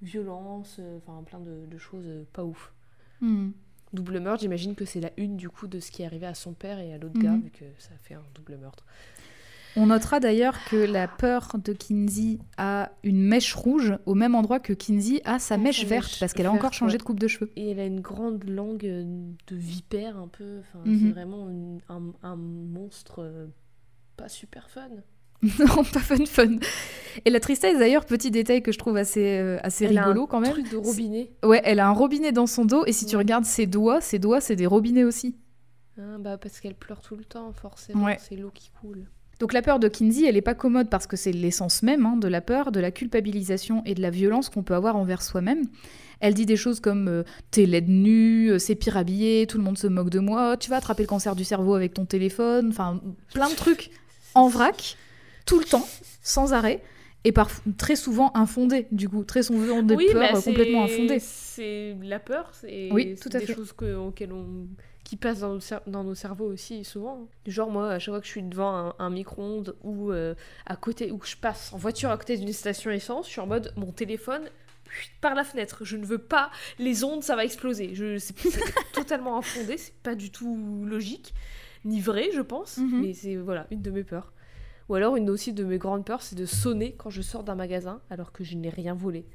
[0.02, 2.74] Violence, euh, enfin plein de, de choses euh, pas ouf.
[3.22, 3.52] Hmm.
[3.94, 6.34] Double meurtre, j'imagine que c'est la une du coup de ce qui est arrivé à
[6.36, 7.44] son père et à l'autre gars, Mhm.
[7.44, 8.86] vu que ça fait un double meurtre.
[9.78, 14.60] On notera d'ailleurs que la peur de Kinsey a une mèche rouge au même endroit
[14.60, 16.98] que Kinsey a sa Oh, mèche sa verte mèche parce qu'elle a encore changé ouais.
[16.98, 17.52] de coupe de cheveux.
[17.58, 19.04] Et elle a une grande langue euh,
[19.48, 20.60] de vipère un peu.
[20.60, 21.00] Enfin, Mhm.
[21.02, 23.48] c'est vraiment une- un, un monstre euh,
[24.16, 24.88] pas super fun.
[25.60, 26.56] non, pas fun fun.
[27.26, 30.08] Et la tristesse d'ailleurs, petit détail que je trouve assez, euh, assez Elle a un
[30.08, 30.54] rigolo quand même.
[30.54, 31.32] Truc de robinet.
[31.44, 34.20] Ouais, elle a un robinet dans son dos et si tu regardes ses doigts, ses
[34.20, 35.36] doigts c'est des robinets aussi.
[36.00, 38.06] Hein, bah, parce qu'elle pleure tout le temps, forcément.
[38.06, 38.18] Ouais.
[38.20, 39.06] C'est l'eau qui coule.
[39.40, 42.16] Donc la peur de Kinsey, elle n'est pas commode parce que c'est l'essence même hein,
[42.18, 45.64] de la peur, de la culpabilisation et de la violence qu'on peut avoir envers soi-même.
[46.22, 49.64] Elle dit des choses comme euh, t'es laide nue, euh, c'est pire habillé, tout le
[49.64, 52.70] monde se moque de moi, tu vas attraper le cancer du cerveau avec ton téléphone,
[52.70, 53.02] enfin
[53.34, 53.90] plein de trucs
[54.34, 54.96] en vrac,
[55.46, 55.86] tout le temps,
[56.22, 56.82] sans arrêt,
[57.26, 61.20] et parfois très souvent infondés, du coup, très souvent des Oui, peurs bah, complètement infondées.
[61.20, 63.54] C'est la peur, c'est Oui, c'est tout à des fait.
[63.56, 64.68] choses que- auxquelles on
[65.06, 67.28] qui passent dans nos, cer- dans nos cerveaux aussi souvent.
[67.46, 70.36] Du genre moi, à chaque fois que je suis devant un, un micro-ondes ou euh,
[70.66, 73.40] à côté ou que je passe en voiture à côté d'une station essence, je suis
[73.42, 74.44] en mode mon téléphone
[75.22, 75.86] par la fenêtre.
[75.86, 76.50] Je ne veux pas
[76.80, 77.94] les ondes, ça va exploser.
[77.96, 78.60] Je c'est c'est
[78.94, 81.34] totalement infondé, c'est pas du tout logique
[81.86, 83.02] ni vrai, je pense, Mhm.
[83.02, 84.34] mais c'est voilà une de mes peurs.
[84.90, 87.56] Ou alors une aussi de mes grandes peurs, c'est de sonner quand je sors d'un
[87.56, 89.26] magasin alors que je n'ai rien volé.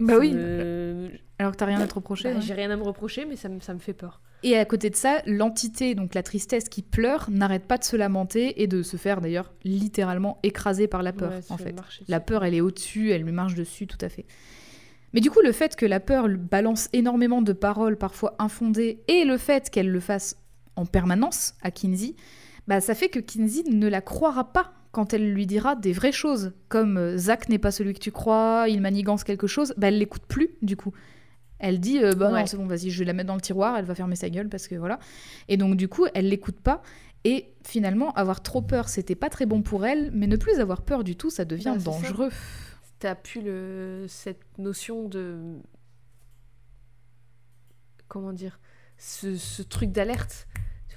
[0.00, 2.34] Bah Ça oui, me- alors que t'as rien à te reprocher.
[2.34, 2.40] Bah.
[2.40, 4.20] J'ai rien à me reprocher, mais ça me, ça me fait peur.
[4.42, 7.94] Et à côté de ça, l'entité, donc la tristesse qui pleure, n'arrête pas de se
[7.96, 11.74] lamenter et de se faire d'ailleurs littéralement écraser par la peur, Ouais, en fait
[12.08, 14.24] La peur, elle est au-dessus, elle lui marche dessus, tout à fait.
[15.12, 19.24] Mais du coup, le fait que la peur balance énormément de paroles, parfois infondées, et
[19.24, 20.36] le fait qu'elle le fasse
[20.76, 22.14] en permanence à Kinsey,
[22.66, 26.12] bah, ça fait que Kinsey ne la croira pas quand elle lui dira des vraies
[26.12, 29.88] choses, comme euh, Zach n'est pas celui que tu crois, il manigance quelque chose, bah,
[29.88, 30.92] elle l'écoute plus, du coup.
[31.58, 32.46] Elle dit, euh, bah Ouais.
[32.46, 34.48] c'est bon, vas-y, je vais la mettre dans le tiroir, elle va fermer sa gueule,
[34.48, 34.98] parce que voilà.
[35.48, 36.82] Et donc, du coup, elle l'écoute pas.
[37.24, 40.80] Et finalement, avoir trop peur, c'était pas très bon pour elle, mais ne plus avoir
[40.82, 42.30] peur du tout, ça devient Bah, dangereux.
[42.98, 44.06] T'as plus le...
[44.08, 45.38] cette notion de.
[48.08, 48.58] Comment dire
[48.98, 50.46] ce, ce truc d'alerte.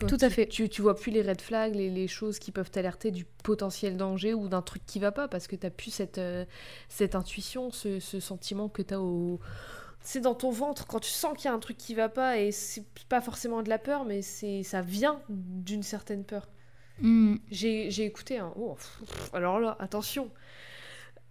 [0.07, 0.47] Tout à fait.
[0.47, 3.97] Tu, tu vois plus les red flags, les, les choses qui peuvent t'alerter du potentiel
[3.97, 6.45] danger ou d'un truc qui va pas parce que t'as plus cette, euh,
[6.89, 9.39] cette intuition, ce, ce sentiment que t'as au.
[10.01, 12.37] C'est dans ton ventre quand tu sens qu'il y a un truc qui va pas
[12.37, 16.49] et c'est pas forcément de la peur, mais c'est ça vient d'une certaine peur.
[16.99, 17.37] Hmm.
[17.49, 18.53] J'ai j'ai écouté un.
[18.57, 20.29] oh, pff, alors là, attention.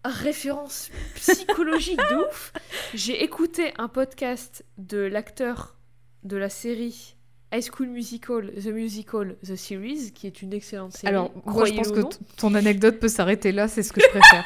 [0.04, 2.52] Référence psychologique de ouf.
[2.94, 5.76] J'ai écouté un podcast de l'acteur
[6.24, 7.16] de la série
[7.52, 11.08] High School Musical, The Musical, The Series, qui est une excellente série.
[11.08, 12.00] Alors, moi, je pense que
[12.36, 14.44] ton anecdote peut s'arrêter là, c'est ce que je préfère.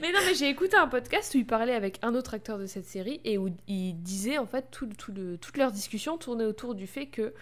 [0.00, 2.66] Mais non, mais j'ai écouté un podcast où il parlait avec un autre acteur de
[2.66, 6.44] cette série et où il disait en fait tout, tout le- toute leur discussion tournait
[6.44, 7.32] autour du fait que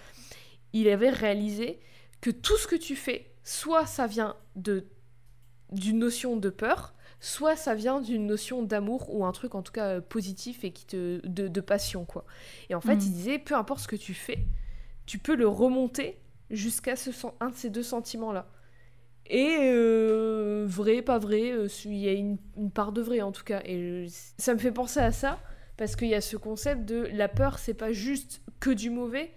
[0.74, 1.80] il avait réalisé
[2.20, 4.84] que tout ce que tu fais, soit ça vient de
[5.72, 9.72] d'une notion de peur, soit ça vient d'une notion d'amour ou un truc en tout
[9.72, 12.24] cas euh, positif et qui te de, de passion quoi.
[12.70, 13.00] Et en fait, Mm.
[13.06, 14.46] il disait peu importe ce que tu fais,
[15.06, 16.18] tu peux le remonter
[16.50, 17.10] jusqu'à ce
[17.40, 18.48] un de ces deux sentiments là.
[19.26, 23.32] Et euh, vrai, pas vrai, euh, il y a une, une part de vrai en
[23.32, 23.62] tout cas.
[23.64, 24.06] Et
[24.38, 25.38] ça me fait penser à ça
[25.76, 29.32] parce qu'il y a ce concept de la peur, c'est pas juste que du mauvais.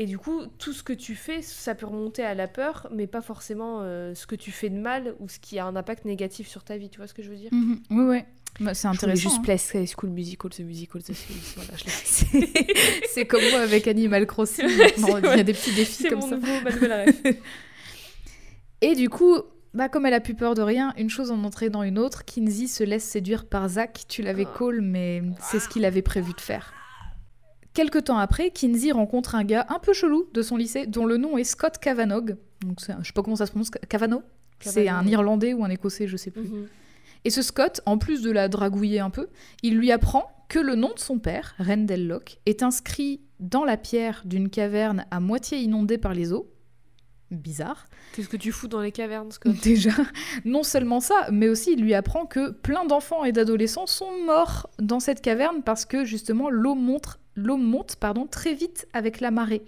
[0.00, 3.08] Et du coup, tout ce que tu fais, ça peut remonter à la peur, mais
[3.08, 6.04] pas forcément euh, ce que tu fais de mal ou ce qui a un impact
[6.04, 6.88] négatif sur ta vie.
[6.88, 7.48] Tu vois ce que je veux dire?
[7.52, 7.80] Mhm.
[7.90, 8.26] Oui, ouais.
[8.60, 9.20] Bah, c'est Je intéressant.
[9.20, 9.42] juste hein.
[9.42, 11.12] place High School Musical, ce musical, ce.
[11.56, 11.70] Voilà.
[11.86, 12.48] C'est
[13.08, 14.66] c'est comme moi avec Animal Crossing.
[14.68, 16.36] Il y a des petits défis comme mon ça.
[16.36, 16.52] nouveau.
[18.80, 19.36] Et du coup,
[19.74, 22.24] bah, comme elle a plus peur de rien, une chose en entrée dans une autre,
[22.24, 24.04] Kinsey se laisse séduire par Zach.
[24.08, 24.56] Tu l'avais Ah.
[24.58, 26.72] call, mais c'est ce qu'il avait prévu de faire.
[27.78, 31.16] Quelque temps après, Kinsey rencontre un gars un peu chelou de son lycée, dont le
[31.16, 32.36] nom est Scott Cavanog.
[32.66, 34.24] Donc, un- je sais pas comment ça se prononce, Cavano
[34.58, 35.06] C'est un.
[35.06, 36.42] Irlandais ou un Écossais, je sais plus.
[36.48, 36.66] Mhm.
[37.24, 39.28] Et ce Scott, en plus de la dragouiller un peu,
[39.62, 43.76] il lui apprend que le nom de son père, Rendell Locke, est inscrit dans la
[43.76, 46.50] pierre d'une caverne à moitié inondée par les eaux.
[47.30, 47.84] Bizarre.
[48.14, 49.52] Qu'est-ce que tu fous dans les cavernes, Scott?
[49.62, 49.90] Déjà,
[50.44, 54.68] non seulement ça, mais aussi il lui apprend que plein d'enfants et d'adolescents sont morts
[54.80, 59.30] dans cette caverne parce que justement l'eau monte, l'eau monte pardon, très vite avec la
[59.30, 59.62] marée.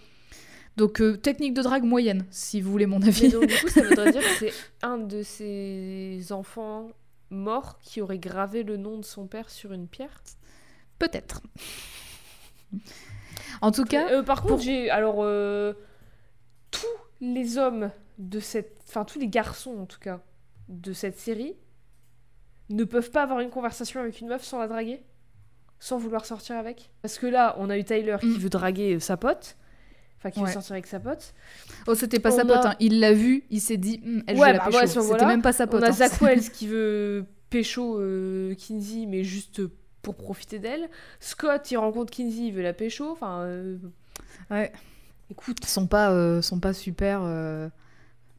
[0.77, 3.29] Donc euh, technique de drague moyenne, si vous voulez mon Mais avis.
[3.31, 4.53] donc, du coup, ça voudrait dire que c'est
[4.83, 6.91] un de ces enfants
[7.31, 10.23] morts qui aurait gravé le nom de son père sur une pierre?
[10.99, 11.41] Peut-être.
[13.63, 14.91] En tout cas, Euh, par contre, pour- j'ai.
[14.91, 15.73] Alors, euh,
[16.71, 16.87] tous
[17.21, 18.81] les hommes de cette.
[18.89, 20.21] Enfin, tous les garçons, en tout cas,
[20.69, 21.57] de cette série
[22.71, 25.03] ne peuvent pas avoir une conversation avec une meuf sans la draguer?
[25.81, 28.37] Sans vouloir sortir avec Parce que là, on a eu Tyler qui Mm.
[28.39, 29.57] veut draguer euh, sa pote.
[30.19, 30.47] Enfin, qui Ouais.
[30.47, 31.33] veut sortir avec sa pote.
[31.87, 32.75] oh, c'était pas on sa a- pote, hein.
[32.79, 35.67] il l'a vu, il s'est dit, elle, je Ouais, bah, ouais, C'était même pas sa
[35.67, 35.81] pote.
[35.83, 35.93] on a hein.
[35.93, 39.63] Zach Wells qui veut pécho euh, Kinsey, mais juste
[40.03, 40.89] pour profiter d'elle.
[41.21, 43.11] Scott, il rencontre Kinsey, il veut la pécho.
[43.11, 43.79] Enfin, euh,
[44.51, 44.71] Ouais.
[45.31, 45.57] écoute.
[45.63, 47.23] Ils sont pas, euh, sont pas super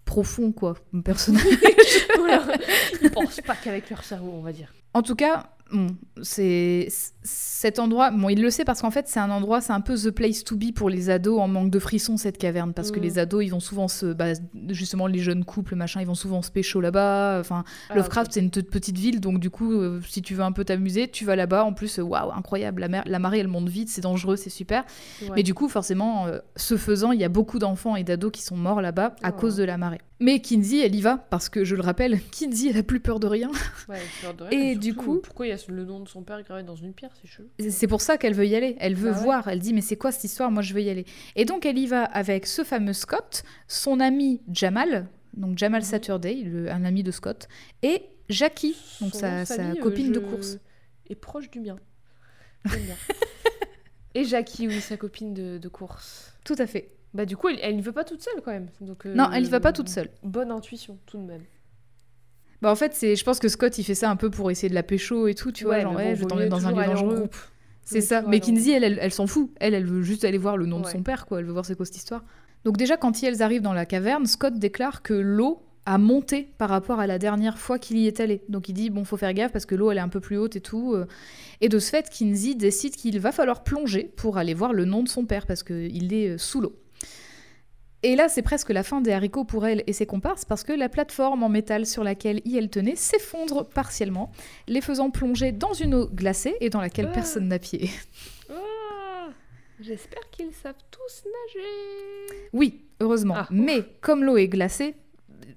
[0.05, 1.43] profonds, quoi, comme personnage.
[2.18, 2.43] voilà.
[3.01, 4.73] Ils pensent pas qu'avec leur cerveau, on va dire.
[4.93, 5.88] En tout cas, Bon,
[6.22, 6.88] c'est
[7.23, 8.11] cet endroit.
[8.11, 10.43] Bon, il le sait parce qu'en fait, c'est un endroit, c'est un peu the place
[10.43, 13.03] to be pour les ados en manque de frissons cette caverne parce que Mm.
[13.03, 14.34] les ados, ils vont souvent se, bah,
[14.69, 17.38] justement, les jeunes couples, machin, ils vont souvent se pécho là-bas.
[17.39, 20.43] Enfin, Ah, Lovecraft, c'est une toute petite ville, donc du coup, euh, si tu veux
[20.43, 21.64] un peu t'amuser, tu vas là-bas.
[21.64, 24.84] En plus, waouh, incroyable, la, mer- la marée, elle monte vite, c'est dangereux, c'est super.
[25.22, 25.30] Ouais.
[25.38, 28.41] Mais du coup, forcément, euh, ce faisant, il y a beaucoup d'enfants et d'ados qui
[28.41, 29.39] sont morts là-bas à Oh.
[29.39, 29.99] cause de la marée.
[30.19, 33.19] Mais Kinsey, elle y va parce que je le rappelle, Kinsey, elle a plus peur
[33.19, 33.49] de rien.
[33.89, 36.23] Ouais, peur de rien, Et du coup- Pourquoi il y a le nom de son
[36.23, 37.49] père gravé dans une pierre C'est chelou.
[37.69, 38.75] C'est pour ça qu'elle veut y aller.
[38.79, 39.23] Elle veut Bah ouais.
[39.23, 39.47] voir.
[39.47, 40.51] Elle dit mais c'est quoi cette histoire?
[40.51, 41.05] Moi je veux y aller.
[41.35, 45.88] Et donc elle y va avec ce fameux Scott, son ami Jamal, donc Jamal Mhm.
[45.88, 47.47] Saturday, le- un ami de Scott,
[47.83, 50.57] et Jackie, donc sa, euh, copine de course.
[51.09, 51.77] Est proche du mien.
[52.65, 52.95] Bien.
[54.13, 56.33] Et Jackie, oui, sa copine de, de course.
[56.43, 56.91] Tout à fait.
[57.13, 58.67] Bah du coup, elle, ne va pas toute seule quand même.
[58.79, 60.09] Donc, euh, Non, elle y va pas toute seule.
[60.23, 61.43] Bonne intuition, tout de même.
[62.61, 64.69] Bah en fait c'est, je pense que Scott il fait ça un peu pour essayer
[64.69, 67.15] de la pécho et tout, tu vois, genre ouais, je t'emmène dans un lieu dangereux.
[67.15, 67.35] groupe.
[67.83, 68.23] C'est ça.
[68.27, 69.49] Mais Kinsey, elle, elle, elle s'en fout.
[69.59, 71.39] Elle, elle veut juste aller voir le nom de son père, quoi.
[71.39, 72.23] Elle veut voir c'est quoi cette histoire.
[72.63, 76.69] Donc déjà, quand elles arrivent dans la caverne, Scott déclare que l'eau a monté par
[76.69, 78.43] rapport à la dernière fois qu'il y est allé.
[78.49, 80.38] Donc il dit, bon, faut faire gaffe parce que l'eau, elle est un peu plus
[80.38, 80.93] haute et tout.
[80.93, 81.05] euh.
[81.59, 85.01] Et de ce fait, Kinsey décide qu'il va falloir plonger pour aller voir le nom
[85.01, 86.75] de son père parce qu'il est euh, sous l'eau.
[88.03, 90.73] Et là, c'est presque la fin des haricots pour elle et ses comparses parce que
[90.73, 94.31] la plateforme en métal sur laquelle elle tenait s'effondre partiellement,
[94.67, 97.13] les faisant plonger dans une eau glacée et dans laquelle Ah.
[97.13, 97.89] personne n'a pied.
[98.49, 99.29] Ah,
[99.79, 102.39] J'espère qu'ils savent tous nager.
[102.53, 103.35] Oui, heureusement.
[103.37, 103.47] Ah.
[103.51, 104.95] Mais comme l'eau est glacée,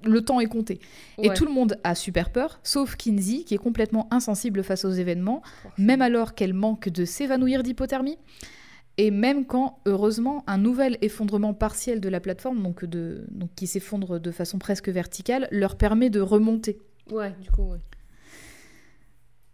[0.03, 0.81] le temps est compté.
[1.23, 4.91] Et tout le monde a super peur, sauf Kinsey, qui est complètement insensible face aux
[4.91, 5.87] événements, Forcément.
[5.87, 8.19] même alors qu'elle manque de s'évanouir d'hypothermie.
[8.97, 13.67] Et même quand, heureusement, un nouvel effondrement partiel de la plateforme, donc, de, donc qui
[13.67, 16.79] s'effondre de façon presque verticale, leur permet de remonter.
[17.11, 17.81] Ouais, du coup, ouais.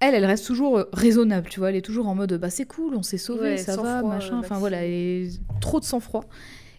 [0.01, 2.65] Elle, elle reste toujours euh, raisonnable, tu vois, elle est toujours en mode bah c'est
[2.65, 5.29] cool, on s'est sauvé, Ouais, ça va, machin, euh, enfin voilà, et
[5.61, 6.25] trop de sang-froid.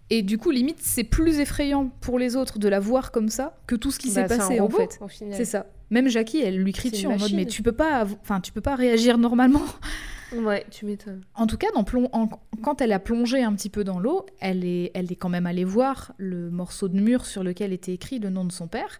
[0.09, 3.59] Et du coup, limite, c'est plus effrayant pour les autres de la voir comme ça
[3.67, 4.99] que tout ce qui s'est Bah, c'est passé en fait.
[5.31, 5.67] C'est ça.
[5.91, 8.61] Même Jackie, elle lui crie dessus en mode mais tu peux pas, enfin tu peux
[8.61, 9.61] pas réagir normalement.
[10.33, 11.23] Ouais, tu m'étonnes.
[11.35, 12.29] En tout cas, dans plon- en-
[12.63, 15.45] quand elle a plongé un petit peu dans l'eau, elle est, elle est quand même
[15.45, 18.99] allée voir le morceau de mur sur lequel était écrit le nom de son père.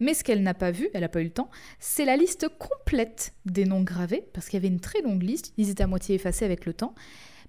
[0.00, 2.48] Mais ce qu'elle n'a pas vu, elle n'a pas eu le temps, c'est la liste
[2.58, 5.86] complète des noms gravés, parce qu'il y avait une très longue liste, ils étaient à
[5.86, 6.94] moitié effacés avec le temps.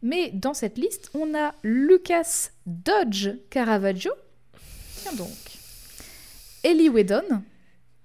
[0.03, 4.11] Mais dans cette liste, on a Lucas Dodge Caravaggio,
[5.01, 5.29] tiens donc,
[6.63, 7.23] Ellie Whedon,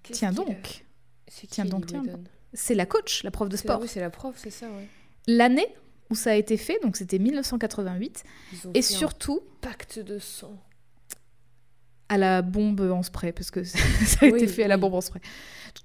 [0.05, 0.85] tiens donc,
[1.27, 2.19] C'est qui, Tiens donc, Ellie tiens
[2.55, 3.81] c'est la coach, la prof de sport.
[3.83, 4.89] Oui, c'est la prof, c'est ça, ouais.
[5.29, 5.67] L'année
[6.11, 9.99] où ça a été fait, donc c'était 1988, Ils ont et fait un surtout pacte
[9.99, 10.59] de sang.
[12.09, 13.79] à la bombe en spray, parce que ça
[14.23, 14.81] a été Oui, fait à la oui.
[14.81, 15.21] bombe en spray.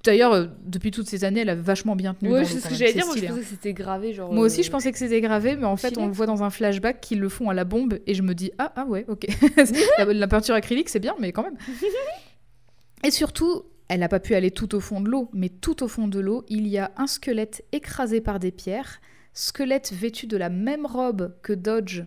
[0.06, 2.30] D'ailleurs, euh, depuis toutes ces années, elle a vachement bien tenu.
[2.32, 3.06] l'eau, c'est ce que j'allais dire.
[3.06, 3.36] Moi, je stylé, hein.
[3.36, 4.32] pensais que c'était gravé, genre.
[4.34, 6.42] Moi aussi, euh, je pensais que c'était gravé, mais en fait, on le voit dans
[6.42, 9.06] un flashback qu'ils le font à la bombe, et je me dis ah ah ouais,
[9.10, 9.28] ok.
[9.98, 11.58] la, la peinture acrylique, c'est bien, mais quand même.
[13.04, 15.90] et surtout, elle n'a pas pu aller tout au fond de l'eau, mais tout au
[15.90, 19.02] fond de l'eau, il y a un squelette écrasé par des pierres,
[19.34, 22.04] squelette vêtu de la même robe que Dodge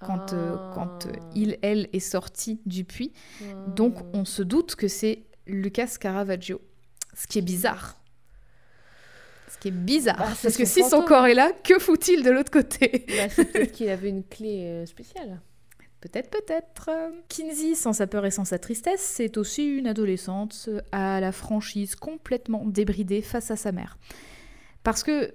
[0.00, 1.30] quand, euh, quand euh, Ah.
[1.34, 3.12] il, elle, est sorti du puits.
[3.42, 3.70] Ah.
[3.74, 6.60] Donc on se doute que c'est Lucas Caravaggio.
[7.14, 7.98] Ce qui est bizarre.
[9.48, 10.18] Ce qui est bizarre.
[10.18, 13.06] Bah, parce que si son corps est là, que fout-il de l'autre côté?
[13.08, 15.40] Bah, c'est peut-être qu'il avait une clé euh, spéciale.
[16.02, 16.90] Peut-être, peut-être.
[17.28, 21.96] Kinsey, sans sa peur et sans sa tristesse, c'est aussi une adolescente à la franchise
[21.96, 23.98] complètement débridée face à sa mère.
[24.84, 25.32] Parce que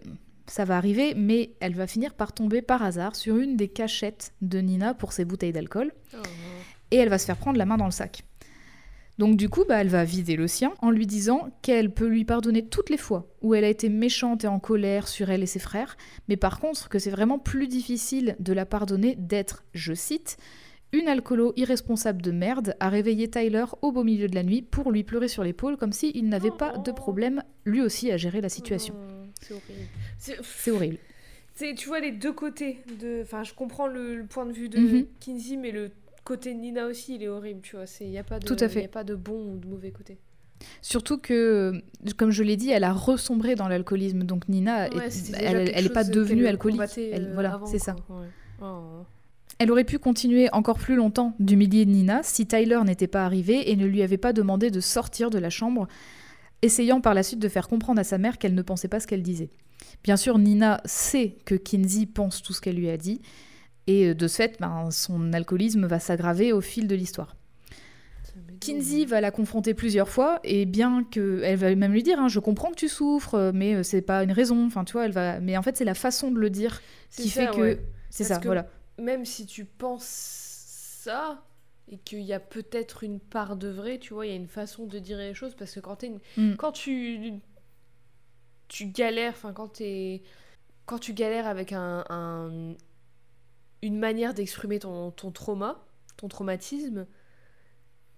[0.52, 4.34] ça va arriver, mais elle va finir par tomber par hasard sur une des cachettes
[4.42, 5.94] de Nina pour ses bouteilles d'alcool.
[6.92, 8.26] et elle va se faire prendre la main dans le sac.
[9.18, 12.26] Donc du coup, bah, elle va vider le sien en lui disant qu'elle peut lui
[12.26, 15.48] pardonner toutes les fois où elle a été méchante et en colère sur elle et
[15.48, 15.96] ses frères,
[16.28, 20.38] mais par contre que c'est vraiment plus difficile de la pardonner d'être, je cite,
[20.92, 24.92] une alcoolo irresponsable de merde à réveiller Tyler au beau milieu de la nuit pour
[24.92, 28.50] lui pleurer sur l'épaule comme s'il n'avait pas de problème lui aussi à gérer la
[28.50, 28.96] situation.
[29.42, 29.88] Oh, C'est horrible.
[30.18, 30.98] C'est- C'est horrible.
[31.56, 33.22] C'est, tu vois les deux côtés de.
[33.24, 35.06] Enfin, je comprends le, le point de vue de Mhm.
[35.20, 35.92] Kinsey, mais le
[36.24, 37.86] côté de Nina aussi, il est horrible, tu vois.
[38.00, 38.82] Il n'y a, pas de- Tout à fait.
[38.82, 40.18] y a pas de bon ou de mauvais côté.
[40.82, 41.74] Surtout que,
[42.18, 44.24] comme je l'ai dit, elle a resombré dans l'alcoolisme.
[44.24, 46.80] Donc Nina, Ouais, est- elle n'est pas devenue alcoolique.
[46.98, 47.96] Elle- euh, voilà, avant, c'est ça.
[48.08, 48.22] quoi.
[48.22, 48.28] Ouais.
[48.62, 49.04] Oh.
[49.60, 53.76] Elle aurait pu continuer encore plus longtemps d'humilier Nina si Tyler n'était pas arrivé et
[53.76, 55.88] ne lui avait pas demandé de sortir de la chambre,
[56.62, 59.08] essayant par la suite de faire comprendre à sa mère qu'elle ne pensait pas ce
[59.08, 59.50] qu'elle disait.
[60.04, 63.22] Bien sûr, Nina sait que Kinsey pense tout ce qu'elle lui a dit,
[63.88, 67.36] et euh, de ce fait, ben, son alcoolisme va s'aggraver au fil de l'histoire.
[68.60, 72.28] Kinsey va la confronter plusieurs fois et bien que elle va même lui dire hein,
[72.28, 75.12] je comprends que tu souffres mais euh, c'est pas une raison enfin tu vois elle
[75.12, 77.80] va mais en fait c'est la façon de le dire qui fait que
[78.10, 78.68] c'est ça voilà
[79.00, 80.06] même si tu penses
[81.04, 81.44] ça
[81.92, 84.48] et qu'il y a peut-être une part de vrai tu vois il y a une
[84.48, 86.04] façon de dire les choses parce que quand,
[86.38, 86.56] mm.
[86.56, 87.34] quand tu
[88.68, 90.24] tu galères enfin quand es
[90.86, 92.76] quand tu galères avec un,
[93.82, 95.86] une manière d'exprimer ton, ton trauma
[96.18, 97.06] ton traumatisme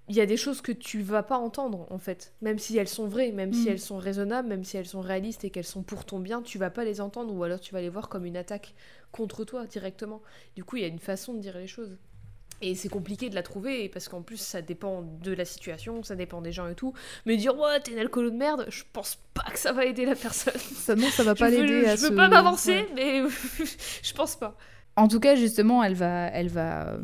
[0.09, 2.89] il y a des choses que tu vas pas entendre en fait, même si elles
[2.89, 3.71] sont vraies, même si mm.
[3.71, 6.57] elles sont raisonnables, même si elles sont réalistes et qu'elles sont pour ton bien, tu
[6.57, 8.75] vas pas les entendre ou alors tu vas les voir comme une attaque
[9.11, 10.21] contre toi directement.
[10.55, 11.97] Du coup, il y a une façon de dire les choses.
[12.63, 16.15] Et c'est compliqué de la trouver parce qu'en plus ça dépend de la situation, ça
[16.15, 16.93] dépend des gens et tout.
[17.25, 20.05] Mais dire ouais t'es un alcoolo de merde, je pense pas que ça va aider
[20.05, 20.53] la personne.
[20.57, 23.21] Ça non ça va pas l'aider à Je veux pas m'avancer, mais
[24.03, 24.57] je pense pas.
[24.95, 26.97] En tout cas justement elle va elle va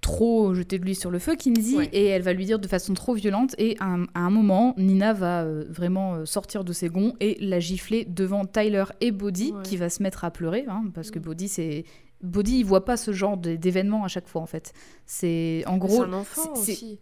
[0.00, 2.94] trop jeter de l'huile sur le feu, Kinsey, et elle va lui dire de façon
[2.94, 3.54] trop violente.
[3.58, 7.60] Et à un, moment, Nina va euh, vraiment euh, sortir de ses gonds et la
[7.60, 11.22] gifler devant Tyler et Bodhi, qui va se mettre à pleurer, hein, parce que mm.
[11.22, 11.84] Bodhi, c'est
[12.20, 14.72] Bodhi, il voit pas ce genre d'événements à chaque fois en fait.
[15.06, 16.04] C'est en gros,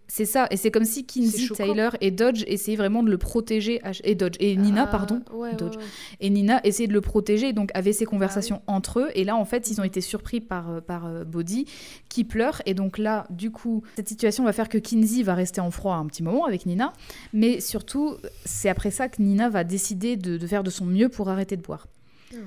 [0.09, 3.81] c'est ça, et c'est comme si Kinsey, Taylor et Dodge essayaient vraiment de le protéger
[4.05, 5.23] et Dodge et Nina ah, pardon,
[5.57, 5.77] Dodge
[6.21, 9.09] et Nina essayaient de le protéger, donc avaient ces conversations ah entre eux.
[9.15, 11.67] Et là en fait, ils ont été surpris par euh, par euh, Bodhi
[12.11, 15.61] qui pleure et donc là du coup cette situation va faire que Kinsey va rester
[15.63, 16.93] en froid un petit moment avec Nina,
[17.33, 21.31] mais surtout c'est après ça que Nina va décider de, faire de son mieux pour
[21.31, 21.87] arrêter de boire.
[22.33, 22.39] Hmm.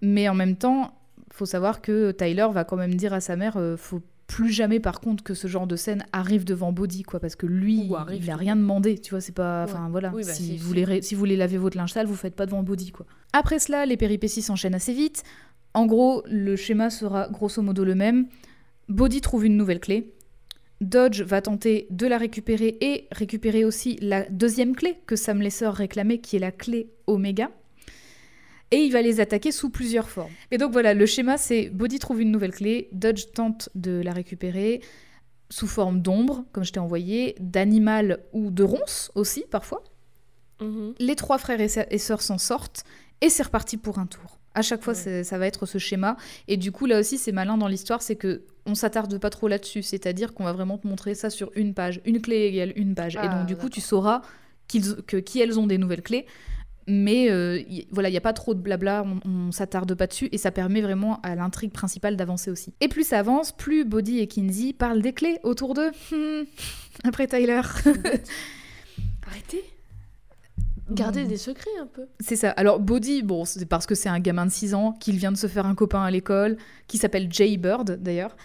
[0.00, 0.92] Mais en même temps,
[1.34, 4.80] faut savoir que Tyler va quand même dire à sa mère euh, faut plus jamais
[4.80, 8.30] par contre que ce genre de scène arrive devant Body quoi parce que lui il
[8.30, 11.18] a rien demandé tu vois c'est pas enfin voilà bah, si vous voulez si vous
[11.18, 13.04] voulez laver votre linge sale vous faites pas devant Body quoi.
[13.32, 15.24] Après cela les péripéties s'enchaînent assez vite.
[15.74, 18.28] En gros le schéma sera grosso modo le même.
[18.88, 20.14] Body trouve une nouvelle clé.
[20.80, 25.68] Dodge va tenter de la récupérer et récupérer aussi la deuxième clé que Sam Lesser
[25.68, 27.50] réclamait qui est la clé Omega
[28.74, 30.32] et il va les attaquer sous plusieurs formes.
[30.50, 34.12] Et donc voilà, le schéma c'est Body trouve une nouvelle clé, Dodge tente de la
[34.12, 34.80] récupérer
[35.50, 39.84] sous forme d'ombre, comme je t'ai envoyé, d'animal ou de ronce aussi parfois.
[40.60, 40.94] Mhm.
[40.98, 42.84] Les trois frères et sœurs s'en sortent
[43.20, 44.38] et c'est reparti pour un tour.
[44.56, 46.16] À chaque fois, ça va être ce schéma.
[46.46, 49.48] Et du coup, là aussi, c'est malin dans l'histoire, c'est que on s'attarde pas trop
[49.48, 49.82] là-dessus.
[49.82, 52.00] C'est-à-dire qu'on va vraiment te montrer ça sur une page.
[52.04, 53.16] Une clé égale une page.
[53.16, 54.22] et donc, ah, du coup, tu sauras
[55.06, 56.26] que, qui elles ont des nouvelles clés
[56.86, 60.38] mais euh, voilà, il n'y a pas trop de blabla, on, s'attarde pas dessus et
[60.38, 62.74] ça permet vraiment à l'intrigue principale d'avancer aussi.
[62.80, 65.90] Et plus ça avance, plus Bodhi et Kinsey parlent des clés autour d'eux.
[66.10, 66.44] Hmm.
[67.04, 67.62] Après Tyler.
[69.26, 69.64] Arrêtez.
[70.90, 72.06] Gardez des secrets un peu.
[72.20, 72.50] C'est ça.
[72.50, 75.38] Alors Bodhi, bon, c'est parce que c'est un gamin de 6 ans, qu'il vient de
[75.38, 76.58] se faire un copain à l'école,
[76.88, 78.36] qui s'appelle Jay Bird d'ailleurs.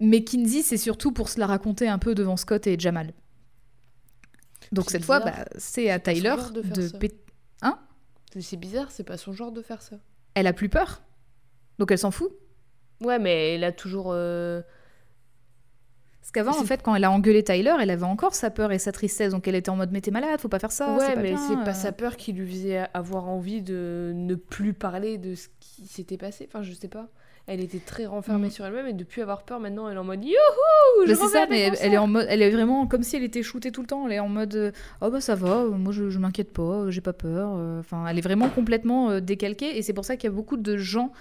[0.00, 3.14] Mais Kinsey, c'est surtout pour se la raconter un peu devant Scott et Jamal.
[4.72, 7.23] Donc cette fois, bah, c'est à Tyler de, de péter
[7.62, 7.78] Hein
[8.38, 9.96] C'est bizarre, c'est pas son genre de faire ça.
[10.34, 11.02] Elle a plus peur?
[11.78, 12.32] Donc elle s'en fout?
[13.00, 14.10] Ouais, mais elle a toujours.
[14.12, 14.62] Euh,
[16.20, 18.78] Parce qu'avant, en fait, quand elle a engueulé Tyler, elle avait encore sa peur et
[18.78, 19.32] sa tristesse.
[19.32, 20.96] Donc elle était en mode Mais t'es malade, faut pas faire ça.
[20.96, 25.18] Ouais, mais c'est pas sa peur qui lui faisait avoir envie de ne plus parler
[25.18, 26.48] de ce qui s'était passé.
[26.48, 27.08] Enfin, je sais pas
[27.46, 28.50] elle était très renfermée mm.
[28.50, 31.46] sur elle-même et depuis avoir peur maintenant elle est en mode youhou je c'est ça
[31.48, 33.86] mais elle, est en mode elle est vraiment comme si elle était shootée tout le
[33.86, 34.06] temps.
[34.06, 37.12] Elle est en mode oh bah ça va moi je, je m'inquiète pas j'ai pas
[37.12, 40.36] peur enfin elle est vraiment complètement euh, décalquée et c'est pour ça qu'il y a
[40.36, 41.12] beaucoup de gens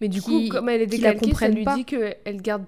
[0.00, 2.64] mais du coup comme elle est décalquée ça lui dit que elle garde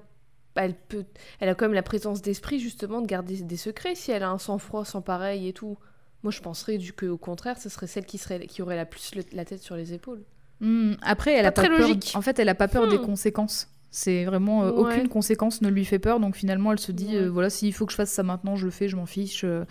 [0.57, 1.05] elle peut
[1.41, 3.95] elle a quand même la présence d'esprit justement de garder des secrets.
[3.95, 5.79] Si elle a un sang-froid sans pareil et tout
[6.23, 8.87] moi je penserais du que au contraire ce serait celle qui serait qui aurait la
[8.87, 10.25] plus la tête sur les épaules
[10.61, 11.91] Hmm, après, elle a pas peur.
[12.15, 13.07] En fait, elle a pas peur des hmm.
[13.07, 13.69] conséquences.
[13.91, 16.21] C'est vraiment euh, aucune conséquence ne lui fait peur.
[16.21, 18.67] Donc finalement, elle se dit euh, voilà, s'il faut que je fasse ça maintenant, je
[18.67, 19.45] le fais, je m'en fiche.
[19.45, 19.65] Euh.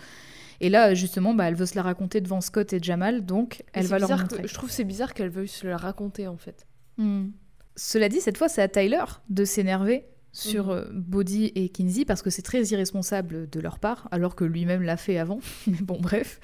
[0.60, 3.86] Et là, justement, bah, elle veut se la raconter devant Scott et Jamal, donc elle
[3.86, 4.42] va leur montrer.
[4.44, 6.66] je trouve c'est bizarre qu'elle veuille se la raconter en fait.
[6.96, 7.28] Hmm.
[7.76, 12.30] Cela dit, cette fois, c'est à Tyler de s'énerver sur Bodhi et Kinsey parce que
[12.30, 15.38] c'est très irresponsable de leur part, alors que lui-même l'a fait avant.
[15.68, 16.40] Mais bon, bref.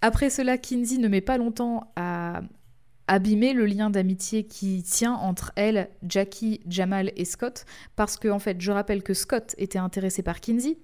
[0.00, 2.40] Après cela, Kinsey ne met pas longtemps à
[3.08, 7.64] abîmer le lien d'amitié qui tient entre elle, Jackie, Jamal et Scott,
[7.94, 10.78] parce que en fait, je rappelle que Scott était intéressé par Kinsey,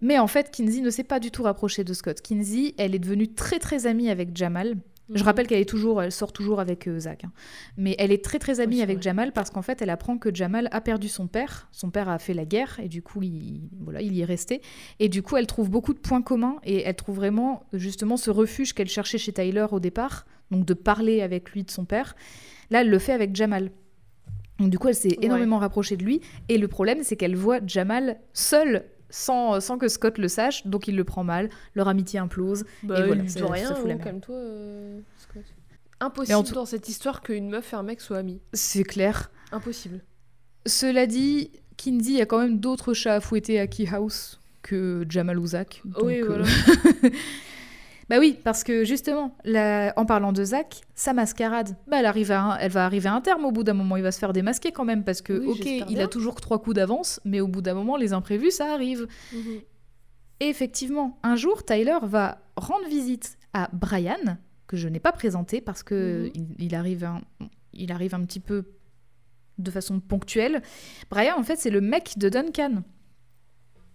[0.00, 2.20] mais en fait, Kinsey ne s'est pas du tout rapprochée de Scott.
[2.20, 4.76] Kinsey, elle est devenue très très amie avec Jamal,
[5.10, 5.22] je mhm.
[5.22, 7.24] rappelle qu'elle est toujours, elle sort toujours avec euh, Zach.
[7.24, 7.32] Hein.
[7.76, 10.68] Mais elle est très très amie avec Jamal parce qu'en fait, elle apprend que Jamal
[10.72, 11.68] a perdu son père.
[11.72, 14.62] Son père a fait la guerre et du coup, il, voilà, il y est resté.
[15.00, 18.30] Et du coup, elle trouve beaucoup de points communs et elle trouve vraiment justement ce
[18.30, 22.16] refuge qu'elle cherchait chez Tyler au départ, donc de parler avec lui de son père.
[22.70, 23.70] Là, elle le fait avec Jamal.
[24.58, 26.20] Donc du coup, elle s'est énormément rapprochée de lui.
[26.48, 30.88] Et le problème, c'est qu'elle voit Jamal seul sans, sans que Scott le sache, donc
[30.88, 32.64] il le prend mal, leur amitié implose.
[32.82, 35.44] Bah, et voilà, il ça rien, oh, euh, Scott.
[36.00, 38.40] Impossible tout- dans cette histoire qu'une meuf et un mec soient amis.
[38.52, 39.30] C'est clair.
[39.52, 40.00] Impossible.
[40.66, 45.38] Cela dit, Kinsey, a quand même d'autres chats à fouetter à Key House que Jamal
[45.38, 45.82] ou Zach.
[46.02, 46.44] Oui, donc, voilà.
[48.08, 49.36] bah oui, parce que justement,
[49.96, 53.14] en parlant de Zach, sa mascarade, bah elle, arrive à un- elle va arriver à
[53.14, 53.96] un terme au bout d'un moment.
[53.96, 56.04] Il va se faire démasquer quand même, parce que, Oui, ok, il bien.
[56.04, 59.06] a toujours que trois coups d'avance, mais au bout d'un moment, les imprévus, ça arrive.
[59.32, 59.60] Mhm.
[60.40, 64.36] Et effectivement, un jour, Tyler va rendre visite à Brian,
[64.66, 66.30] que je n'ai pas présenté parce que Mhm.
[66.58, 67.20] il, il arrive un,
[67.72, 68.64] il arrive un petit peu
[69.58, 70.62] de façon ponctuelle.
[71.10, 72.82] Brian, en fait, c'est le mec de Duncan.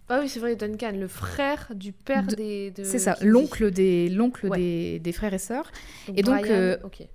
[0.10, 2.72] Ah oui, c'est vrai, Duncan, le frère du père De- des.
[2.72, 4.58] de c'est ça, l'oncle des, l'oncle Ouais.
[4.58, 5.72] des, des frères et sœurs.
[6.08, 7.08] Donc, et donc, Brian, euh, ok.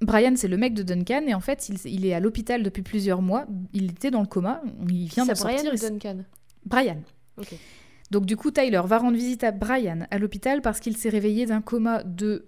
[0.00, 2.82] Brian, c'est le mec de Duncan, et en fait, il, il est à l'hôpital depuis
[2.82, 3.46] plusieurs mois.
[3.72, 5.72] Il était dans le coma, il vient Brian sortir.
[5.72, 6.24] ou c'est- Duncan?
[6.64, 7.02] Brian.
[8.10, 11.46] Donc du coup, Tyler va rendre visite à Brian à l'hôpital parce qu'il s'est réveillé
[11.46, 12.46] d'un coma de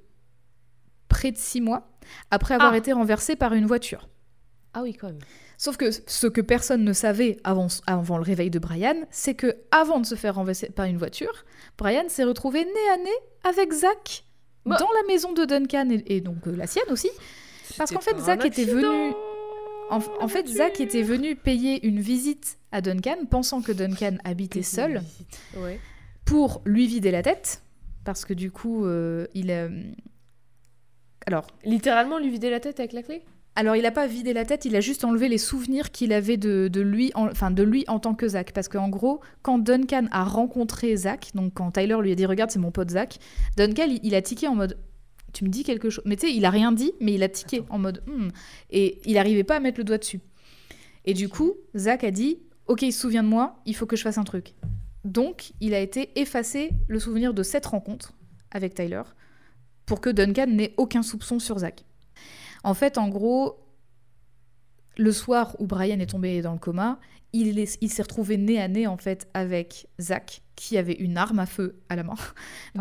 [1.09, 1.89] près de six mois
[2.31, 2.77] après avoir Ah.
[2.79, 4.09] été renversé par une voiture.
[4.75, 5.19] Ah oui, quand même.
[5.65, 9.57] Sauf que ce que personne ne savait avant, avant le réveil de Brian, c'est que
[9.71, 11.33] avant de se faire renverser par une voiture,
[11.79, 14.25] Brian s'est retrouvé nez à nez avec Zach
[14.67, 14.77] Bah.
[14.79, 17.09] dans la maison de Duncan et, et donc euh, la sienne aussi.
[17.79, 19.15] Parce qu'en fait, Zach était venu-
[19.91, 24.63] En, en fait, Zach était venu payer une visite à Duncan, pensant que Duncan habitait
[24.63, 25.01] seul.
[25.57, 25.81] Ouais.
[26.27, 27.63] pour lui vider la tête,
[28.05, 29.69] parce que du coup, euh, il a...
[31.27, 33.23] Alors, Littéralement lui vider la tête avec la clé?
[33.57, 36.37] Alors, il n'a pas vidé la tête, il a juste enlevé les souvenirs qu'il avait
[36.37, 38.51] de, de lui, en, enfin de lui en tant que Zach.
[38.53, 42.51] Parce qu'en gros, quand Duncan a rencontré Zach, donc quand Tyler lui a dit regarde
[42.51, 43.19] c'est mon pote Zach,
[43.57, 44.77] Duncan il, il a tiqué en mode
[45.33, 46.05] tu me dis quelque chose.
[46.07, 48.29] Mais tu sais, il a rien dit, mais il a tiqué en mode Hmm.
[48.71, 50.21] et il n'arrivait pas à mettre le doigt dessus.
[51.05, 53.97] Et du coup, Zach a dit ok il se souvient de moi, il faut que
[53.97, 54.55] je fasse un truc.
[55.05, 58.15] Donc il a été effacé le souvenir de cette rencontre
[58.51, 59.03] avec Tyler
[59.87, 61.85] pour que Duncan n'ait aucun soupçon sur Zach.
[62.65, 63.59] En fait, en gros,
[64.97, 66.99] le soir où Brian est tombé dans le coma,
[67.33, 71.17] il, est- il s'est retrouvé nez à nez en fait avec Zach, qui avait une
[71.17, 72.15] arme à feu à la main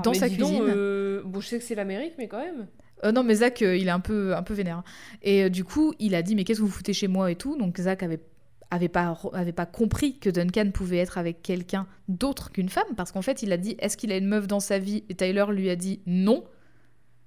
[0.04, 0.66] dans mais sa dis donc, cuisine.
[0.70, 2.68] euh, Bon, je sais que c'est l'Amérique, mais quand même.
[3.04, 4.84] Euh, non, mais Zach, euh, il est un peu, un peu vénère.
[5.24, 7.58] Et du coup, il a dit mais qu'est-ce que vous foutez chez moi et tout?
[7.58, 8.22] Donc Zach avait
[8.70, 13.12] avait pas avait pas compris que Duncan pouvait être avec quelqu'un d'autre qu'une femme parce
[13.12, 15.04] qu'en fait il a dit est-ce qu'il a une meuf dans sa vie?
[15.10, 16.44] Et Tyler lui a dit non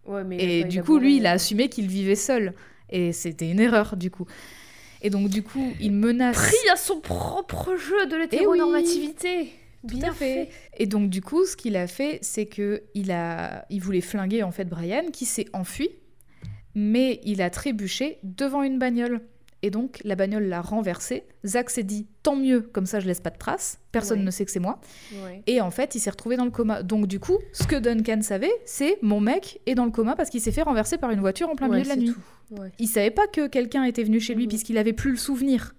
[0.07, 2.55] Ouais, mais Et du coup, lui, il a assumé qu'il vivait seul.
[2.91, 4.27] Et c'était une erreur, du coup.
[5.03, 6.37] Et donc, du coup, il menace.
[6.37, 9.53] Pris à son propre jeu de l'hétéronormativité.
[9.87, 10.49] Tout Bien à fait.
[10.79, 14.43] Et donc, du coup, ce qu'il a fait, c'est que il a, il voulait flinguer
[14.43, 15.91] en fait Brian, qui s'est enfui,
[16.75, 19.21] mais il a trébuché devant une bagnole.
[19.63, 21.25] Et donc, la bagnole l'a renversé.
[21.45, 23.81] Zach s'est dit tant mieux, comme ça, je laisse pas de traces.
[23.91, 24.25] Personne Ouais.
[24.27, 24.81] ne sait que c'est moi.
[25.25, 25.43] Ouais.
[25.47, 26.83] Et en fait, il s'est retrouvé dans le coma.
[26.83, 30.29] Donc, du coup, ce que Duncan savait, c'est mon mec est dans le coma parce
[30.31, 32.13] qu'il s'est fait renverser par une voiture en plein Ouais, milieu de la nuit.
[32.13, 32.61] tout.
[32.79, 34.49] Il savait pas que quelqu'un était venu chez lui Mhm.
[34.51, 35.75] puisqu'il avait plus le souvenir.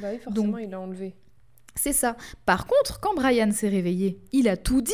[0.00, 1.14] Bah oui, forcément, Donc- il l'a enlevé.
[1.74, 2.16] C'est ça.
[2.44, 4.92] Par contre, quand Brian s'est réveillé, il a tout dit.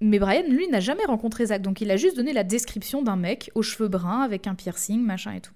[0.00, 3.16] Mais Brian, lui, n'a jamais rencontré Zach, donc il a juste donné la description d'un
[3.16, 5.52] mec aux cheveux bruns avec un piercing, machin et tout.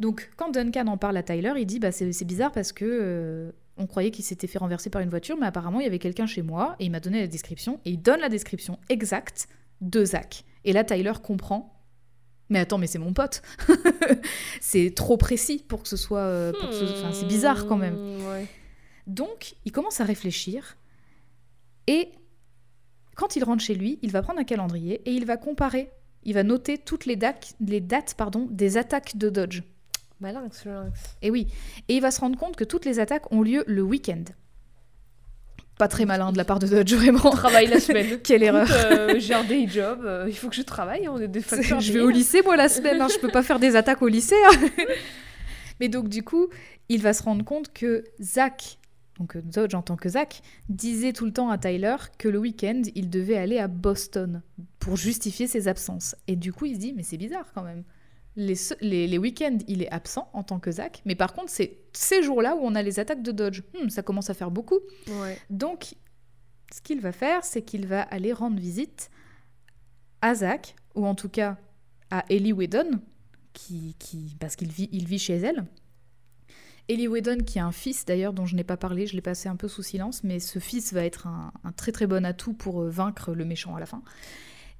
[0.00, 3.52] Donc quand Duncan en parle à Tyler, il dit bah c'est bizarre parce que euh,
[3.76, 6.26] on croyait qu'il s'était fait renverser par une voiture, mais apparemment il y avait quelqu'un
[6.26, 9.48] chez moi et il m'a donné la description et il donne la description exacte
[9.80, 10.44] de Zach.
[10.64, 11.76] Et là Tyler comprend.
[12.48, 13.42] Mais attends, mais c'est mon pote.
[14.60, 16.18] c'est trop précis pour que ce soit.
[16.20, 17.94] euh, pour que ce- enfin, c'est bizarre quand même.
[17.94, 18.46] Hmm, Ouais.
[19.06, 20.76] Donc, il commence à réfléchir
[21.86, 22.10] et
[23.16, 25.90] quand il rentre chez lui, il va prendre un calendrier et il va comparer.
[26.24, 29.62] Il va noter toutes les dates, les dates pardon, des attaques de Dodge.
[30.20, 31.00] Malinx, le lynx.
[31.22, 31.46] Et oui,
[31.88, 34.24] et il va se rendre compte que toutes les attaques ont lieu le week-end.
[35.78, 37.30] Pas très malin de la part de Dodge, vraiment.
[37.30, 38.20] Travaille la semaine.
[38.22, 38.68] Quelle erreur.
[38.70, 41.78] Euh, J'ai un day job, euh, il faut que je travaille, on est des facteurs.
[41.78, 43.00] à Je vais au lycée, moi, la semaine.
[43.00, 44.34] hein, je peux pas faire des attaques au lycée.
[44.52, 44.68] hein.
[45.80, 46.48] Mais donc, du coup,
[46.90, 48.78] il va se rendre compte que Zach,
[49.18, 52.38] donc euh, Dodge en tant que Zach, disait tout le temps à Tyler que le
[52.38, 54.42] week-end, il devait aller à Boston
[54.80, 56.14] pour justifier ses absences.
[56.26, 57.84] Et du coup, il se dit, mais c'est bizarre quand même.
[58.42, 61.50] Les, se- les, les week-ends, il est absent en tant que Zach, mais par contre,
[61.50, 63.60] c'est ces jours-là où on a les attaques de Dodge.
[63.74, 64.78] Hmm, ça commence à faire beaucoup.
[65.08, 65.36] Ouais.
[65.50, 65.94] Donc,
[66.72, 69.10] ce qu'il va faire, c'est qu'il va aller rendre visite
[70.22, 71.58] à Zach, ou en tout cas
[72.10, 73.00] à Ellie Whedon,
[73.52, 75.66] qui, qui, parce qu'il vit, il vit chez elle.
[76.88, 79.48] Ellie Whedon, qui a un fils d'ailleurs dont je n'ai pas parlé, je l'ai passé
[79.48, 82.54] un peu sous silence, mais ce fils va être un, un très très bon atout
[82.54, 84.02] pour euh, vaincre le méchant à la fin.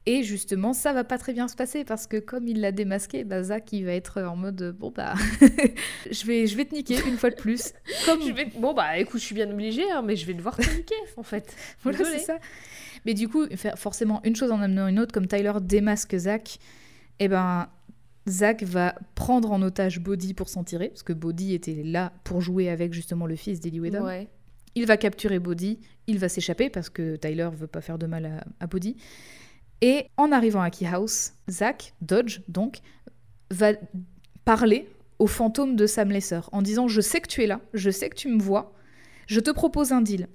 [0.07, 3.23] Et justement, ça va pas très bien se passer parce que comme il l'a démasqué,
[3.23, 5.15] bah Zach il va être en mode bon bah
[6.11, 7.73] je vais je vais te niquer une fois de plus.
[8.07, 10.57] Comme Je vais- Bon, bah écoute, je suis bien obligée, hein, mais je vais devoir
[10.57, 11.55] te niquer, en fait.
[11.83, 12.39] voilà c'est ça.
[13.05, 13.45] Mais du coup,
[13.77, 16.59] forcément une chose en amenant une autre, comme Tyler démasque Zach,
[17.19, 17.69] et ben
[18.27, 22.41] Zach va prendre en otage Bodhi pour s'en tirer parce que Bodhi était là pour
[22.41, 23.81] jouer avec justement le fils d'Eli.
[23.81, 24.29] Ouais.
[24.77, 28.25] Il va capturer Bodhi, il va s'échapper parce que Tyler veut pas faire de mal
[28.27, 28.97] à, à Bodhi.
[29.83, 32.81] Et en arrivant à Key House, Zack, Dodge donc,
[33.51, 33.73] va
[34.45, 34.89] parler
[35.19, 38.11] au fantôme de Sam Lesser en disant Je sais que tu es là, je sais
[38.11, 38.73] que tu me vois,
[39.27, 40.29] je te propose un deal.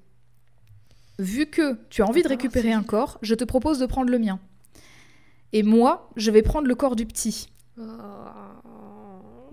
[1.19, 4.19] Vu que tu as envie de récupérer un corps, je te propose de prendre le
[4.19, 4.39] mien.
[5.53, 7.49] Et moi, je vais prendre le corps du petit.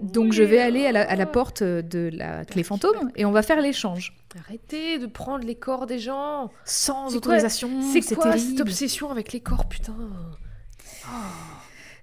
[0.02, 3.30] Donc je vais aller à la, à la porte de la clé fantôme et on
[3.30, 4.14] va faire l'échange.
[4.46, 6.50] Arrêtez de prendre les corps des gens.
[6.64, 8.62] Sans C'est quoi- autorisation, C'est c'est quoi cette terrible.
[8.62, 9.94] obsession avec les corps, putain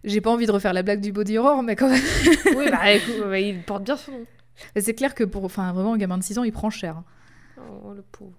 [0.03, 2.01] J'ai pas envie de refaire la blague du body horror, mais quand même.
[2.55, 4.26] Oui, bah écoute, bah, il porte bien son nom.
[4.77, 6.97] C'est clair que pour, enfin, vraiment, un gamin de 6 ans, il prend cher.
[6.97, 7.03] hein.
[7.84, 8.31] Oh, le pauvre.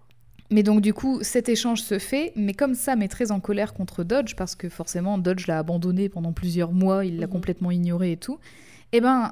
[0.51, 3.73] Mais donc, du coup, cet échange se fait, mais comme Sam est très en colère
[3.75, 7.33] contre Dodge, parce que forcément, Dodge l'a abandonné pendant plusieurs mois, il l'a Mhm.
[7.33, 8.39] complètement ignoré et tout,
[8.93, 9.31] eh ben,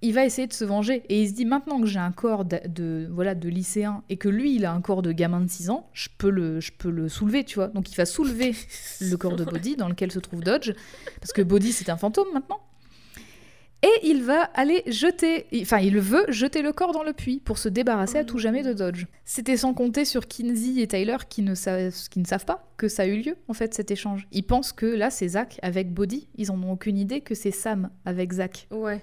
[0.00, 1.02] il va essayer de se venger.
[1.08, 4.16] Et il se dit, maintenant que j'ai un corps de, de- voilà, de lycéen et
[4.16, 6.72] que lui, il a un corps de gamin de 6 ans, je peux le, je
[6.72, 7.68] peux le soulever, tu vois.
[7.68, 8.54] Donc, il va soulever
[9.00, 10.72] le corps de Bodhi dans lequel se trouve Dodge,
[11.20, 12.60] parce que Bodhi, c'est un fantôme maintenant.
[13.80, 17.58] Et il va aller jeter, enfin il veut jeter le corps dans le puits pour
[17.58, 19.04] se débarrasser à tout jamais de Dodge.
[19.24, 22.88] C'était sans compter sur Kinsey et Tyler qui ne, savent, qui ne savent pas que
[22.88, 24.26] ça a eu lieu en fait cet échange.
[24.32, 27.52] Ils pensent que là c'est Zach avec Bodhi, ils en ont aucune idée que c'est
[27.52, 28.66] Sam avec Zach.
[28.72, 29.00] Ouais.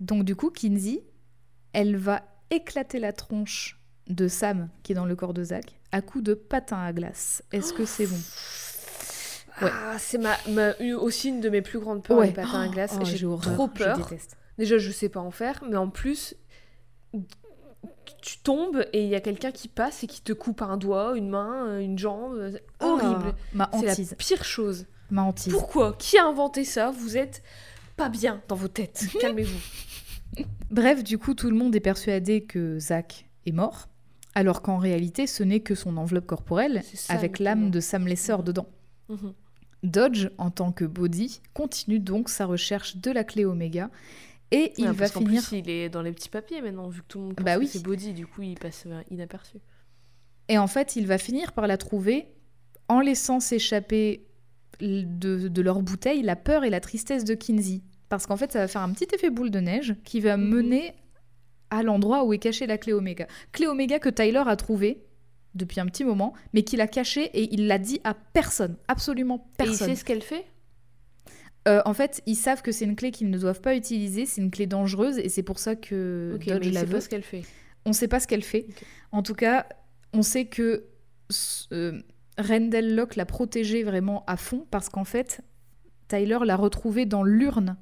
[0.00, 1.02] Donc du coup Kinsey,
[1.72, 6.02] elle va éclater la tronche de Sam qui est dans le corps de Zach à
[6.02, 7.42] coups de patin à glace.
[7.52, 8.18] Est-ce que c'est bon?
[9.62, 9.70] Ouais.
[9.72, 12.26] Ah, c'est ma, ma- aussi une de mes plus grandes peurs, Ouais.
[12.26, 12.96] les patins à glace.
[13.00, 13.96] Oh, j'ai horreur, trop je peur.
[13.98, 14.36] déteste.
[14.58, 16.34] Déjà, je sais pas en faire, mais en plus,
[18.20, 21.12] tu tombes et il y a quelqu'un qui passe et qui te coupe un doigt,
[21.16, 22.50] une main, une jambe.
[22.80, 23.34] Horrible.
[23.58, 24.86] Ah, c'est la pire chose.
[25.10, 25.52] Ma hantise.
[25.52, 25.94] Pourquoi?
[25.98, 26.90] Qui a inventé ça?
[26.90, 27.42] Vous êtes
[27.96, 29.06] pas bien dans vos têtes.
[29.20, 29.60] Calmez-vous.
[30.70, 33.88] Bref, du coup, tout le monde est persuadé que Zach est mort,
[34.34, 38.66] alors qu'en réalité, ce n'est que son enveloppe corporelle, avec l'âme de Sam Lesser dedans.
[39.08, 39.32] Mhm.
[39.84, 43.90] Dodge, en tant que body, continue donc sa recherche de la clé Oméga,
[44.50, 45.42] et il Ouais, va parce finir...
[45.42, 47.54] plus, il est dans les petits papiers maintenant, vu que tout le monde pense Bah
[47.56, 47.68] que oui.
[47.68, 49.58] c'est body, du coup, il passe euh, inaperçu.
[50.48, 52.26] Et en fait, il va finir par la trouver
[52.88, 54.26] en laissant s'échapper
[54.84, 57.80] de, de leur bouteille la peur et la tristesse de Kinsey.
[58.08, 60.48] Parce qu'en fait, ça va faire un petit effet boule de neige qui va Mhm.
[60.48, 60.94] mener
[61.70, 63.26] à l'endroit où est cachée la clé Oméga.
[63.52, 65.02] Clé Oméga que Tyler a trouvée
[65.54, 69.36] depuis un petit moment, mais qu'il a cachée et il l'a dit à personne, absolument
[69.36, 69.88] Et il personne.
[69.88, 70.44] sait ce qu'elle fait?
[71.66, 74.42] Euh, en fait, ils savent que c'est une clé qu'ils ne doivent pas utiliser, c'est
[74.42, 76.92] une clé dangereuse et c'est pour ça que Ok, Dodge mais la sait veut.
[76.92, 77.42] pas ce qu'elle fait.
[77.86, 78.66] On ne sait pas ce qu'elle fait.
[79.12, 79.66] En tout cas,
[80.12, 80.84] on sait que
[81.72, 82.00] euh,
[82.38, 85.40] Rendell Locke l'a protégée vraiment à fond parce qu'en fait,
[86.08, 87.76] Tyler l'a retrouvée dans l'urne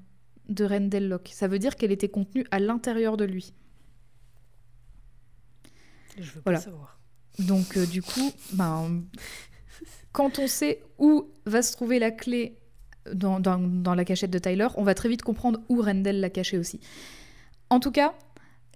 [0.48, 1.30] de Rendell Locke.
[1.32, 3.54] Ça veut dire qu'elle était contenue à l'intérieur de lui.
[6.18, 6.58] Je veux Voilà.
[6.58, 6.98] pas savoir.
[7.38, 9.02] Donc euh, du coup, ben,
[10.12, 12.58] quand on sait où va se trouver la clé
[13.12, 16.30] dans, dans- dans la cachette de Tyler, on va très vite comprendre où Rendell l'a
[16.30, 16.80] cachée aussi.
[17.70, 18.14] En tout cas,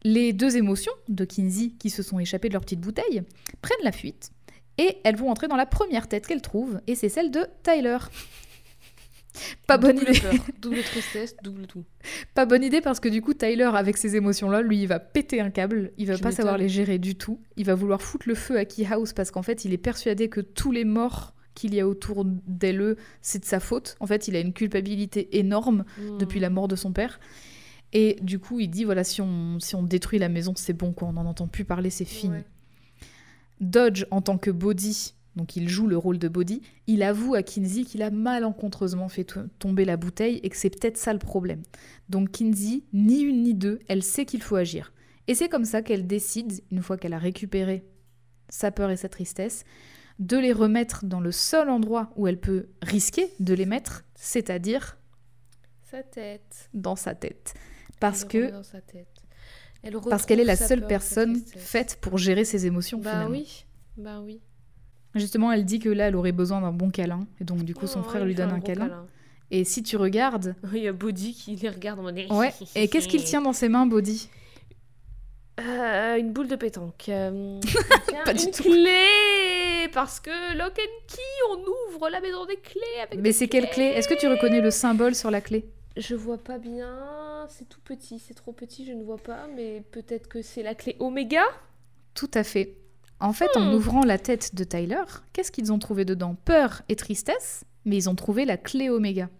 [0.02, 3.22] les deux émotions de Kinsey qui se sont échappées de leur petite bouteille
[3.60, 4.30] prennent la fuite
[4.78, 7.98] et elles vont entrer dans la première tête qu'elles trouvent et c'est celle de Tyler.
[9.66, 10.20] Pas bonne double idée.
[10.20, 11.84] peur, double tristesse, double tout.
[12.34, 15.40] Pas bonne idée parce que du coup Tyler avec ces émotions-là, lui il va péter
[15.40, 18.34] un câble, il va pas savoir les gérer du tout, il va vouloir foutre le
[18.34, 21.74] feu à Key House parce qu'en fait il est persuadé que tous les morts qu'il
[21.74, 23.96] y a autour d'elle, c'est de sa faute.
[24.00, 25.84] En fait il a une culpabilité énorme
[26.18, 27.20] depuis la mort de son père.
[27.92, 30.92] Et du coup il dit voilà si on, si on détruit la maison c'est bon
[30.92, 32.36] quoi, on n'en entend plus parler, c'est fini.
[32.36, 32.44] Ouais.
[33.60, 37.42] Dodge, en tant que body, donc il joue le rôle de body, il avoue à
[37.42, 41.18] Kinsey qu'il a malencontreusement fait to- tomber la bouteille et que c'est peut-être ça le
[41.18, 41.62] problème.
[42.08, 44.92] Donc Kinsey, ni une ni deux, elle sait qu'il faut agir.
[45.28, 47.84] Et c'est comme ça qu'elle décide, une fois qu'elle a récupéré
[48.48, 49.64] sa peur et sa tristesse,
[50.18, 54.96] de les remettre dans le seul endroit où elle peut risquer de les mettre, c'est-à-dire
[55.90, 56.70] Sa tête.
[56.72, 57.54] dans sa tête.
[58.00, 59.08] Parce que dans sa tête.
[60.08, 63.30] Parce qu'elle est la seule peur, personne faite pour gérer ses émotions Bah finalement.
[63.30, 63.64] oui,
[63.96, 64.40] bah oui.
[65.14, 67.26] Justement, elle dit que là, elle aurait besoin d'un bon câlin.
[67.40, 69.06] Et donc, du coup, son frère lui donne un câlin.
[69.50, 70.54] Et si tu regardes.
[70.74, 72.18] Il y a Body qui les regarde en mode.
[72.30, 72.52] Ouais.
[72.74, 74.28] Et qu'est-ce qu'il tient dans ses mains, Bodhi?
[75.58, 77.08] Euh, une boule de pétanque.
[77.08, 77.58] Euh,
[78.26, 78.62] Pas du une tout.
[78.64, 83.48] clé Parce que Lock and Key, on ouvre la maison des clés avec Mais c'est
[83.48, 83.84] quelle clé?
[83.84, 85.64] Est-ce que tu reconnais le symbole sur la clé?
[85.96, 89.80] Je vois pas bien, c'est tout petit, c'est trop petit, je ne vois pas, mais
[89.92, 91.42] peut-être que c'est la clé Oméga
[92.14, 92.76] Tout à fait.
[93.18, 93.74] En fait, en Hmm.
[93.74, 95.02] ouvrant la tête de Tyler,
[95.32, 96.34] qu'est-ce qu'ils ont trouvé dedans?
[96.44, 99.30] Peur et tristesse, mais ils ont trouvé la clé Oméga.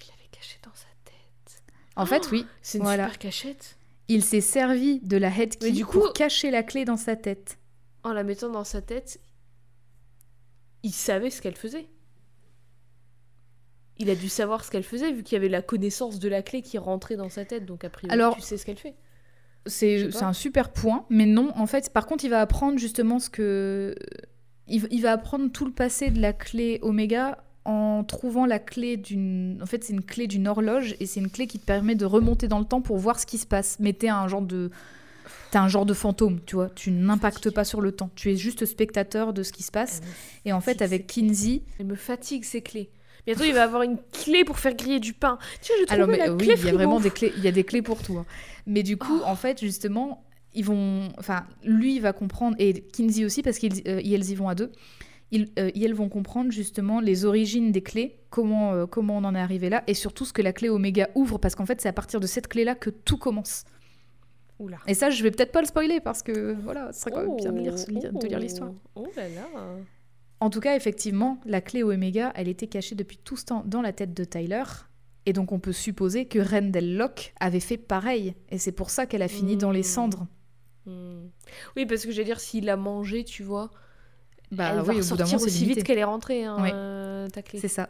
[0.00, 1.62] Il l'avait cachée dans sa tête.
[1.96, 3.04] En fait, oui, C'est une Voilà.
[3.08, 3.76] super cachette.
[4.08, 7.16] il s'est servi de la head key du pour coup- cacher la clé dans sa
[7.16, 7.58] tête.
[8.02, 9.20] En la mettant dans sa tête,
[10.82, 11.86] il savait ce qu'elle faisait.
[13.98, 16.42] Il a dû savoir ce qu'elle faisait vu qu'il y avait la connaissance de la
[16.42, 18.94] clé qui rentrait dans sa tête, donc a priori Alors- tu sais ce qu'elle fait.
[19.66, 23.30] C'est un super point, mais non, en fait, par contre, il va apprendre justement ce
[23.30, 23.94] que.
[24.66, 28.96] Il, il va apprendre tout le passé de la clé Oméga en trouvant la clé
[28.96, 29.60] d'une.
[29.62, 32.04] En fait, c'est une clé d'une horloge et c'est une clé qui te permet de
[32.04, 33.76] remonter dans le temps pour voir ce qui se passe.
[33.78, 34.70] Mais t'es un genre de.
[35.52, 36.68] T'es un genre de fantôme, tu vois.
[36.70, 38.10] Tu n'impactes pas sur le temps.
[38.16, 40.00] Tu es juste spectateur de ce qui se passe.
[40.44, 41.06] Et en fait, avec.
[41.06, 41.62] Kinsey.
[41.78, 42.90] Elle me fatigue ces clés.
[43.26, 45.38] Bientôt il va avoir une clé pour faire griller du pain.
[45.60, 47.32] Tiens, j'ai trouvé la euh, clé oui, il y a vraiment des clés.
[47.36, 48.18] Il y a des clés pour tout.
[48.18, 48.26] hein.
[48.66, 49.26] Mais du coup, Oh.
[49.26, 50.24] en fait, justement,
[50.54, 51.08] ils vont.
[51.18, 54.72] Enfin, lui, il va comprendre et Kinsey aussi parce qu'ils euh, y vont à deux.
[55.30, 59.34] Ils, euh, ils vont comprendre justement les origines des clés, comment euh, comment on en
[59.34, 61.88] est arrivé là, et surtout ce que la clé Oméga ouvre, parce qu'en fait, c'est
[61.88, 63.64] à partir de cette clé-là que tout commence.
[64.58, 64.76] Oula.
[64.86, 67.36] Et ça, je vais peut-être pas le spoiler parce que voilà, ce serait quand même
[67.36, 67.74] bien de lire,
[68.14, 68.72] Oh, de lire l'histoire.
[68.94, 69.46] Oh là là.
[70.42, 73.80] En tout cas, effectivement, la clé Oméga, elle était cachée depuis tout ce temps dans
[73.80, 74.64] la tête de Tyler.
[75.24, 78.34] Et donc, on peut supposer que Rendell Locke avait fait pareil.
[78.50, 79.84] Et c'est pour ça qu'elle a fini dans les Hmm.
[79.84, 80.26] cendres.
[80.86, 81.28] Hmm.
[81.76, 83.70] Oui, parce que j'allais dire, s'il a mangé, tu vois,
[84.50, 85.74] Bah elle va oui, bout moment, c'est aussi limité.
[85.80, 86.70] vite qu'elle est rentrée, hein, Oui.
[86.74, 87.60] euh, ta clé.
[87.60, 87.88] C'est ça.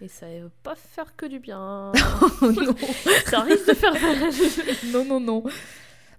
[0.00, 1.90] Et ça va pas faire que du bien.
[2.42, 2.74] Oh non.
[3.26, 3.92] ça risque de faire
[4.92, 5.42] non, non, non.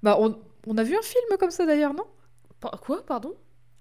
[0.04, 0.38] Bah, on,
[0.68, 2.04] on a vu un film comme ça d'ailleurs, non?
[2.82, 3.34] Quoi, pardon?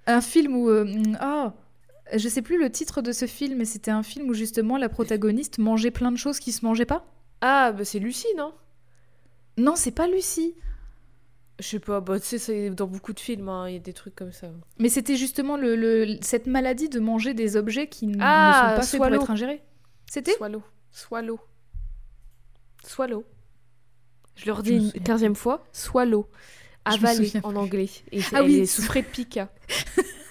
[0.06, 0.68] Un film où...
[0.70, 0.86] euh,
[1.18, 1.52] ah
[2.18, 4.88] je sais plus le titre de ce film, mais c'était un film où justement la
[4.88, 7.04] protagoniste mangeait plein de choses qui se mangeaient pas.
[7.40, 8.52] Ah, bah c'est Lucie, non?
[9.58, 10.54] Non, c'est pas Lucie.
[11.58, 13.80] Je sais pas, bah tu sais, c'est dans beaucoup de films, hein, il y a
[13.80, 14.48] des trucs comme ça.
[14.78, 18.52] Mais c'était justement le, le- cette maladie de manger des objets qui n- Ah, ne
[18.74, 19.62] sont pas faits pour être ingérés.
[20.10, 20.32] C'était?
[20.32, 20.62] Swallow.
[20.90, 21.38] Swallow.
[22.86, 23.24] Swallow.
[24.34, 25.64] Je le Je redis une quinzième fois.
[25.72, 26.28] Swallow.
[26.84, 27.88] Avaler en anglais.
[28.10, 28.58] Et Ah elle oui.
[28.60, 29.48] est souffrait de pica.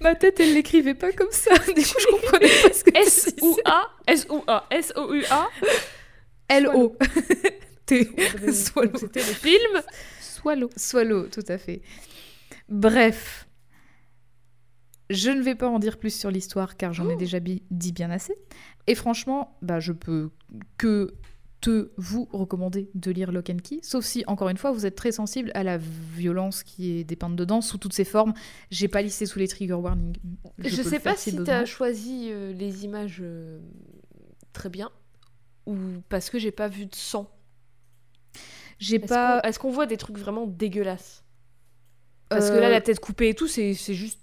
[0.00, 1.52] Ma tête, elle l'écrivait pas comme ça.
[1.66, 3.30] Du coup, je comprenais pas ce que tu disais.
[3.36, 3.90] S-O-U-A.
[4.06, 4.66] S-O-U-A.
[4.70, 5.48] S-O-U-A.
[6.48, 6.96] L-O.
[7.86, 8.04] T.
[8.04, 8.96] Donc, Swallow.
[8.98, 9.82] C'était le film
[10.20, 10.70] Swallow.
[10.76, 11.82] Swallow, tout à fait.
[12.68, 13.46] Bref.
[15.10, 17.18] Je ne vais pas en dire plus sur l'histoire car j'en ai Oh.
[17.18, 18.34] déjà dit bien assez.
[18.86, 20.30] Et franchement, bah, je peux
[20.78, 21.14] que
[21.62, 24.96] te vous recommander de lire Lock and Key, sauf si, encore une fois, vous êtes
[24.96, 28.34] très sensible à la violence qui est dépeinte dedans sous toutes ses formes.
[28.70, 30.16] J'ai pas listé sous les trigger warnings.
[30.58, 31.44] Je, le sais pas si besoin.
[31.46, 33.58] t'as choisi euh, les images euh,
[34.52, 34.90] très bien
[35.66, 35.76] ou
[36.08, 37.30] parce que j'ai pas vu de sang.
[38.78, 39.40] J'ai Est-ce pas.
[39.40, 41.24] qu'on est-ce qu'on voit des trucs vraiment dégueulasses?
[42.28, 44.20] Parce que là, Euh, la tête coupée et tout, c'est c'est juste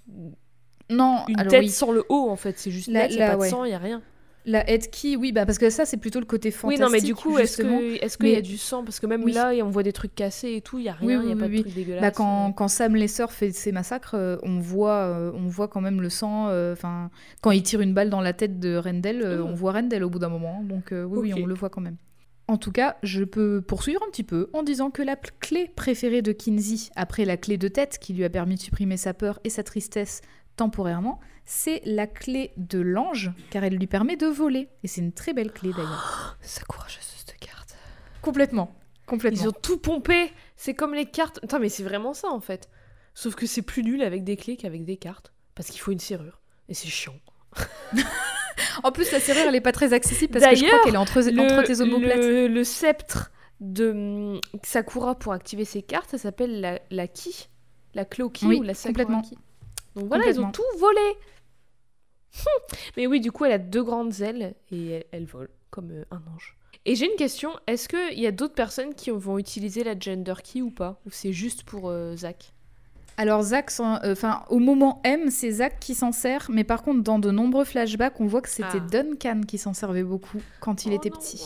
[0.90, 1.70] Non, une alors tête oui.
[1.70, 2.58] sans le haut en fait.
[2.60, 4.02] C'est juste La- net, y a la- pas de sang, y a rien.
[4.46, 6.82] La head key, oui, bah parce que ça, c'est plutôt le côté Oui, fantastique.
[6.84, 8.84] non, mais du coup, est-ce qu'il y a du sang?
[8.84, 9.34] Parce que même Oui.
[9.34, 11.36] là, on voit des trucs cassés et tout, y a Oui, rien, y oui, a
[11.36, 11.62] pas oui, de oui.
[11.62, 12.02] trucs dégueulasses.
[12.02, 15.82] Bah, quand, quand Sam Lesser fait ses massacres, euh, on voit, euh, on voit quand
[15.82, 16.48] même le sang.
[16.50, 16.74] euh,
[17.42, 19.48] quand il tire une balle dans la tête de Rendell, euh, Mm.
[19.48, 20.64] on voit Rendell au bout d'un moment.
[20.64, 21.98] Donc euh, oui, oui, on le voit quand même.
[22.48, 26.24] En tout cas, je peux poursuivre un petit peu en disant que la clé préférée
[26.24, 29.40] de Kinsey, après la clé de tête qui lui a permis de supprimer sa peur
[29.44, 30.22] et sa tristesse
[30.60, 34.68] temporairement, c'est la clé de l'ange, car elle lui permet de voler.
[34.84, 36.38] Et c'est une très belle clé d'ailleurs.
[36.42, 37.76] C'est courageuse cette carte.
[38.22, 38.76] Complètement.
[39.06, 39.42] Complètement.
[39.42, 40.32] Ils ont tout pompé.
[40.58, 41.40] C'est comme les cartes.
[41.44, 42.70] Attends, mais c'est vraiment ça en fait.
[43.14, 45.34] Sauf que c'est plus nul avec des clés qu'avec des cartes.
[45.56, 46.42] Parce qu'il faut une serrure.
[46.68, 47.16] Et c'est chiant.
[48.84, 50.98] En plus, la serrure, elle est pas très accessible parce que je crois qu'elle est
[50.98, 52.18] entre, entre tes omoplates.
[52.18, 53.32] le, le sceptre
[53.62, 57.50] de hum, Sakura pour activer ses cartes, ça s'appelle la, la ki.
[57.94, 59.40] La Cloki Oui, ou la Sakura complètement.
[59.96, 61.18] Donc voilà, ils ont tout volé.
[62.98, 66.06] Mais oui, du coup, elle a deux grandes ailes et elle, elle vole comme euh,
[66.12, 66.56] un ange.
[66.86, 70.36] Et j'ai une question, est-ce qu'il y a d'autres personnes qui vont utiliser la gender
[70.44, 71.00] key ou pas?
[71.06, 72.54] Ou c'est juste pour euh, Zach?
[73.18, 77.04] Alors Zach, euh, enfin au moment M, c'est Zach qui s'en sert, mais par contre
[77.04, 78.88] dans de nombreux flashbacks, on voit que c'était Ah.
[78.90, 81.44] Duncan qui s'en servait beaucoup quand il Oh était non, petit.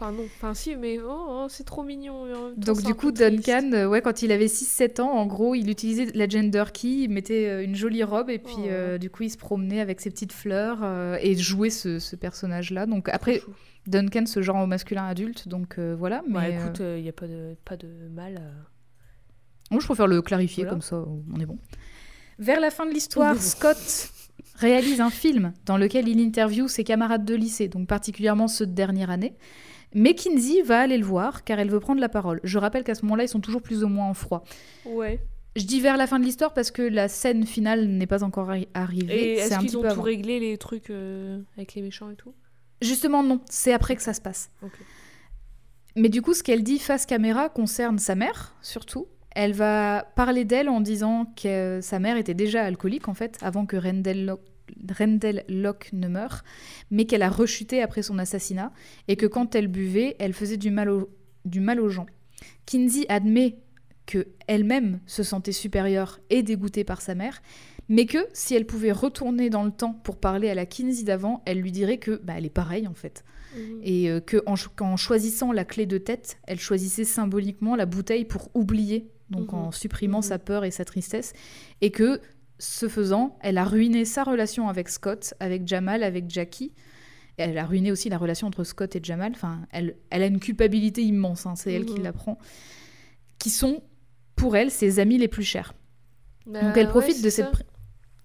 [0.00, 2.24] Enfin non, enfin si, mais oh, oh, c'est trop mignon.
[2.28, 3.10] et en même temps, Donc du coup.
[3.10, 6.88] Duncan, euh, ouais, quand il avait 6-7 ans, en gros, il utilisait la gender key,
[7.04, 8.66] il mettait euh, une jolie robe et puis Oh.
[8.68, 12.14] euh, du coup, il se promenait avec ses petites fleurs euh, et jouait ce, ce
[12.16, 12.86] personnage-là.
[12.86, 13.42] Donc après.
[13.86, 16.22] Duncan ce genre au masculin adulte, donc euh, voilà.
[16.28, 18.36] Mais Ouais, écoute, il n'y a pas de, pas de mal.
[18.36, 20.72] à- Moi, je préfère le clarifier, Voilà.
[20.72, 21.02] comme ça,
[21.34, 21.58] on est bon.
[22.38, 24.10] Vers la fin de l'histoire, Scott
[24.56, 28.72] réalise un film dans lequel il interviewe ses camarades de lycée, donc particulièrement ceux de
[28.72, 29.34] dernière année.
[29.94, 32.40] Mais Kinsey va aller le voir car elle veut prendre la parole.
[32.44, 34.44] Je rappelle qu'à ce moment-là, ils sont toujours plus ou moins en froid.
[34.84, 35.20] Ouais.
[35.56, 38.48] Je dis vers la fin de l'histoire parce que la scène finale n'est pas encore
[38.50, 39.32] arri- arrivée.
[39.32, 40.02] Et C'est est-ce un qu'ils ont tout avant.
[40.02, 42.34] réglé, les trucs euh, avec les méchants et tout?
[42.82, 43.40] Justement, non.
[43.50, 44.50] C'est après que ça se passe.
[45.96, 49.06] Mais du coup, ce qu'elle dit face caméra concerne sa mère, surtout.
[49.34, 53.66] Elle va parler d'elle en disant que sa mère était déjà alcoolique, en fait, avant
[53.66, 54.36] que Rendell
[54.98, 56.44] Rendell Locke ne meure,
[56.90, 58.72] mais qu'elle a rechuté après son assassinat,
[59.08, 61.10] et que quand elle buvait, elle faisait du mal, au-
[61.44, 62.06] du mal aux gens.
[62.66, 63.58] Kinsey admet
[64.06, 67.42] que elle-même se sentait supérieure et dégoûtée par sa mère,
[67.90, 71.42] mais que si elle pouvait retourner dans le temps pour parler à la Kinsey d'avant,
[71.46, 73.24] elle lui dirait que bah, elle est pareille en fait
[73.82, 78.26] et euh, que en, qu'en choisissant la clé de tête, elle choisissait symboliquement la bouteille
[78.26, 79.58] pour oublier, donc Mhm.
[79.58, 80.22] en supprimant Mhm.
[80.22, 81.32] sa peur et sa tristesse,
[81.80, 82.20] et que
[82.58, 86.72] ce faisant, elle a ruiné sa relation avec Scott, avec Jamal, avec Jackie.
[87.38, 89.32] Et elle a ruiné aussi la relation entre Scott et Jamal.
[89.34, 92.02] Enfin, elle, elle a une culpabilité immense, hein, c'est elle qui Mhm.
[92.02, 92.38] l'apprend,
[93.38, 93.82] qui sont
[94.34, 95.72] pour elle ses amis les plus chers.
[96.46, 97.46] Bah donc elle ouais, profite de cette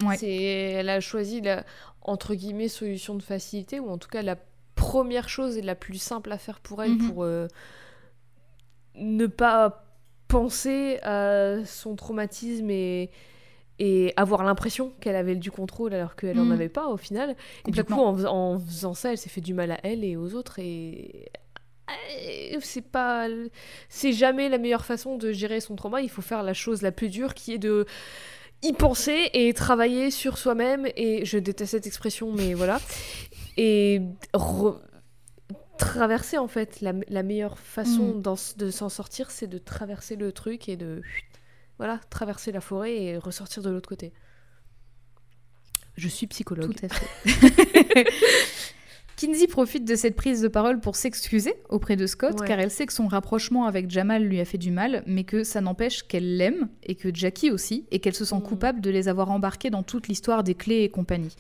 [0.04, 0.18] Ouais.
[0.26, 1.64] Elle a choisi la
[2.02, 4.36] entre guillemets solution de facilité ou en tout cas la
[4.76, 7.08] première chose et la plus simple à faire pour elle Mhm.
[7.12, 7.48] pour euh,
[8.96, 9.86] ne pas
[10.28, 13.12] penser à son traumatisme et
[13.80, 16.52] et avoir l'impression qu'elle avait du contrôle alors qu'elle n'en Mhm.
[16.52, 17.36] avait pas au final.
[17.68, 20.04] Et du coup, en, fais- en faisant ça, elle s'est fait du mal à elle
[20.04, 20.60] et aux autres.
[20.60, 21.30] Et
[22.18, 23.28] et c'est pas,
[23.90, 26.02] c'est jamais la meilleure façon de gérer son trauma.
[26.02, 27.86] Il faut faire la chose la plus dure, qui est de
[28.64, 30.88] y penser et travailler sur soi-même.
[30.96, 32.80] Et je déteste cette expression, mais voilà.
[33.58, 34.02] Et
[34.34, 34.80] re-
[35.78, 40.32] traverser en fait la, la meilleure façon d'en- de s'en sortir, c'est de traverser le
[40.32, 41.02] truc et de
[41.78, 44.14] voilà traverser la forêt et ressortir de l'autre côté.
[45.96, 46.74] Je suis psychologue.
[46.76, 48.08] Tout à fait.
[49.16, 52.48] Kinsey profite de cette prise de parole pour s'excuser auprès de Scott, Ouais.
[52.48, 55.44] car elle sait que son rapprochement avec Jamal lui a fait du mal, mais que
[55.44, 58.42] ça n'empêche qu'elle l'aime, et que Jackie aussi, et qu'elle se sent Mm.
[58.42, 61.36] coupable de les avoir embarqués dans toute l'histoire des clés et compagnie.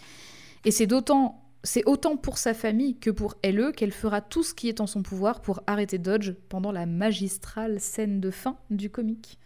[0.65, 1.39] Et c'est d'autant...
[1.65, 4.85] C'est autant pour sa famille que pour elle qu'elle fera tout ce qui est en
[4.87, 9.39] son pouvoir pour arrêter Dodge pendant la magistrale scène de fin du comique.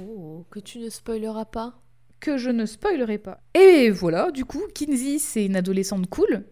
[0.00, 1.80] Oh, que tu ne spoileras pas.
[2.20, 3.38] que je ne spoilerai pas.
[3.54, 6.44] Et voilà, du coup, Kinsey, c'est une adolescente cool.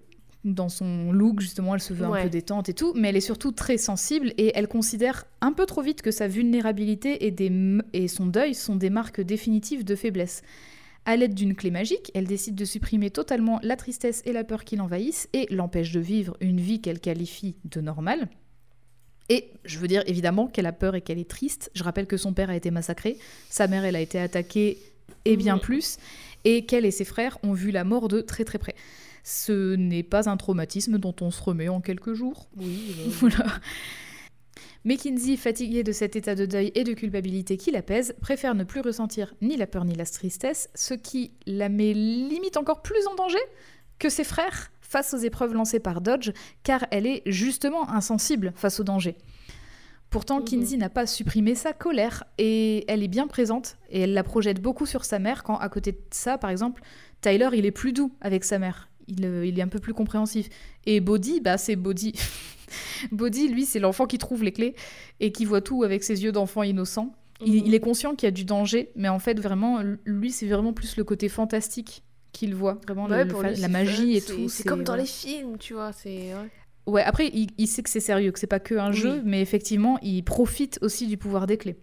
[0.44, 3.20] Dans son look, justement, elle se veut un peu détente et tout, mais elle est
[3.20, 7.46] surtout très sensible et elle considère un peu trop vite que sa vulnérabilité et, des
[7.46, 10.42] m- et son deuil sont des marques définitives de faiblesse.
[11.04, 14.64] À l'aide d'une clé magique, elle décide de supprimer totalement la tristesse et la peur
[14.64, 18.28] qui l'envahissent et l'empêchent de vivre une vie qu'elle qualifie de normale.
[19.28, 21.70] Et je veux dire évidemment qu'elle a peur et qu'elle est triste.
[21.74, 23.18] Je rappelle que son père a été massacré,
[23.48, 24.78] sa mère elle a été attaquée
[25.24, 25.98] et bien plus,
[26.44, 28.74] et qu'elle et ses frères ont vu la mort de très très près.
[29.24, 32.48] Ce n'est pas un traumatisme dont on se remet en quelques jours.
[32.56, 32.94] Oui.
[33.20, 33.46] Voilà.
[34.84, 38.64] Mais Kinsey, fatiguée de cet état de deuil et de culpabilité qui l'apaise, préfère ne
[38.64, 43.06] plus ressentir ni la peur ni la tristesse, ce qui la met limite encore plus
[43.06, 43.38] en danger
[44.00, 46.32] que ses frères face aux épreuves lancées par Dodge,
[46.62, 49.16] car elle est justement insensible face au danger.
[50.10, 50.44] Pourtant, Mhm.
[50.44, 54.60] Kinsey n'a pas supprimé sa colère et elle est bien présente et elle la projette
[54.60, 56.82] beaucoup sur sa mère quand, à côté de ça, par exemple,
[57.22, 58.90] Tyler, il est plus doux avec sa mère.
[59.08, 60.50] Il, euh, il est un peu plus compréhensif.
[60.84, 62.12] Et Bodhi, bah c'est Bodhi.
[63.12, 64.74] Bodhi, lui, c'est l'enfant qui trouve les clés
[65.20, 67.14] et qui voit tout avec ses yeux d'enfant innocent.
[67.44, 67.62] Il, Mhm.
[67.66, 70.74] il est conscient qu'il y a du danger, mais en fait, vraiment, lui, c'est vraiment
[70.74, 72.02] plus le côté fantastique
[72.32, 72.78] qu'il voit.
[72.86, 74.48] Vraiment, le- Ouais, le pour fa- lui, la magie et tout.
[74.48, 75.92] C'est comme dans les films, tu vois.
[75.92, 76.48] C'est ouais.
[76.86, 78.96] Ouais, après, il, il sait que c'est sérieux, que c'est pas que un Oui.
[78.96, 81.76] jeu, mais effectivement, il profite aussi du pouvoir des clés.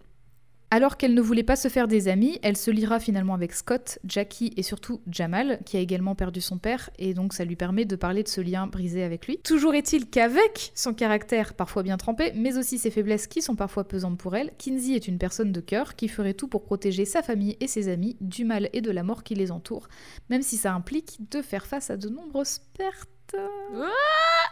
[0.72, 3.98] Alors qu'elle ne voulait pas se faire des amis, elle se liera finalement avec Scott,
[4.04, 7.86] Jackie et surtout Jamal, qui a également perdu son père, et donc ça lui permet
[7.86, 9.40] de parler de ce lien brisé avec lui.
[9.40, 13.88] Toujours est-il qu'avec son caractère parfois bien trempé, mais aussi ses faiblesses qui sont parfois
[13.88, 17.24] pesantes pour elle, Kinsey est une personne de cœur qui ferait tout pour protéger sa
[17.24, 19.88] famille et ses amis du mal et de la mort qui les entoure,
[20.30, 23.36] même si ça implique de faire face à de nombreuses pertes.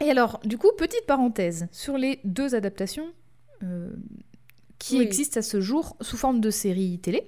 [0.02, 3.11] Et alors, du coup, petite parenthèse sur les deux adaptations
[3.64, 3.89] euh,
[4.80, 5.04] qui Oui.
[5.04, 7.24] existent à ce jour sous forme de série télé.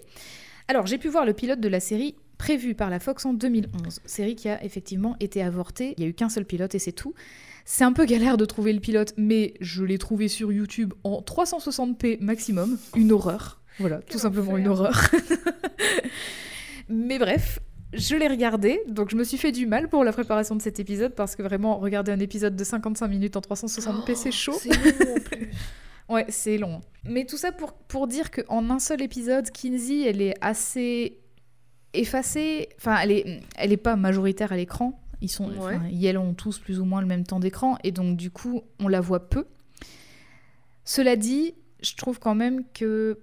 [0.67, 3.99] Alors, j'ai pu voir le pilote de la série prévue par la Fox en 2011,
[4.05, 5.93] série qui a effectivement été avortée.
[5.97, 7.13] Il y a eu qu'un seul pilote et c'est tout.
[7.65, 11.21] C'est un peu galère de trouver le pilote, mais je l'ai trouvé sur YouTube en
[11.21, 12.77] 360p maximum.
[12.95, 13.61] Une horreur.
[13.79, 15.09] Voilà, tout simplement une horreur.
[16.89, 17.59] mais bref,
[17.93, 20.79] je l'ai regardé, donc je me suis fait du mal pour la préparation de cet
[20.79, 24.53] épisode parce que vraiment, regarder un épisode de 55 minutes en 360p, c'est chaud.
[24.53, 25.49] En plus.
[26.09, 26.81] Ouais, c'est long.
[27.05, 31.19] Mais tout ça pour, pour dire qu'en un seul épisode, Kinsey, elle est assez
[31.93, 32.69] effacée.
[32.77, 34.99] Enfin, elle est, elle est pas majoritaire à l'écran.
[35.21, 35.75] Ils sont, Ouais.
[35.75, 37.77] enfin, ils, elles ont tous plus ou moins le même temps d'écran.
[37.83, 39.45] Et donc, du coup, on la voit peu.
[40.83, 43.19] Cela dit, je trouve quand même que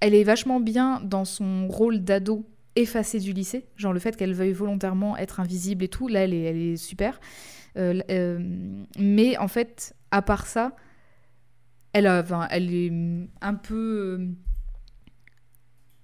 [0.00, 2.46] elle est vachement bien dans son rôle d'ado
[2.76, 3.66] effacée du lycée.
[3.76, 6.06] Genre le fait qu'elle veuille volontairement être invisible et tout.
[6.08, 7.20] Là, elle est, elle est super.
[7.76, 8.38] Euh, euh,
[8.98, 10.74] mais en fait, à part ça,
[11.92, 12.92] elle, a, enfin, elle est
[13.40, 14.26] un peu, euh,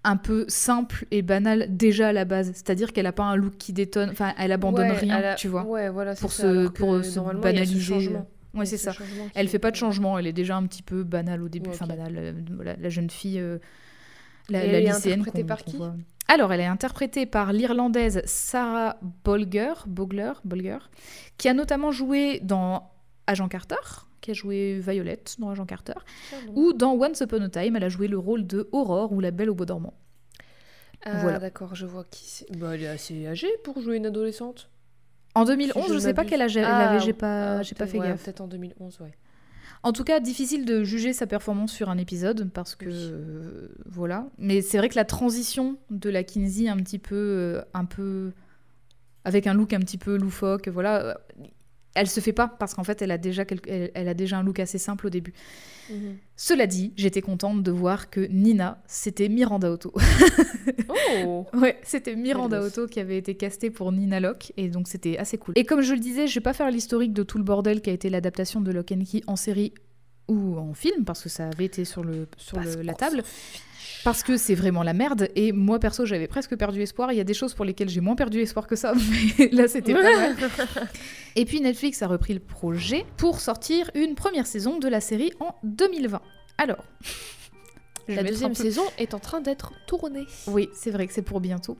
[0.06, 2.48] un peu simple et banale déjà à la base.
[2.48, 4.10] C'est-à-dire qu'elle a pas un look qui détonne.
[4.10, 5.64] Enfin, elle abandonne Ouais, rien, elle a- tu vois.
[5.64, 7.96] Ouais, voilà, pour se- pour se ce banaliser.
[8.04, 8.08] y
[8.54, 8.96] Ouais, c'est ce ça.
[9.34, 10.18] Elle est- fait pas de changement.
[10.18, 11.70] Elle est déjà un petit peu banale au début.
[11.70, 12.14] Ouais, Enfin, banale.
[12.16, 13.58] euh, voilà, la jeune fille, euh,
[14.50, 15.20] la, Et la elle est lycéenne.
[15.20, 15.78] interprétée qu'on- par qui.
[16.28, 20.78] Alors, elle est interprétée par l'Irlandaise Sarah Bolger, Bogler, Bolger,
[21.38, 22.90] qui a notamment joué dans
[23.26, 23.74] Agent Carter,
[24.24, 25.92] qui a joué Violette dans Agent Carter,
[26.46, 26.52] non.
[26.56, 29.30] ou dans Once Upon a Time, elle a joué le rôle de Aurore ou la
[29.30, 29.92] Belle au Beau dormant.
[31.04, 31.38] Ah, voilà.
[31.38, 32.50] d'accord, je vois qui c'est.
[32.56, 34.70] Bah, elle est assez âgée pour jouer une adolescente.
[35.34, 37.62] En 2011, Si je, je sais pas quel âge elle Ah, avait, j'ai pas, ah,
[37.62, 38.24] j'ai pas peut-être- fait ouais, gaffe.
[38.24, 39.12] Peut-être en 2011, ouais.
[39.82, 42.94] En tout cas, difficile de juger sa performance sur un épisode parce que Oui.
[43.12, 44.28] euh, voilà.
[44.38, 48.32] Mais c'est vrai que la transition de la Kinsey un petit peu, euh, un peu
[49.24, 51.18] avec un look un petit peu loufoque, voilà,
[51.94, 54.38] elle se fait pas parce qu'en fait, elle a déjà quelque- elle, elle a déjà
[54.38, 55.32] un look assez simple au début.
[55.90, 56.16] Mhm.
[56.36, 59.92] Cela dit, j'étais contente de voir que Nina, c'était Miranda Otto.
[61.16, 62.60] Oh Ouais, c'était Miranda.
[62.62, 65.52] Otto qui avait été castée pour Nina Locke et donc c'était assez cool.
[65.56, 67.90] Et comme je le disais, je vais pas faire l'historique de tout le bordel qui
[67.90, 69.74] a été l'adaptation de Lock and Key en série
[70.28, 73.22] ou en film parce que ça avait été sur, le, sur le- la table.
[74.04, 77.12] Parce que c'est vraiment la merde et moi perso j'avais presque perdu espoir.
[77.12, 78.92] Il y a des choses pour lesquelles j'ai moins perdu espoir que ça,
[79.38, 80.36] mais là c'était pas mal.
[81.36, 85.32] Et puis Netflix a repris le projet pour sortir une première saison de la série
[85.40, 86.20] en 2020.
[86.58, 86.84] Alors,
[88.08, 90.26] La deuxième saison est en train d'être tournée.
[90.46, 91.78] oui, c'est vrai que c'est pour bientôt.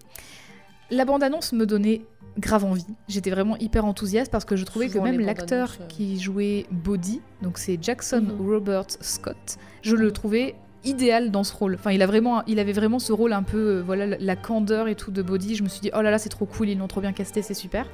[0.91, 2.03] La bande-annonce me donnait
[2.39, 2.87] grave envie.
[3.09, 5.87] J'étais vraiment hyper enthousiaste parce que je trouvais Souvent, que même l'acteur euh.
[5.87, 8.51] qui jouait Bodhi, donc c'est Jackson Mhm.
[8.51, 11.75] Robert Scott, je le trouvais idéal dans ce rôle.
[11.75, 14.89] Enfin, il, a vraiment, il avait vraiment ce rôle un peu, euh, voilà, la, candeur
[14.89, 15.55] et tout de Bodhi.
[15.55, 17.43] Je me suis dit, oh là là, c'est trop cool, ils l'ont trop bien casté,
[17.43, 17.87] c'est super.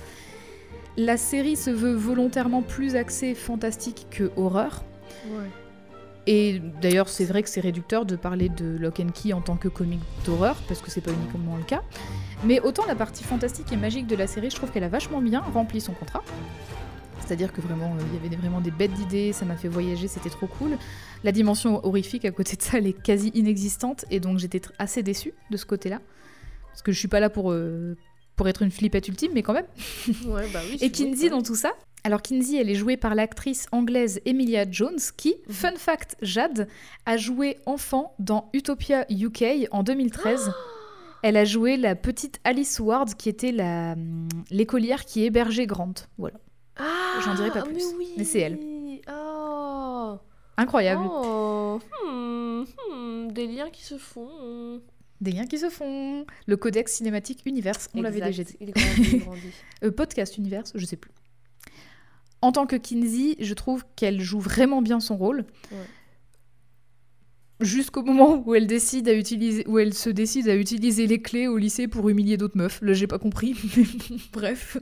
[0.97, 4.85] La série se veut volontairement plus axée fantastique que horreur.
[5.29, 5.47] Ouais.
[6.27, 9.57] Et d'ailleurs, c'est vrai que c'est réducteur de parler de Lock and Key en tant
[9.57, 11.83] que comique d'horreur, parce que c'est pas uniquement le cas.
[12.45, 15.21] Mais autant la partie fantastique et magique de la série, je trouve qu'elle a vachement
[15.21, 16.23] bien rempli son contrat.
[17.31, 20.09] C'est-à-dire que vraiment, euh, il y avait vraiment des bêtes d'idées, ça m'a fait voyager,
[20.09, 20.77] c'était trop cool.
[21.23, 25.05] La dimension horrifique à côté de ça, elle est quasi inexistante, et donc j'étais assez
[25.05, 26.01] déçue de ce côté-là.
[26.73, 27.97] Parce que je suis pas là pour, euh,
[28.35, 29.67] pour être une flippette ultime, mais quand même.
[30.27, 30.79] Ouais, bah oui.
[30.81, 31.71] Et Kinsey dans tout ça
[32.03, 35.55] Alors Kinsey, elle est jouée par l'actrice anglaise Emilia Jones qui, Mhm.
[35.55, 36.67] fun fact, Jade,
[37.07, 40.51] a joué enfant dans Utopia UK en 2013.
[41.23, 45.93] Elle a joué la petite Alice Ward qui était hum, l'écolière qui hébergeait Grant.
[46.19, 46.39] Voilà.
[46.81, 47.85] Ah, J'en dirai pas mais plus.
[47.99, 48.09] oui.
[48.17, 48.59] Mais c'est elle.
[49.11, 50.19] Oh.
[50.57, 51.03] Incroyable.
[51.11, 51.79] Oh.
[52.07, 54.81] Hmm, hmm, Des liens qui se font.
[55.21, 56.25] Des liens qui se font.
[56.47, 58.57] Le codex cinématique Universe, on l'avait déjà dit.
[58.61, 59.53] Il grandit, il grandit.
[59.85, 61.11] Euh, podcast Universe, je sais plus.
[62.43, 65.45] En tant que Kinsey, je trouve qu'elle joue vraiment bien son rôle.
[65.71, 65.79] Ouais.
[67.61, 71.47] Jusqu'au moment où elle décide à utiliser, où elle se décide à utiliser les clés
[71.47, 72.81] au lycée pour humilier d'autres meufs.
[72.83, 73.55] Là, j'ai pas compris.
[73.77, 74.77] mais bon, bref.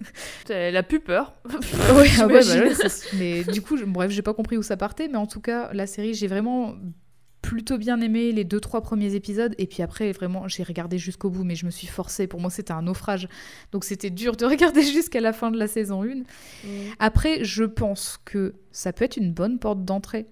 [0.48, 1.34] Elle a plus peur.
[1.48, 2.88] Ouais, ah ouais, bah
[3.18, 5.08] mais du coup, je- bref, j'ai pas compris où ça partait.
[5.08, 6.74] Mais en tout cas, la série, j'ai vraiment
[7.40, 11.30] plutôt bien aimé les deux trois premiers épisodes et puis après vraiment j'ai regardé jusqu'au
[11.30, 13.28] bout mais je me suis forcée pour moi c'était un naufrage
[13.70, 16.68] donc c'était dur de regarder jusqu'à la fin de la saison 1 Mm.
[16.98, 20.26] après, je pense que ça peut être une bonne porte d'entrée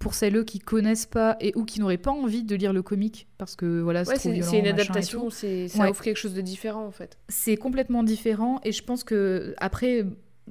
[0.00, 3.28] pour celles qui connaissent pas et ou qui n'auraient pas envie de lire le comic
[3.38, 5.90] parce que voilà, c'est Ouais, une adaptation, c'est ça Ouais.
[5.90, 7.18] offre quelque chose de différent en fait.
[7.28, 10.04] C'est complètement différent et je pense que après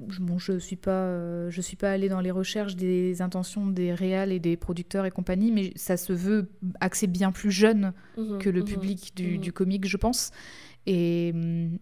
[0.08, 3.66] je- bon, je suis pas euh, je suis pas allée dans les recherches des intentions
[3.66, 6.48] des réals et des producteurs et compagnie mais ça se veut
[6.80, 7.92] axé bien plus jeune
[8.38, 9.38] que le Mhm, public du, mhm.
[9.40, 10.30] du comic je pense
[10.86, 11.78] et, hum,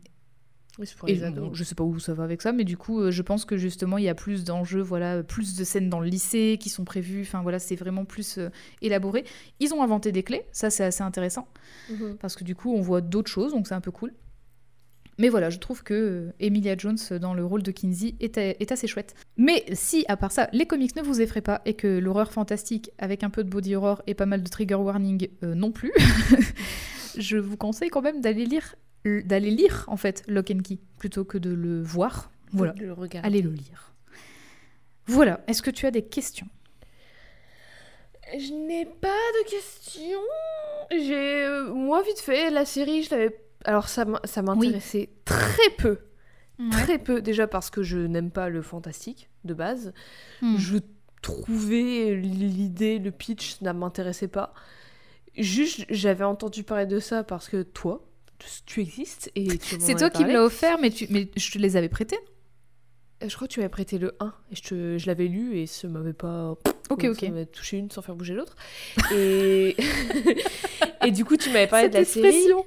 [0.79, 3.01] Oui, pour Et bon, je sais pas où ça va avec ça, mais du coup,
[3.01, 5.99] euh, je pense que justement, il y a plus d'enjeux, voilà, plus de scènes dans
[5.99, 7.23] le lycée qui sont prévues.
[7.23, 8.51] Enfin, voilà, c'est vraiment plus euh,
[8.81, 9.25] élaboré.
[9.59, 11.49] Ils ont inventé des clés, ça c'est assez intéressant,
[11.91, 12.17] Mhm.
[12.21, 14.13] parce que du coup, on voit d'autres choses, donc c'est un peu cool.
[15.19, 18.87] Mais voilà, je trouve que euh, Emilia Jones dans le rôle de Kinsey est, assez
[18.87, 19.15] chouette.
[19.37, 22.91] Mais si, à part ça, les comics ne vous effraient pas et que l'horreur fantastique
[22.99, 25.91] avec un peu de body horror et pas mal de trigger warning euh, non plus,
[27.19, 31.25] je vous conseille quand même d'aller lire d'aller lire en fait Lock and Key plutôt
[31.25, 32.31] que de le voir.
[32.53, 33.27] Voilà, De le regarder.
[33.27, 33.93] allez le lire.
[35.07, 36.47] Voilà, est-ce que tu as des questions?
[38.39, 40.19] Je n'ai pas de questions.
[40.91, 41.45] J'ai.
[41.45, 43.41] euh, moi, vite fait, la série, je l'avais.
[43.65, 45.99] Alors, ça m'in- ça m'intéressait très peu.
[46.73, 49.93] Très peu, déjà parce que je n'aime pas le fantastique de base.
[50.43, 50.57] Hmm.
[50.59, 50.79] Je
[51.23, 54.53] trouvais l'idée, le pitch, ça ne m'intéressait pas.
[55.37, 58.08] Juste, j'avais entendu parler de ça parce que toi,
[58.67, 61.07] tu existes et tu C'est toi qui me l'as offert, mais, tu...
[61.11, 62.19] mais je te les avais prêtés.
[63.23, 65.59] Euh, Je crois que tu m'avais prêté le 1 et je, te- je l'avais lu
[65.59, 66.55] et ça m'avait pas.
[66.91, 67.23] Ok, ça ok.
[67.23, 68.57] m'avait touché une sans faire bouger l'autre.
[69.13, 69.77] Et...
[71.05, 72.27] et du coup, tu m'avais parlé Cette de la série.
[72.29, 72.65] expression.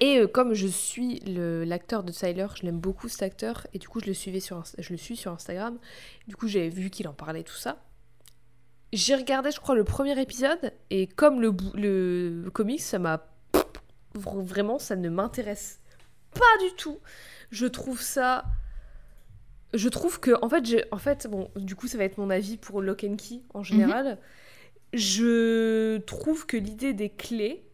[0.00, 3.86] Et euh, comme je suis l'acteur de Tyler, je l'aime beaucoup cet acteur, et du
[3.88, 5.78] coup je le, suivais sur, je le suis sur Instagram,
[6.26, 7.84] du coup j'avais vu qu'il en parlait, tout ça.
[8.92, 13.24] J'ai regardé, je crois, le premier épisode, et comme le, le comics, ça m'a...
[14.18, 15.80] vr- Vraiment, ça ne m'intéresse
[16.34, 16.98] pas du tout.
[17.50, 18.44] Je trouve ça...
[19.74, 22.28] Je trouve que, en fait, j'ai- en fait, bon, du coup, ça va être mon
[22.30, 24.18] avis pour Lock and Key en général.
[24.92, 27.66] Je trouve que l'idée des clés,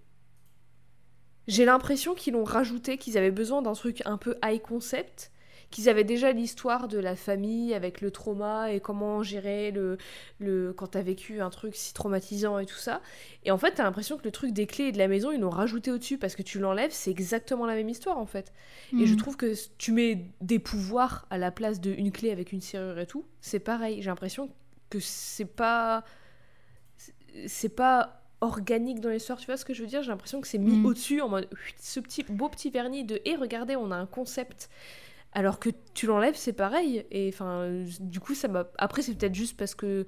[1.48, 5.32] j'ai l'impression qu'ils l'ont rajouté, qu'ils avaient besoin d'un truc un peu high concept,
[5.70, 9.98] qu'ils avaient déjà l'histoire de la famille avec le trauma et comment gérer le,
[10.38, 13.02] le quand t'as vécu un truc si traumatisant et tout ça.
[13.44, 15.40] Et en fait, t'as l'impression que le truc des clés et de la maison, ils
[15.40, 18.52] l'ont rajouté au-dessus parce que tu l'enlèves, c'est exactement la même histoire en fait.
[18.98, 19.16] Et je Hmm.
[19.16, 23.06] trouve que tu mets des pouvoirs à la place d'une clé avec une serrure et
[23.06, 24.00] tout, c'est pareil.
[24.00, 24.50] J'ai l'impression
[24.90, 26.04] que c'est pas.
[27.46, 30.02] c'est- pas organique dans l'histoire, tu vois ce que je veux dire?
[30.02, 30.86] J'ai l'impression que c'est mis Mm.
[30.86, 31.48] au-dessus en mode
[31.80, 34.70] ce petit beau petit vernis de et regardez, on a un concept.
[35.32, 37.04] Alors que tu l'enlèves, c'est pareil.
[37.10, 37.68] Et enfin,
[38.00, 38.64] du coup, ça m'a.
[38.78, 40.06] Après, c'est peut-être juste parce que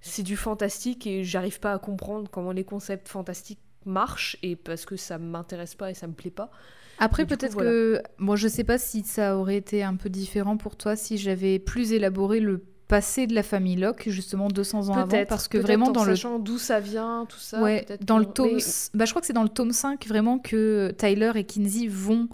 [0.00, 4.84] c'est du fantastique et j'arrive pas à comprendre comment les concepts fantastiques marchent et parce
[4.86, 6.50] que ça m'intéresse pas et ça me plaît pas.
[6.98, 7.70] Après, peut-être voilà.
[7.70, 8.02] que.
[8.18, 11.58] Bon, je sais pas si ça aurait été un peu différent pour toi si j'avais
[11.58, 15.24] plus élaboré le passé de la famille Locke, justement 200 ans avant.
[15.26, 16.14] Parce que vraiment, en dans le.
[16.38, 17.60] d'où ça vient, tout ça.
[17.62, 18.50] Ouais, dans que- le tome.
[18.54, 18.62] mais-
[18.94, 22.28] Bah, je crois que c'est dans le tome 5 vraiment que Tyler et Kinsey vont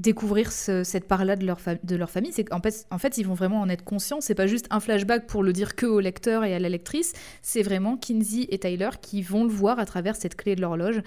[0.00, 2.32] découvrir ce- cette part-là de leur, de leur famille.
[2.32, 4.20] C'est qu'en fait, en fait, ils vont vraiment en être conscients.
[4.20, 7.12] C'est pas juste un flashback pour le dire que au lecteur et à la lectrice.
[7.42, 11.02] C'est vraiment Kinsey et Tyler qui vont le voir à travers cette clé de l'horloge.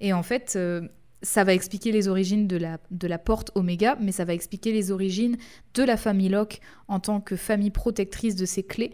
[0.00, 0.86] Et en fait, euh,
[1.22, 4.72] ça va expliquer les origines de la, de la porte Oméga, mais ça va expliquer
[4.72, 5.38] les origines
[5.72, 8.92] de la famille Locke en tant que famille protectrice de ces clés.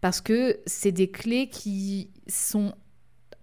[0.00, 2.74] Parce que c'est des clés qui sont...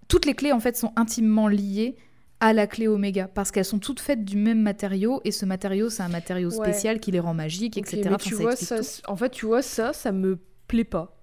[0.09, 1.95] Toutes les clés, en fait, sont intimement liées
[2.39, 5.89] à la clé Oméga, parce qu'elles sont toutes faites du même matériau, et ce matériau,
[5.89, 6.55] c'est un matériau Ouais.
[6.71, 8.01] spécial qui les rend magiques, etc.
[8.05, 10.37] mais Enfin, tu ça vois, en fait, tu vois, ça, ça me
[10.67, 11.17] plaît pas.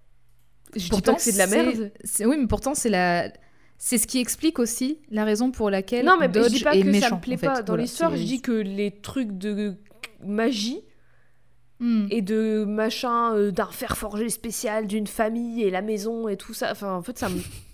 [0.74, 1.92] Je Pourtant, dis pas que c'est de la merde.
[2.20, 3.30] Oui, mais pourtant, c'est la...
[3.78, 6.74] C'est ce qui explique aussi la raison pour laquelle Non, mais Dodge je dis pas
[6.76, 7.08] est que méchant.
[7.10, 7.46] ça me plaît en fait.
[7.46, 7.58] pas.
[7.62, 9.74] Dans Voilà, l'histoire, je dis que les trucs de
[10.24, 10.80] magie
[11.80, 12.06] Hmm.
[12.08, 16.54] et de machin, euh, d'un fer forgé spécial, d'une famille et la maison et tout
[16.54, 16.70] ça.
[16.70, 17.38] Enfin, en fait, ça me.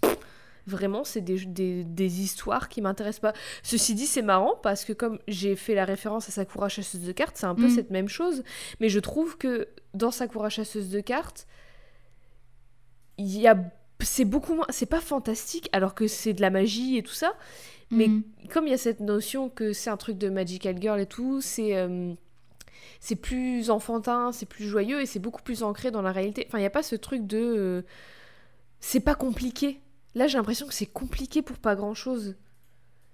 [0.66, 3.32] Vraiment, c'est des, des, des histoires qui m'intéressent pas.
[3.62, 7.12] Ceci dit, c'est marrant parce que comme j'ai fait la référence à Sakura chasseuse de
[7.12, 7.70] cartes, c'est un peu Mm.
[7.74, 8.42] cette même chose.
[8.80, 11.46] Mais je trouve que dans Sakura chasseuse de cartes,
[13.18, 13.56] il y a.
[14.02, 14.66] C'est beaucoup moins.
[14.70, 17.34] C'est pas fantastique alors que c'est de la magie et tout ça.
[17.90, 18.22] Mais Mhm.
[18.50, 21.40] comme il y a cette notion que c'est un truc de Magical Girl et tout,
[21.40, 22.14] c'est euh,
[23.00, 26.44] c'est plus enfantin, c'est plus joyeux et c'est beaucoup plus ancré dans la réalité.
[26.46, 27.82] Enfin, il n'y a pas ce truc de euh,
[28.78, 29.80] c'est pas compliqué.
[30.14, 32.36] Là, j'ai l'impression que c'est compliqué pour pas grand chose.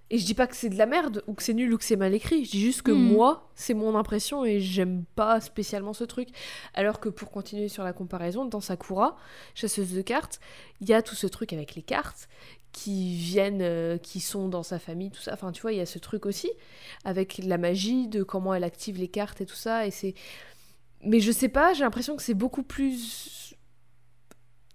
[0.08, 1.84] Et je dis pas que c'est de la merde ou que c'est nul ou que
[1.84, 2.44] c'est mal écrit.
[2.44, 2.98] Je dis juste que Mhm.
[3.12, 6.28] moi, c'est mon impression et j'aime pas spécialement ce truc.
[6.74, 9.16] Alors que pour continuer sur la comparaison, dans Sakura,
[9.56, 10.38] chasseuse de cartes,
[10.80, 12.28] il y a tout ce truc avec les cartes
[12.70, 15.32] qui viennent, euh, qui sont dans sa famille, tout ça.
[15.32, 16.50] Enfin, tu vois, il y a ce truc aussi
[17.04, 19.86] avec la magie de comment elle active les cartes et tout ça.
[19.88, 20.14] Et c'est,
[21.02, 23.45] mais je sais pas, j'ai l'impression que c'est beaucoup plus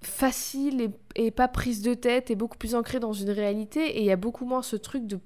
[0.01, 3.97] facile et, et pas prise de tête et beaucoup plus ancré dans une réalité.
[3.97, 5.19] Et il y a beaucoup moins ce truc de,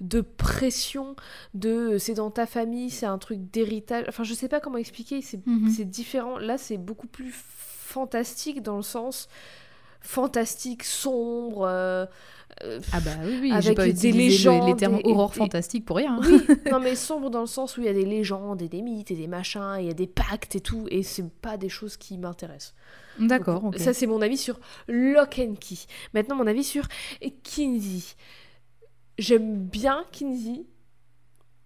[0.00, 1.16] de pression
[1.54, 4.04] de euh, c'est dans ta famille c'est un truc d'héritage.
[4.08, 5.68] Enfin je sais pas comment expliquer c'est Mhm.
[5.70, 6.38] c'est différent.
[6.38, 9.28] Là c'est beaucoup plus fantastique dans le sens
[10.02, 12.06] fantastique sombre euh,
[12.64, 15.84] euh, Ah bah oui, oui Avec j'ai pas des le- les légendes termes aurore fantastique
[15.84, 16.18] pour rien.
[16.20, 16.26] hein.
[16.28, 18.82] oui, non mais sombre dans le sens où il y a des légendes et des
[18.82, 21.68] mythes et des machins, il y a des pactes et tout, et c'est pas des
[21.68, 22.74] choses qui m'intéressent.
[23.18, 23.70] D'accord.
[23.76, 24.58] Ça c'est mon avis sur
[24.88, 25.76] Lock and Key.
[26.14, 26.86] Maintenant mon avis sur
[27.42, 28.14] Kinsey.
[29.18, 30.64] J'aime bien Kinsey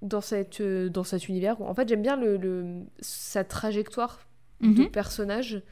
[0.02, 1.60] dans, cette, euh, dans cet univers.
[1.62, 4.20] En fait j'aime bien le, le- sa trajectoire
[4.60, 4.90] de Mhm.
[4.90, 5.62] personnage.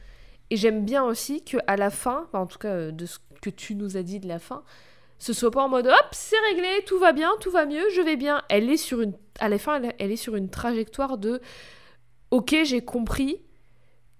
[0.51, 3.49] Et j'aime bien aussi que à la fin, en tout cas euh, de ce que
[3.49, 4.63] tu nous as dit de la fin,
[5.17, 8.01] Ce soit pas en mode hop, c'est réglé, tout va bien, tout va mieux, je
[8.01, 8.43] vais bien.
[8.49, 9.13] Elle est sur une.
[9.39, 11.41] À la fin, elle, est sur une trajectoire de.
[12.31, 13.41] Ok, j'ai compris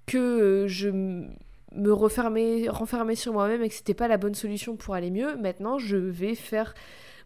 [0.06, 1.35] que je m-
[1.73, 5.35] me renfermais sur moi-même et que c'était pas la bonne solution pour aller mieux.
[5.38, 6.73] Maintenant, je vais faire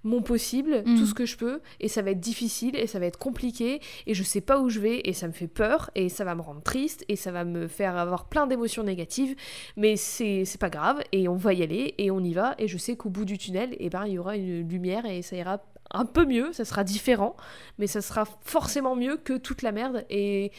[0.04, 0.98] mon possible, Mm.
[0.98, 3.82] tout ce que je peux, et ça va être difficile, et ça va être compliqué,
[4.08, 6.36] et je sais pas où je vais, et ça me fait peur, et ça va
[6.36, 9.36] me rendre triste, et ça va me faire avoir plein d'émotions négatives,
[9.76, 12.78] mais c'est pas grave, et on va y aller, et on y va, et je
[12.78, 15.62] sais qu'au bout du tunnel, eh ben, il y aura une lumière, et ça ira
[15.92, 17.36] un peu mieux, ça sera différent,
[17.80, 20.52] mais ça sera forcément mieux que toute la merde, et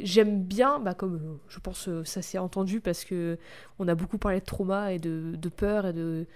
[0.00, 3.38] j'aime bien, bah, comme euh, je pense euh, ça s'est entendu, parce que
[3.78, 6.26] on a beaucoup parlé de trauma, et de, de peur, et de...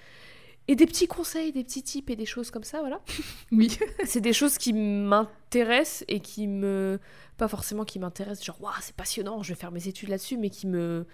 [0.69, 3.01] Et des petits conseils, des petits tips et des choses comme ça, voilà
[3.53, 3.77] Oui.
[4.05, 6.99] c'est des choses qui m'intéressent et qui me
[7.37, 10.51] pas forcément qui m'intéressent genre waouh c'est passionnant je vais faire mes études là-dessus mais
[10.51, 11.07] qui me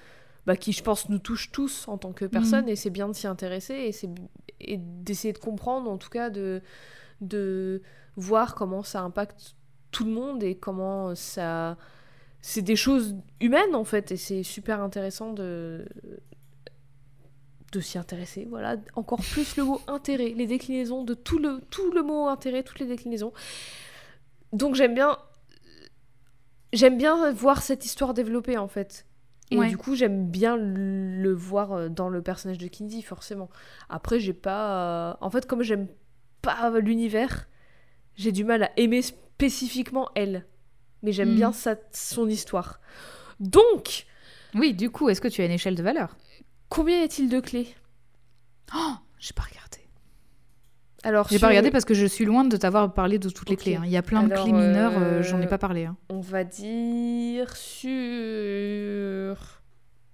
[0.46, 2.70] bah, qui je pense nous touchent tous en tant que personne Mhm.
[2.70, 4.10] et c'est bien de s'y intéresser et c'est
[4.60, 6.60] et d'essayer de comprendre en tout cas de
[7.22, 7.80] de
[8.16, 9.54] voir comment ça impacte
[9.92, 11.78] tout le monde et comment ça
[12.42, 15.86] c'est des choses humaines en fait et c'est super intéressant de
[17.72, 21.90] de s'y intéresser, voilà, encore plus le mot intérêt, les déclinaisons de tout le, tout
[21.92, 23.32] le mot intérêt, toutes les déclinaisons.
[24.52, 25.18] Donc j'aime bien,
[26.72, 29.04] j'aime bien voir cette histoire développée en fait.
[29.50, 29.68] Et Ouais.
[29.68, 33.48] du coup, j'aime bien le voir euh, dans le personnage de Kinsey, forcément.
[33.88, 35.12] Après, j'ai pas.
[35.12, 35.88] euh, En fait, comme j'aime
[36.42, 37.48] pas l'univers,
[38.14, 40.44] j'ai du mal à aimer spécifiquement elle.
[41.02, 41.34] Mais j'aime Mhm.
[41.36, 41.76] bien sa...
[41.92, 42.80] son histoire.
[43.40, 44.04] Donc,
[44.54, 46.14] Oui, du coup, est-ce que tu as une échelle de valeur?
[46.68, 47.74] Combien y a-t-il de clés?
[48.74, 49.78] Oh, j'ai pas regardé.
[51.04, 53.48] Alors, J'ai sur- pas regardé parce que je suis loin de t'avoir parlé de toutes
[53.50, 53.76] les clés.
[53.76, 53.82] hein.
[53.84, 55.84] Il y a plein de clés mineures, euh, euh, j'en ai pas parlé.
[55.86, 55.96] hein.
[56.08, 59.36] On va dire sur.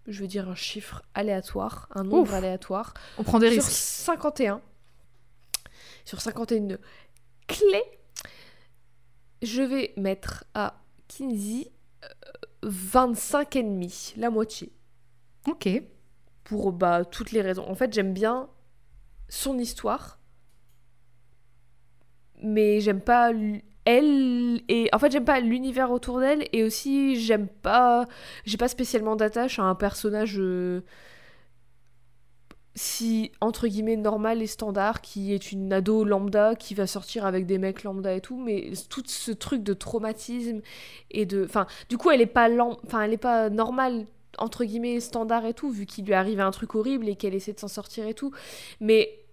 [0.06, 2.34] Je veux dire un chiffre aléatoire, un nombre Ouf.
[2.34, 2.92] aléatoire.
[3.18, 3.70] On prend des sur risques.
[3.72, 4.60] 51.
[6.04, 6.76] Sur 51
[7.46, 7.82] clés,
[9.42, 11.72] je vais mettre à Kinsey
[12.04, 12.08] euh,
[12.62, 14.70] 25 et demi, la moitié.
[15.48, 15.68] Ok.
[16.44, 17.68] Pour bah, toutes les raisons.
[17.68, 18.48] En fait, j'aime bien
[19.28, 20.18] son histoire.
[22.42, 23.30] Mais j'aime pas
[23.86, 28.06] elle et en fait j'aime pas l'univers autour d'elle et aussi j'aime pas
[28.46, 30.80] j'ai pas spécialement d'attache à un personnage euh,
[32.76, 37.46] si entre guillemets normal et standard qui est une ado lambda qui va sortir avec
[37.46, 40.60] des mecs lambda et tout mais tout ce truc de traumatisme
[41.12, 44.06] et de enfin du coup elle est pas lam- elle est pas normale
[44.38, 47.52] entre guillemets standard et tout vu qu'il lui arrive un truc horrible et qu'elle essaie
[47.52, 48.32] de s'en sortir et tout
[48.80, 49.24] mais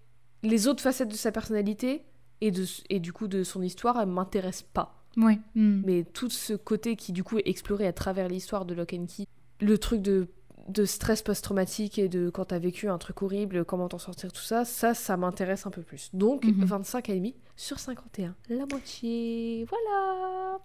[0.42, 2.02] les autres facettes de sa personnalité
[2.40, 5.04] et, de, et du coup de son histoire, elles m'intéressent pas.
[5.16, 5.38] Ouais.
[5.54, 5.82] hmm.
[5.84, 9.06] Mais tout ce côté qui du coup est exploré à travers l'histoire de Lock and
[9.06, 9.26] Key,
[9.60, 10.28] le truc de,
[10.68, 14.42] de stress post-traumatique et de quand t'as vécu un truc horrible, comment t'en sortir, tout
[14.42, 16.10] ça, ça, ça m'intéresse un peu plus.
[16.12, 16.44] Donc.
[16.44, 20.58] 25 et demi sur 51, la moitié, voilà.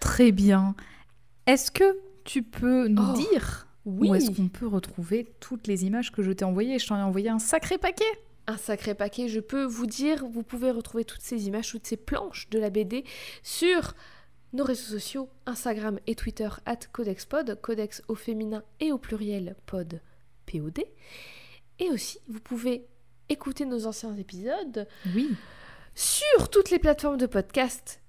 [0.00, 0.74] Très bien.
[1.46, 3.68] Est-ce que tu peux nous Oh, dire
[3.98, 6.78] Oui, où est-ce qu'on peut retrouver toutes les images que je t'ai envoyées?
[6.78, 8.04] Je t'en ai envoyé un sacré paquet.
[8.46, 9.28] un sacré paquet.
[9.28, 12.70] Je peux vous dire, vous pouvez retrouver toutes ces images, toutes ces planches de la
[12.70, 13.04] BD
[13.42, 13.94] sur
[14.52, 20.00] nos réseaux sociaux, Instagram et Twitter, at CodexPod, Codex au féminin et au pluriel, pod,
[20.46, 20.80] POD.
[21.78, 22.86] Et aussi, vous pouvez
[23.28, 25.30] écouter nos anciens épisodes Oui.
[25.94, 28.00] sur toutes les plateformes de podcast,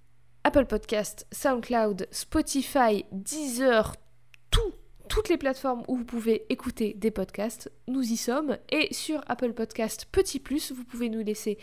[0.44, 3.96] Apple Podcast, SoundCloud, Spotify, Deezer,
[4.50, 4.74] tout,
[5.12, 8.58] toutes les plateformes où vous pouvez écouter des podcasts, nous y sommes.
[8.70, 11.58] Et sur Apple Podcast Petit Plus, vous pouvez nous laisser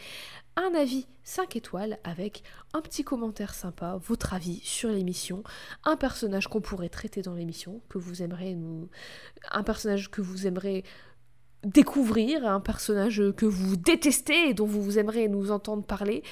[0.57, 2.43] un avis 5 étoiles avec
[2.75, 5.45] un petit commentaire sympa, votre avis sur l'émission,
[5.85, 8.91] un personnage qu'on pourrait traiter dans l'émission, que vous aimeriez nous...
[9.51, 10.85] un personnage que vous aimeriez
[11.65, 16.23] découvrir, un personnage que vous détestez et dont vous aimeriez nous entendre parler.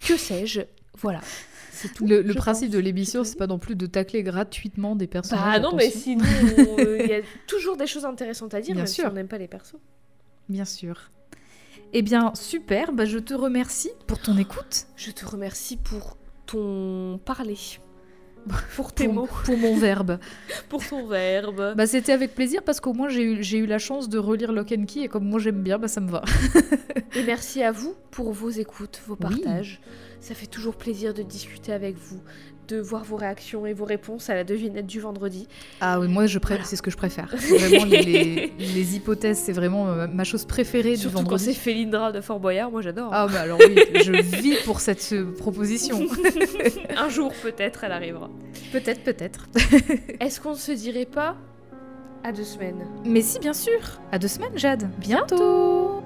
[0.00, 0.62] Que sais-je?
[0.98, 1.20] Voilà.
[1.72, 2.06] C'est tout.
[2.06, 2.74] Le, principe pense.
[2.74, 5.60] de l'émission, c'est pas non plus de tacler gratuitement des personnages.
[5.60, 6.24] Bah non, mais sinon,
[6.78, 9.08] euh, il y a toujours des choses intéressantes à dire, Bien même si sûr.
[9.10, 9.76] on n'aime pas les persos.
[10.48, 11.10] Bien sûr.
[11.92, 12.92] Eh bien, super.
[12.92, 14.86] Bah, je te remercie pour ton écoute.
[14.96, 17.56] Je te remercie pour ton parler.
[18.76, 19.28] Pour tes Pour, mots.
[19.44, 20.18] pour mon verbe.
[20.68, 21.74] Pour ton verbe.
[21.76, 24.52] Bah, c'était avec plaisir parce qu'au moins j'ai eu, j'ai eu la chance de relire
[24.52, 26.22] Lock and Key et comme moi j'aime bien, bah, ça me va.
[27.16, 29.40] Et merci à vous pour vos écoutes, vos Oui.
[29.42, 29.80] partages.
[30.20, 32.20] Ça fait toujours plaisir de discuter avec vous,
[32.70, 35.48] de voir vos réactions et vos réponses à la devinette du vendredi.
[35.80, 36.64] Ah oui, moi je Voilà.
[36.64, 37.28] c'est ce que je préfère.
[37.36, 41.44] Vraiment, les, hypothèses, c'est vraiment euh, ma chose préférée du Surtout quand vendredi.
[41.46, 43.10] c'est Félindra de Fort Boyard, moi j'adore.
[43.12, 46.00] Ah bah alors oui, je vis pour cette euh, proposition.
[46.96, 48.30] Un jour peut-être elle arrivera.
[48.72, 49.46] peut-être, peut-être.
[50.20, 51.36] Est-ce qu'on ne se dirait pas
[52.24, 52.86] à deux semaines?
[53.04, 53.80] Mais si, bien sûr.
[54.12, 54.88] À deux semaines, Jade.
[54.98, 56.02] Bientôt.